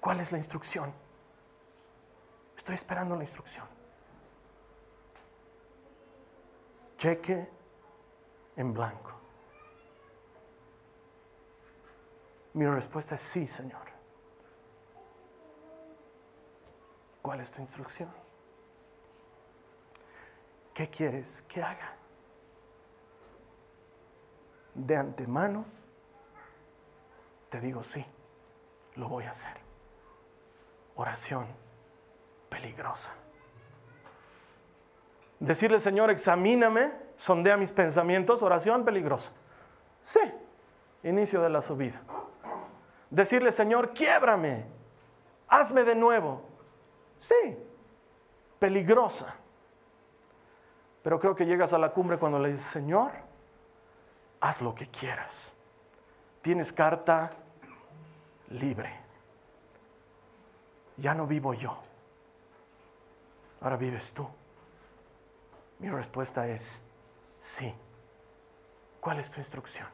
¿Cuál 0.00 0.20
es 0.20 0.30
la 0.32 0.38
instrucción? 0.38 0.92
Estoy 2.56 2.74
esperando 2.74 3.16
la 3.16 3.22
instrucción. 3.22 3.66
Cheque 6.98 7.48
en 8.54 8.72
blanco. 8.72 9.12
Mi 12.52 12.66
respuesta 12.66 13.14
es 13.14 13.20
sí, 13.22 13.46
Señor. 13.46 13.86
¿Cuál 17.22 17.40
es 17.40 17.50
tu 17.50 17.62
instrucción? 17.62 18.10
¿Qué 20.74 20.88
quieres 20.90 21.42
que 21.42 21.62
haga? 21.62 21.94
De 24.74 24.96
antemano, 24.96 25.75
te 27.48 27.60
digo 27.60 27.82
sí, 27.82 28.04
lo 28.94 29.08
voy 29.08 29.24
a 29.24 29.30
hacer. 29.30 29.56
Oración 30.94 31.46
peligrosa. 32.48 33.12
Decirle, 35.38 35.80
Señor, 35.80 36.10
examíname, 36.10 36.92
sondea 37.16 37.56
mis 37.56 37.72
pensamientos, 37.72 38.42
oración 38.42 38.84
peligrosa. 38.84 39.30
Sí, 40.02 40.20
inicio 41.02 41.42
de 41.42 41.50
la 41.50 41.60
subida. 41.60 42.00
Decirle, 43.10 43.52
Señor, 43.52 43.92
quiebrame, 43.92 44.66
hazme 45.48 45.84
de 45.84 45.94
nuevo. 45.94 46.42
Sí, 47.20 47.58
peligrosa. 48.58 49.34
Pero 51.02 51.20
creo 51.20 51.36
que 51.36 51.46
llegas 51.46 51.72
a 51.72 51.78
la 51.78 51.92
cumbre 51.92 52.18
cuando 52.18 52.38
le 52.38 52.50
dices, 52.50 52.66
Señor, 52.66 53.12
haz 54.40 54.62
lo 54.62 54.74
que 54.74 54.88
quieras. 54.88 55.55
Tienes 56.46 56.72
carta 56.72 57.32
libre. 58.50 58.88
Ya 60.96 61.12
no 61.12 61.26
vivo 61.26 61.54
yo. 61.54 61.76
Ahora 63.60 63.76
vives 63.76 64.14
tú. 64.14 64.28
Mi 65.80 65.90
respuesta 65.90 66.46
es 66.46 66.84
sí. 67.40 67.74
¿Cuál 69.00 69.18
es 69.18 69.28
tu 69.28 69.40
instrucción? 69.40 69.88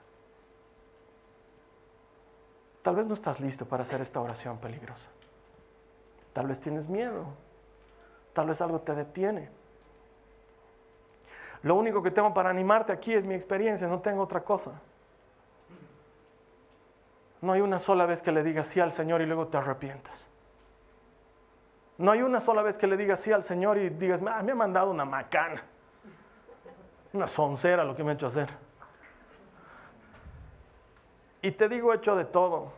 Tal 2.82 2.96
vez 2.96 3.06
no 3.06 3.14
estás 3.14 3.40
listo 3.40 3.64
para 3.64 3.84
hacer 3.84 4.02
esta 4.02 4.20
oración 4.20 4.58
peligrosa. 4.58 5.08
Tal 6.34 6.48
vez 6.48 6.60
tienes 6.60 6.86
miedo. 6.86 7.28
Tal 8.34 8.48
vez 8.48 8.60
algo 8.60 8.78
te 8.82 8.94
detiene. 8.94 9.48
Lo 11.62 11.76
único 11.76 12.02
que 12.02 12.10
tengo 12.10 12.34
para 12.34 12.50
animarte 12.50 12.92
aquí 12.92 13.14
es 13.14 13.24
mi 13.24 13.32
experiencia, 13.32 13.88
no 13.88 14.02
tengo 14.02 14.22
otra 14.22 14.44
cosa. 14.44 14.82
No 17.42 17.52
hay 17.52 17.60
una 17.60 17.80
sola 17.80 18.06
vez 18.06 18.22
que 18.22 18.30
le 18.30 18.44
digas 18.44 18.68
sí 18.68 18.78
al 18.78 18.92
Señor 18.92 19.20
y 19.20 19.26
luego 19.26 19.48
te 19.48 19.58
arrepientas. 19.58 20.30
No 21.98 22.12
hay 22.12 22.22
una 22.22 22.40
sola 22.40 22.62
vez 22.62 22.78
que 22.78 22.86
le 22.86 22.96
digas 22.96 23.18
sí 23.18 23.32
al 23.32 23.42
Señor 23.42 23.78
y 23.78 23.90
digas, 23.90 24.22
ah, 24.26 24.42
me 24.42 24.52
ha 24.52 24.54
mandado 24.54 24.90
una 24.90 25.04
macana, 25.04 25.62
una 27.12 27.26
soncera 27.26 27.84
lo 27.84 27.96
que 27.96 28.04
me 28.04 28.12
ha 28.12 28.14
hecho 28.14 28.28
hacer. 28.28 28.48
Y 31.42 31.50
te 31.50 31.68
digo, 31.68 31.92
he 31.92 31.96
hecho 31.96 32.14
de 32.14 32.24
todo, 32.24 32.72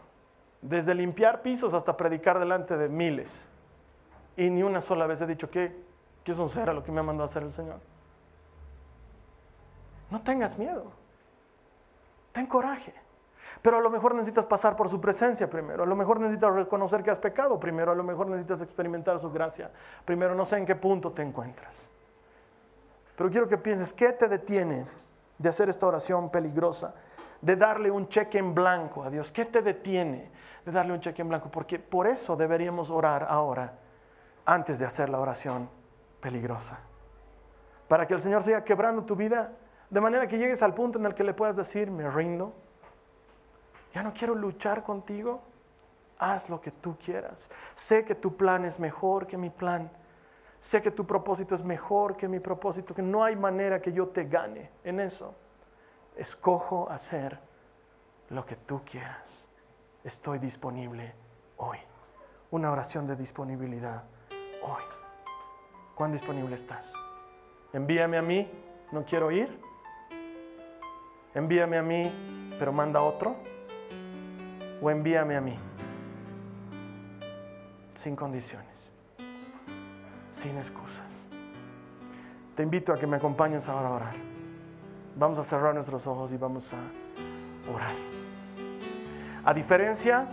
desde 0.63 0.95
limpiar 0.95 1.43
pisos 1.43 1.75
hasta 1.75 1.95
predicar 1.97 2.39
delante 2.39 2.79
de 2.79 2.89
miles. 2.89 3.47
Y 4.35 4.49
ni 4.49 4.63
una 4.63 4.81
sola 4.81 5.07
vez 5.07 5.21
he 5.21 5.27
dicho, 5.27 5.51
¿qué, 5.51 5.77
qué 6.25 6.33
soncera 6.33 6.73
lo 6.73 6.83
que 6.83 6.91
me 6.91 7.01
ha 7.01 7.03
mandado 7.03 7.27
hacer 7.27 7.43
el 7.43 7.53
Señor? 7.53 7.81
No 10.11 10.23
tengas 10.23 10.57
miedo, 10.57 10.91
ten 12.33 12.47
coraje. 12.47 13.04
Pero 13.63 13.79
a 13.79 13.81
lo 13.81 13.91
mejor 13.91 14.15
necesitas 14.15 14.47
pasar 14.47 14.77
por 14.77 14.89
su 14.89 15.01
presencia 15.01 15.49
primero, 15.49 15.83
a 15.83 15.87
lo 15.87 15.97
mejor 15.97 16.21
necesitas 16.21 16.53
reconocer 16.55 17.03
que 17.03 17.11
has 17.11 17.19
pecado 17.19 17.59
primero, 17.59 17.93
a 17.93 17.95
lo 17.95 18.05
mejor 18.05 18.27
necesitas 18.27 18.63
experimentar 18.63 19.19
su 19.19 19.31
gracia 19.31 19.71
primero, 20.05 20.35
no 20.35 20.45
sé 20.45 20.59
en 20.59 20.67
qué 20.67 20.75
punto 20.75 21.13
te 21.13 21.23
encuentras. 21.23 21.91
Pero 23.17 23.31
quiero 23.31 23.49
que 23.49 23.59
pienses, 23.59 23.93
¿qué 23.93 24.13
te 24.13 24.29
detiene 24.29 24.87
de 25.39 25.49
hacer 25.49 25.69
esta 25.69 25.87
oración 25.87 26.31
peligrosa? 26.31 26.95
De 27.41 27.57
darle 27.57 27.91
un 27.91 28.09
cheque 28.09 28.39
en 28.39 28.55
blanco 28.55 29.05
a 29.05 29.11
Dios. 29.11 29.31
¿Qué 29.31 29.45
te 29.45 29.63
detiene 29.63 30.31
de 30.65 30.73
darle 30.73 30.95
un 30.95 31.01
cheque 31.01 31.23
en 31.23 31.29
blanco? 31.29 31.51
Porque 31.51 31.79
por 31.79 32.07
eso 32.07 32.37
deberíamos 32.37 32.91
orar 32.91 33.27
ahora, 33.29 33.75
antes 34.47 34.79
de 34.79 34.87
hacer 34.87 35.09
la 35.09 35.21
oración 35.21 35.69
peligrosa. 36.21 36.81
Para 37.87 38.07
que 38.07 38.15
el 38.15 38.21
Señor 38.21 38.43
siga 38.43 38.65
quebrando 38.65 39.05
tu 39.05 39.15
vida, 39.15 39.53
de 39.91 40.01
manera 40.01 40.27
que 40.27 40.39
llegues 40.39 40.63
al 40.63 40.75
punto 40.75 40.99
en 40.99 41.07
el 41.07 41.15
que 41.15 41.23
le 41.23 41.35
puedas 41.35 41.55
decir, 41.55 41.91
me 41.91 42.11
rindo, 42.11 42.55
ya 43.95 44.03
no 44.03 44.13
quiero 44.13 44.35
luchar 44.35 44.83
contigo. 44.83 45.41
Haz 46.19 46.51
lo 46.51 46.61
que 46.61 46.73
tú 46.73 46.97
quieras. 46.99 47.49
Sé 47.75 48.05
que 48.05 48.15
tu 48.15 48.37
plan 48.37 48.65
es 48.65 48.81
mejor 48.81 49.27
que 49.27 49.37
mi 49.37 49.51
plan. 49.51 49.91
Sé 50.61 50.83
que 50.83 50.91
tu 50.91 51.07
propósito 51.07 51.55
es 51.55 51.63
mejor 51.63 52.17
que 52.17 52.27
mi 52.27 52.41
propósito, 52.41 52.95
que 52.95 53.03
no 53.03 53.23
hay 53.23 53.37
manera 53.37 53.81
que 53.81 53.93
yo 53.93 54.09
te 54.09 54.25
gane 54.25 54.71
en 54.83 54.99
eso. 54.99 55.35
Escojo 56.17 56.91
hacer 56.91 57.39
lo 58.31 58.45
que 58.45 58.57
tú 58.57 58.83
quieras. 58.85 59.47
Estoy 60.03 60.39
disponible 60.39 61.15
hoy. 61.59 61.79
Una 62.51 62.73
oración 62.73 63.07
de 63.07 63.15
disponibilidad 63.15 64.05
hoy. 64.63 64.83
¿Cuán 65.95 66.11
disponible 66.11 66.57
estás? 66.57 66.95
Envíame 67.73 68.19
a 68.19 68.23
mí, 68.23 68.51
no 68.91 69.05
quiero 69.05 69.31
ir. 69.31 69.61
Envíame 71.35 71.79
a 71.79 71.83
mí, 71.83 72.57
pero 72.59 72.73
manda 72.73 73.03
otro 73.03 73.54
o 74.85 74.91
envíame 74.91 75.35
a 75.35 75.41
mí. 75.41 75.57
Sin 77.95 78.15
condiciones, 78.15 78.93
sin 80.29 80.59
excusas. 80.59 81.27
Te 82.55 82.63
invito 82.63 82.93
a 82.93 82.99
que 82.99 83.07
me 83.07 83.17
acompañes 83.17 83.69
ahora 83.71 83.89
a 83.89 83.93
orar. 83.93 84.15
Vamos 85.17 85.39
a 85.39 85.43
cerrar 85.43 85.75
nuestros 85.75 86.07
ojos 86.07 86.31
y 86.33 86.37
vamos 86.37 86.75
a 86.75 87.73
orar. 87.73 87.95
A 89.43 89.55
diferencia 89.55 90.29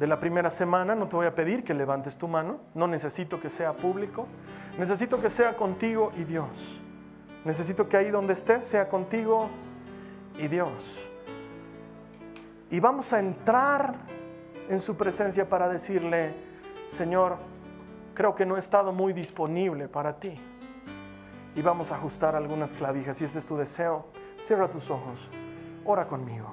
de 0.00 0.06
la 0.08 0.18
primera 0.18 0.50
semana, 0.50 0.96
no 0.96 1.06
te 1.06 1.14
voy 1.14 1.26
a 1.26 1.34
pedir 1.34 1.62
que 1.62 1.72
levantes 1.72 2.18
tu 2.18 2.26
mano, 2.26 2.58
no 2.74 2.88
necesito 2.88 3.40
que 3.40 3.48
sea 3.48 3.74
público, 3.74 4.26
necesito 4.76 5.20
que 5.20 5.30
sea 5.30 5.56
contigo 5.56 6.10
y 6.16 6.24
Dios. 6.24 6.80
Necesito 7.44 7.88
que 7.88 7.96
ahí 7.96 8.10
donde 8.10 8.32
estés 8.32 8.64
sea 8.64 8.88
contigo 8.88 9.50
y 10.36 10.48
Dios. 10.48 11.06
Y 12.74 12.80
vamos 12.80 13.12
a 13.12 13.20
entrar 13.20 13.94
en 14.68 14.80
su 14.80 14.96
presencia 14.96 15.48
para 15.48 15.68
decirle, 15.68 16.34
Señor, 16.88 17.36
creo 18.14 18.34
que 18.34 18.44
no 18.44 18.56
he 18.56 18.58
estado 18.58 18.92
muy 18.92 19.12
disponible 19.12 19.86
para 19.86 20.18
ti. 20.18 20.40
Y 21.54 21.62
vamos 21.62 21.92
a 21.92 21.94
ajustar 21.94 22.34
algunas 22.34 22.74
clavijas. 22.74 23.18
Si 23.18 23.22
este 23.22 23.38
es 23.38 23.46
tu 23.46 23.56
deseo, 23.56 24.06
cierra 24.40 24.68
tus 24.68 24.90
ojos, 24.90 25.28
ora 25.84 26.08
conmigo. 26.08 26.52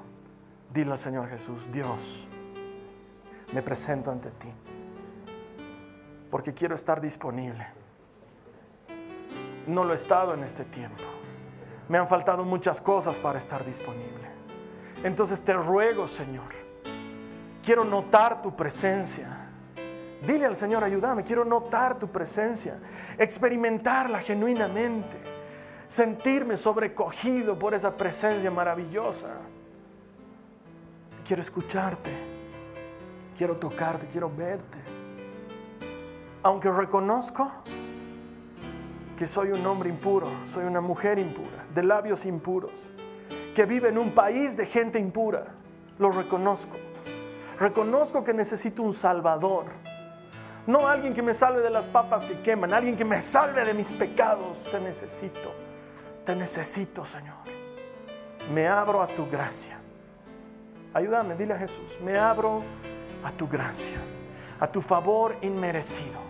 Dile 0.72 0.92
al 0.92 0.98
Señor 0.98 1.28
Jesús, 1.28 1.68
Dios, 1.72 2.24
me 3.52 3.60
presento 3.60 4.12
ante 4.12 4.30
ti, 4.30 4.54
porque 6.30 6.54
quiero 6.54 6.76
estar 6.76 7.00
disponible. 7.00 7.66
No 9.66 9.82
lo 9.82 9.92
he 9.92 9.96
estado 9.96 10.34
en 10.34 10.44
este 10.44 10.64
tiempo. 10.66 11.02
Me 11.88 11.98
han 11.98 12.06
faltado 12.06 12.44
muchas 12.44 12.80
cosas 12.80 13.18
para 13.18 13.38
estar 13.38 13.64
disponible. 13.64 14.31
Entonces 15.02 15.42
te 15.42 15.52
ruego, 15.52 16.06
Señor, 16.06 16.52
quiero 17.62 17.84
notar 17.84 18.40
tu 18.40 18.54
presencia. 18.54 19.48
Dile 20.24 20.46
al 20.46 20.54
Señor, 20.54 20.84
ayúdame, 20.84 21.24
quiero 21.24 21.44
notar 21.44 21.98
tu 21.98 22.06
presencia, 22.08 22.78
experimentarla 23.18 24.20
genuinamente, 24.20 25.16
sentirme 25.88 26.56
sobrecogido 26.56 27.58
por 27.58 27.74
esa 27.74 27.96
presencia 27.96 28.48
maravillosa. 28.48 29.30
Quiero 31.26 31.42
escucharte, 31.42 32.12
quiero 33.36 33.56
tocarte, 33.56 34.06
quiero 34.06 34.30
verte. 34.30 34.78
Aunque 36.44 36.70
reconozco 36.70 37.50
que 39.16 39.26
soy 39.26 39.50
un 39.50 39.66
hombre 39.66 39.88
impuro, 39.88 40.28
soy 40.44 40.64
una 40.64 40.80
mujer 40.80 41.18
impura, 41.18 41.64
de 41.74 41.82
labios 41.82 42.24
impuros 42.26 42.92
que 43.54 43.66
vive 43.66 43.88
en 43.88 43.98
un 43.98 44.12
país 44.12 44.56
de 44.56 44.66
gente 44.66 44.98
impura. 44.98 45.46
Lo 45.98 46.10
reconozco. 46.10 46.76
Reconozco 47.58 48.24
que 48.24 48.32
necesito 48.32 48.82
un 48.82 48.94
salvador. 48.94 49.66
No 50.66 50.86
alguien 50.86 51.12
que 51.12 51.22
me 51.22 51.34
salve 51.34 51.60
de 51.60 51.70
las 51.70 51.88
papas 51.88 52.24
que 52.24 52.40
queman, 52.40 52.72
alguien 52.72 52.96
que 52.96 53.04
me 53.04 53.20
salve 53.20 53.64
de 53.64 53.74
mis 53.74 53.90
pecados. 53.92 54.64
Te 54.70 54.80
necesito. 54.80 55.52
Te 56.24 56.36
necesito, 56.36 57.04
Señor. 57.04 57.36
Me 58.52 58.68
abro 58.68 59.02
a 59.02 59.06
tu 59.06 59.28
gracia. 59.28 59.78
Ayúdame, 60.94 61.34
dile 61.36 61.54
a 61.54 61.58
Jesús, 61.58 61.98
me 62.02 62.18
abro 62.18 62.62
a 63.24 63.32
tu 63.32 63.48
gracia, 63.48 63.96
a 64.60 64.70
tu 64.70 64.82
favor 64.82 65.36
inmerecido, 65.40 66.20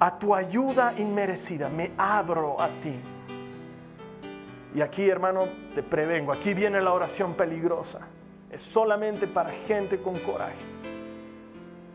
a 0.00 0.18
tu 0.18 0.34
ayuda 0.34 0.92
inmerecida. 0.96 1.68
Me 1.68 1.92
abro 1.96 2.60
a 2.60 2.68
ti 2.80 3.00
Y 4.76 4.82
aquí, 4.82 5.08
hermano, 5.08 5.48
te 5.74 5.82
prevengo, 5.82 6.34
aquí 6.34 6.52
viene 6.52 6.82
la 6.82 6.92
oración 6.92 7.32
peligrosa. 7.32 8.00
Es 8.50 8.60
solamente 8.60 9.26
para 9.26 9.48
gente 9.50 10.02
con 10.02 10.18
coraje. 10.20 10.54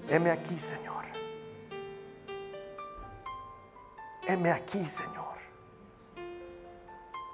Heme 0.09 0.31
aquí, 0.31 0.57
Señor. 0.57 1.05
Heme 4.25 4.49
aquí, 4.49 4.83
Señor. 4.83 5.37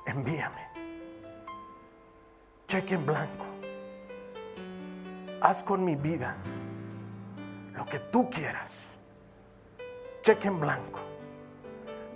Envíame. 0.05 0.67
Cheque 2.67 2.95
en 2.95 3.05
blanco. 3.05 3.45
Haz 5.39 5.63
con 5.63 5.81
mi 5.81 5.95
vida 5.95 6.35
lo 7.73 7.85
que 7.85 7.99
tú 7.99 8.29
quieras. 8.29 8.99
Cheque 10.23 10.49
en 10.49 10.59
blanco. 10.59 10.99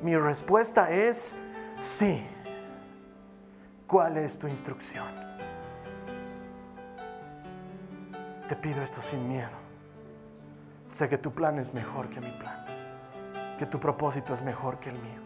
Mi 0.01 0.17
respuesta 0.17 0.91
es 0.91 1.33
sí. 1.79 2.27
¿Cuál 3.91 4.15
es 4.15 4.39
tu 4.39 4.47
instrucción? 4.47 5.05
Te 8.47 8.55
pido 8.55 8.81
esto 8.81 9.01
sin 9.01 9.27
miedo. 9.27 9.57
Sé 10.91 11.09
que 11.09 11.17
tu 11.17 11.33
plan 11.33 11.59
es 11.59 11.73
mejor 11.73 12.09
que 12.09 12.21
mi 12.21 12.31
plan, 12.31 12.65
que 13.59 13.65
tu 13.65 13.81
propósito 13.81 14.33
es 14.33 14.41
mejor 14.43 14.79
que 14.79 14.91
el 14.91 14.95
mío. 14.97 15.21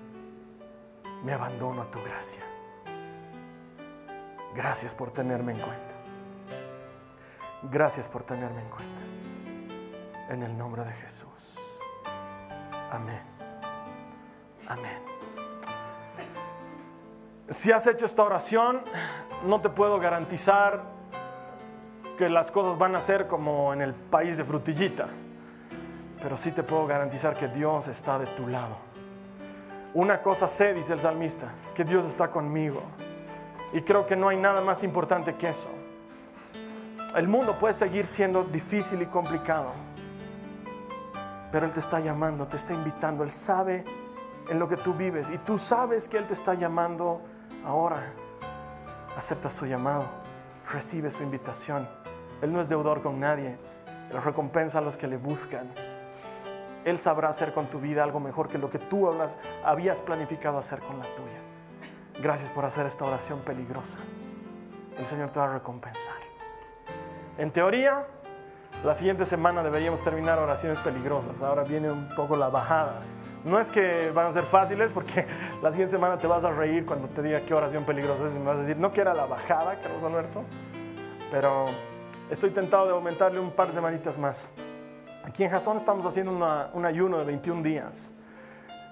Me 1.23 1.33
abandono 1.33 1.83
a 1.83 1.91
tu 1.91 2.01
gracia. 2.01 2.41
Gracias 4.55 4.95
por 4.95 5.11
tenerme 5.11 5.51
en 5.51 5.59
cuenta. 5.59 5.95
Gracias 7.69 8.09
por 8.09 8.23
tenerme 8.23 8.61
en 8.61 8.69
cuenta. 8.71 9.01
En 10.33 10.41
el 10.41 10.57
nombre 10.57 10.83
de 10.85 10.93
Jesús. 10.93 11.59
Amén. 12.89 13.21
Amén. 14.67 15.14
Si 17.49 17.71
has 17.71 17.85
hecho 17.85 18.07
esta 18.07 18.23
oración, 18.23 18.81
no 19.45 19.61
te 19.61 19.69
puedo 19.69 19.99
garantizar 19.99 20.81
que 22.17 22.27
las 22.27 22.49
cosas 22.49 22.79
van 22.79 22.95
a 22.95 23.01
ser 23.01 23.27
como 23.27 23.71
en 23.71 23.83
el 23.83 23.93
país 23.93 24.35
de 24.37 24.43
frutillita, 24.43 25.09
pero 26.23 26.37
sí 26.37 26.51
te 26.51 26.63
puedo 26.63 26.87
garantizar 26.87 27.35
que 27.35 27.47
Dios 27.47 27.87
está 27.87 28.17
de 28.17 28.25
tu 28.25 28.47
lado. 28.47 28.77
Una 29.93 30.23
cosa 30.23 30.47
sé, 30.47 30.73
dice 30.73 30.93
el 30.93 30.99
salmista, 30.99 31.49
que 31.75 31.83
Dios 31.83 32.07
está 32.07 32.31
conmigo. 32.31 32.81
Y 33.73 33.81
creo 33.81 34.07
que 34.07 34.15
no 34.15 34.29
hay 34.29 34.37
nada 34.37 34.61
más 34.61 34.81
importante 34.81 35.35
que 35.35 35.49
eso. 35.49 35.69
El 37.15 37.27
mundo 37.27 37.59
puede 37.59 37.75
seguir 37.75 38.07
siendo 38.07 38.43
difícil 38.43 39.03
y 39.03 39.05
complicado, 39.05 39.71
pero 41.51 41.67
Él 41.67 41.73
te 41.73 41.79
está 41.79 41.99
llamando, 41.99 42.47
te 42.47 42.57
está 42.57 42.73
invitando, 42.73 43.23
Él 43.23 43.29
sabe 43.29 43.85
en 44.49 44.57
lo 44.57 44.67
que 44.67 44.77
tú 44.77 44.95
vives 44.95 45.29
y 45.29 45.37
tú 45.37 45.59
sabes 45.59 46.07
que 46.07 46.17
Él 46.17 46.25
te 46.25 46.33
está 46.33 46.55
llamando 46.55 47.21
ahora. 47.65 48.13
Acepta 49.17 49.49
su 49.49 49.65
llamado, 49.65 50.05
recibe 50.71 51.09
su 51.09 51.23
invitación. 51.23 51.87
Él 52.41 52.51
no 52.51 52.61
es 52.61 52.69
deudor 52.69 53.01
con 53.01 53.19
nadie, 53.19 53.57
Él 54.11 54.21
recompensa 54.21 54.79
a 54.79 54.81
los 54.81 54.97
que 54.97 55.07
le 55.07 55.17
buscan. 55.17 55.71
Él 56.83 56.97
sabrá 56.97 57.29
hacer 57.29 57.53
con 57.53 57.67
tu 57.67 57.79
vida 57.79 58.03
algo 58.03 58.19
mejor 58.19 58.47
que 58.47 58.57
lo 58.57 58.69
que 58.69 58.77
tú 58.77 59.09
habías 59.63 60.01
planificado 60.01 60.57
hacer 60.57 60.79
con 60.79 60.99
la 60.99 61.05
tuya. 61.15 62.21
Gracias 62.21 62.51
por 62.51 62.63
hacer 62.63 62.85
esta 62.85 63.05
oración 63.05 63.39
peligrosa. 63.39 63.97
El 64.97 65.05
Señor 65.05 65.31
te 65.31 65.39
va 65.39 65.45
a 65.45 65.53
recompensar. 65.53 66.15
En 67.37 67.51
teoría, 67.51 68.05
la 68.83 68.93
siguiente 68.93 69.25
semana 69.25 69.63
deberíamos 69.63 70.01
terminar 70.01 70.37
oraciones 70.39 70.79
peligrosas. 70.79 71.41
Ahora 71.41 71.63
viene 71.63 71.91
un 71.91 72.07
poco 72.15 72.35
la 72.35 72.49
bajada. 72.49 73.01
No 73.45 73.59
es 73.59 73.69
que 73.69 74.09
van 74.09 74.25
a 74.25 74.31
ser 74.31 74.43
fáciles 74.45 74.91
porque 74.91 75.27
la 75.61 75.71
siguiente 75.71 75.91
semana 75.91 76.17
te 76.17 76.25
vas 76.25 76.43
a 76.43 76.51
reír 76.51 76.83
cuando 76.85 77.07
te 77.07 77.21
diga 77.21 77.41
qué 77.41 77.53
oración 77.53 77.85
peligrosa 77.85 78.25
es 78.25 78.33
y 78.33 78.39
me 78.39 78.45
vas 78.45 78.57
a 78.57 78.61
decir, 78.61 78.75
no 78.75 78.91
que 78.91 79.01
era 79.01 79.13
la 79.13 79.27
bajada, 79.27 79.79
Carlos 79.79 80.03
Alberto, 80.03 80.43
pero 81.29 81.67
estoy 82.31 82.49
tentado 82.49 82.87
de 82.87 82.93
aumentarle 82.93 83.39
un 83.39 83.51
par 83.51 83.67
de 83.67 83.73
semanitas 83.73 84.17
más. 84.17 84.49
Aquí 85.23 85.43
en 85.43 85.51
Jason 85.51 85.77
estamos 85.77 86.05
haciendo 86.07 86.31
un 86.73 86.85
ayuno 86.85 87.19
de 87.19 87.25
21 87.25 87.61
días. 87.61 88.15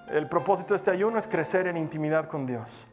El 0.08 0.28
propósito 0.28 0.74
de 0.74 0.76
este 0.76 0.90
ayuno 0.90 1.18
es 1.18 1.26
crecer 1.26 1.66
en 1.66 1.76
intimidad 1.76 2.28
con 2.28 2.46
Dios, 2.46 2.86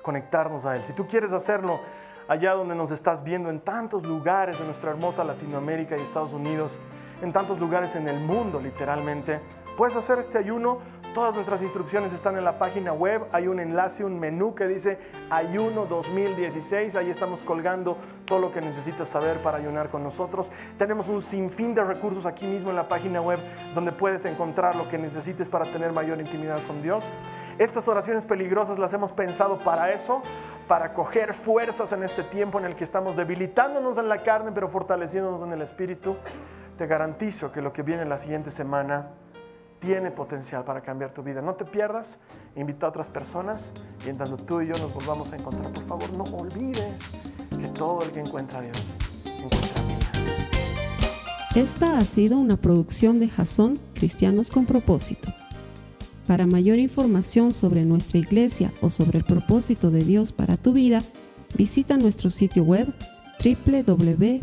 conectarnos 0.00 0.64
a 0.64 0.76
Él. 0.76 0.84
Si 0.84 0.94
tú 0.94 1.06
quieres 1.06 1.32
hacerlo 1.32 1.78
allá 2.26 2.52
donde 2.52 2.74
nos 2.74 2.90
estás 2.90 3.22
viendo, 3.22 3.50
en 3.50 3.60
tantos 3.60 4.04
lugares 4.04 4.58
de 4.58 4.64
nuestra 4.64 4.90
hermosa 4.90 5.24
Latinoamérica 5.24 5.96
y 5.96 6.00
Estados 6.00 6.32
Unidos, 6.32 6.78
en 7.20 7.32
tantos 7.32 7.58
lugares 7.58 7.96
en 7.96 8.08
el 8.08 8.18
mundo 8.18 8.60
literalmente, 8.60 9.40
puedes 9.76 9.96
hacer 9.96 10.18
este 10.18 10.38
ayuno 10.38 10.78
Todas 11.14 11.34
nuestras 11.34 11.60
instrucciones 11.60 12.14
están 12.14 12.38
en 12.38 12.44
la 12.44 12.58
página 12.58 12.94
web. 12.94 13.26
Hay 13.32 13.46
un 13.46 13.60
enlace, 13.60 14.02
un 14.02 14.18
menú 14.18 14.54
que 14.54 14.66
dice 14.66 14.98
Ayuno 15.28 15.84
2016. 15.84 16.96
Ahí 16.96 17.10
estamos 17.10 17.42
colgando 17.42 17.98
todo 18.24 18.38
lo 18.38 18.50
que 18.50 18.62
necesitas 18.62 19.08
saber 19.08 19.42
para 19.42 19.58
ayunar 19.58 19.90
con 19.90 20.02
nosotros. 20.02 20.50
Tenemos 20.78 21.08
un 21.08 21.20
sinfín 21.20 21.74
de 21.74 21.84
recursos 21.84 22.24
aquí 22.24 22.46
mismo 22.46 22.70
en 22.70 22.76
la 22.76 22.88
página 22.88 23.20
web 23.20 23.38
donde 23.74 23.92
puedes 23.92 24.24
encontrar 24.24 24.74
lo 24.74 24.88
que 24.88 24.96
necesites 24.96 25.50
para 25.50 25.66
tener 25.66 25.92
mayor 25.92 26.18
intimidad 26.18 26.66
con 26.66 26.80
Dios. 26.80 27.10
Estas 27.58 27.86
oraciones 27.88 28.24
peligrosas 28.24 28.78
las 28.78 28.94
hemos 28.94 29.12
pensado 29.12 29.58
para 29.58 29.92
eso, 29.92 30.22
para 30.66 30.94
coger 30.94 31.34
fuerzas 31.34 31.92
en 31.92 32.04
este 32.04 32.22
tiempo 32.22 32.58
en 32.58 32.64
el 32.64 32.74
que 32.74 32.84
estamos 32.84 33.16
debilitándonos 33.16 33.98
en 33.98 34.08
la 34.08 34.22
carne, 34.22 34.50
pero 34.54 34.70
fortaleciéndonos 34.70 35.42
en 35.42 35.52
el 35.52 35.60
espíritu. 35.60 36.16
Te 36.78 36.86
garantizo 36.86 37.52
que 37.52 37.60
lo 37.60 37.74
que 37.74 37.82
viene 37.82 38.06
la 38.06 38.16
siguiente 38.16 38.50
semana 38.50 39.10
tiene 39.82 40.10
potencial 40.12 40.64
para 40.64 40.80
cambiar 40.80 41.12
tu 41.12 41.22
vida. 41.24 41.42
No 41.42 41.54
te 41.54 41.64
pierdas, 41.64 42.18
invita 42.54 42.86
a 42.86 42.90
otras 42.90 43.10
personas 43.10 43.72
y 44.06 44.10
en 44.10 44.16
tanto 44.16 44.36
tú 44.36 44.60
y 44.60 44.68
yo 44.68 44.74
nos 44.74 44.94
volvamos 44.94 45.32
a 45.32 45.36
encontrar, 45.36 45.72
por 45.72 45.84
favor, 45.84 46.16
no 46.16 46.22
olvides 46.36 47.34
que 47.50 47.68
todo 47.68 48.00
el 48.02 48.12
que 48.12 48.20
encuentra 48.20 48.60
a 48.60 48.62
Dios 48.62 48.76
encuentra 49.42 49.82
vida. 49.82 49.98
Esta 51.56 51.98
ha 51.98 52.04
sido 52.04 52.38
una 52.38 52.56
producción 52.56 53.18
de 53.18 53.28
Jason 53.28 53.78
Cristianos 53.94 54.50
con 54.50 54.66
Propósito. 54.66 55.34
Para 56.28 56.46
mayor 56.46 56.78
información 56.78 57.52
sobre 57.52 57.82
nuestra 57.84 58.20
iglesia 58.20 58.72
o 58.80 58.88
sobre 58.88 59.18
el 59.18 59.24
propósito 59.24 59.90
de 59.90 60.04
Dios 60.04 60.32
para 60.32 60.56
tu 60.56 60.72
vida, 60.72 61.02
visita 61.54 61.96
nuestro 61.96 62.30
sitio 62.30 62.62
web 62.62 62.86
www.jason.info 63.44 64.42